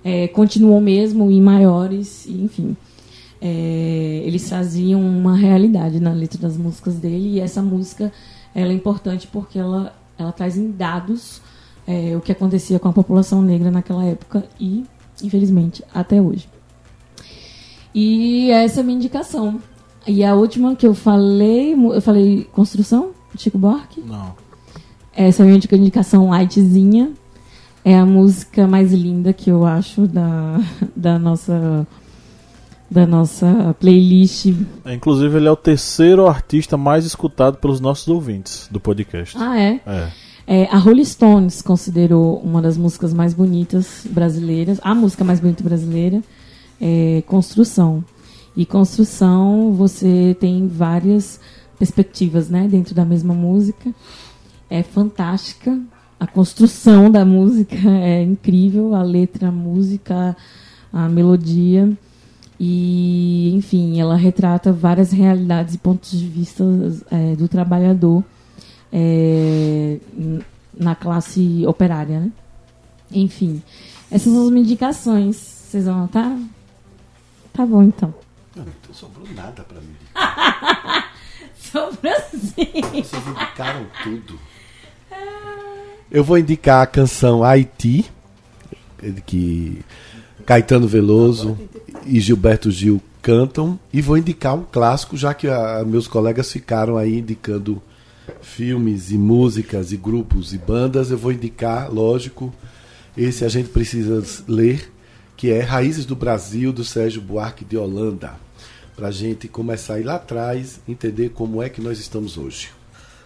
[0.04, 2.76] é, continuou mesmo em maiores, enfim.
[3.42, 8.12] É, eles traziam uma realidade na letra das músicas dele e essa música
[8.56, 11.42] ela é importante porque ela, ela traz em dados
[11.86, 14.86] é, o que acontecia com a população negra naquela época e,
[15.22, 16.48] infelizmente, até hoje.
[17.94, 19.60] E essa é a minha indicação.
[20.08, 24.02] E a última que eu falei, eu falei construção, Chico Buarque.
[24.02, 24.34] Não.
[25.16, 27.12] Essa é a minha indicação lightzinha.
[27.86, 30.60] É a música mais linda que eu acho da,
[30.96, 31.86] da nossa
[32.90, 34.54] da nossa playlist.
[34.86, 39.36] É, inclusive, ele é o terceiro artista mais escutado pelos nossos ouvintes do podcast.
[39.38, 39.82] Ah, é?
[39.86, 40.10] É.
[40.46, 45.64] É, a Rolling Stones considerou uma das músicas mais bonitas brasileiras, a música mais bonita
[45.64, 46.22] brasileira,
[46.80, 48.04] é Construção.
[48.56, 51.40] E Construção, você tem várias
[51.80, 53.92] perspectivas, né, dentro da mesma música.
[54.70, 55.80] É fantástica.
[56.24, 60.38] A construção da música é incrível, a letra, a música,
[60.94, 61.92] a melodia.
[62.58, 66.64] E, enfim, ela retrata várias realidades e pontos de vista
[67.12, 68.24] é, do trabalhador
[68.90, 70.00] é,
[70.74, 72.32] na classe operária, né?
[73.12, 73.62] Enfim,
[74.10, 75.36] essas são as minhas indicações.
[75.36, 76.40] Vocês vão anotar?
[77.52, 78.14] Tá bom, então.
[78.56, 79.98] Não, não sobrou nada pra mim.
[81.60, 82.82] Sobrou sim.
[82.94, 84.40] Vocês indicaram tudo.
[86.14, 88.06] Eu vou indicar a canção Haiti,
[89.26, 89.84] que
[90.46, 91.58] Caetano Veloso
[92.06, 96.98] e Gilberto Gil cantam, e vou indicar um clássico, já que ah, meus colegas ficaram
[96.98, 97.82] aí indicando
[98.44, 102.54] filmes e músicas e grupos e bandas, eu vou indicar, lógico,
[103.18, 104.94] esse a gente precisa ler,
[105.36, 108.36] que é Raízes do Brasil, do Sérgio Buarque de Holanda.
[108.96, 112.70] Pra gente começar a ir lá atrás, entender como é que nós estamos hoje.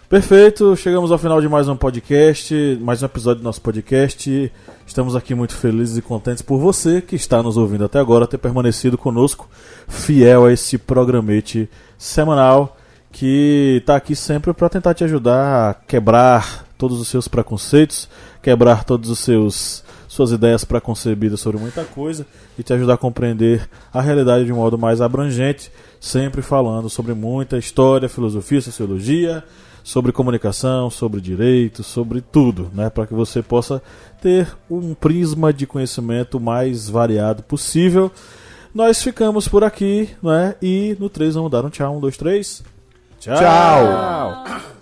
[0.09, 4.49] Perfeito, chegamos ao final de mais um podcast, mais um episódio do nosso podcast.
[4.85, 8.37] Estamos aqui muito felizes e contentes por você que está nos ouvindo até agora, ter
[8.37, 9.49] permanecido conosco,
[9.85, 12.77] fiel a esse programete semanal
[13.11, 18.07] que está aqui sempre para tentar te ajudar a quebrar todos os seus preconceitos,
[18.41, 22.25] quebrar todos os seus suas ideias preconcebidas sobre muita coisa
[22.57, 25.69] e te ajudar a compreender a realidade de um modo mais abrangente,
[25.99, 29.43] sempre falando sobre muita história, filosofia, sociologia,
[29.87, 33.81] sobre comunicação, sobre direito, sobre tudo, né, para que você possa
[34.21, 38.11] ter um prisma de conhecimento mais variado possível.
[38.75, 40.55] Nós ficamos por aqui, né?
[40.61, 41.95] E no 3 vamos dar um tchau.
[41.95, 42.61] Um, dois, três.
[43.17, 43.37] Tchau.
[43.37, 44.76] A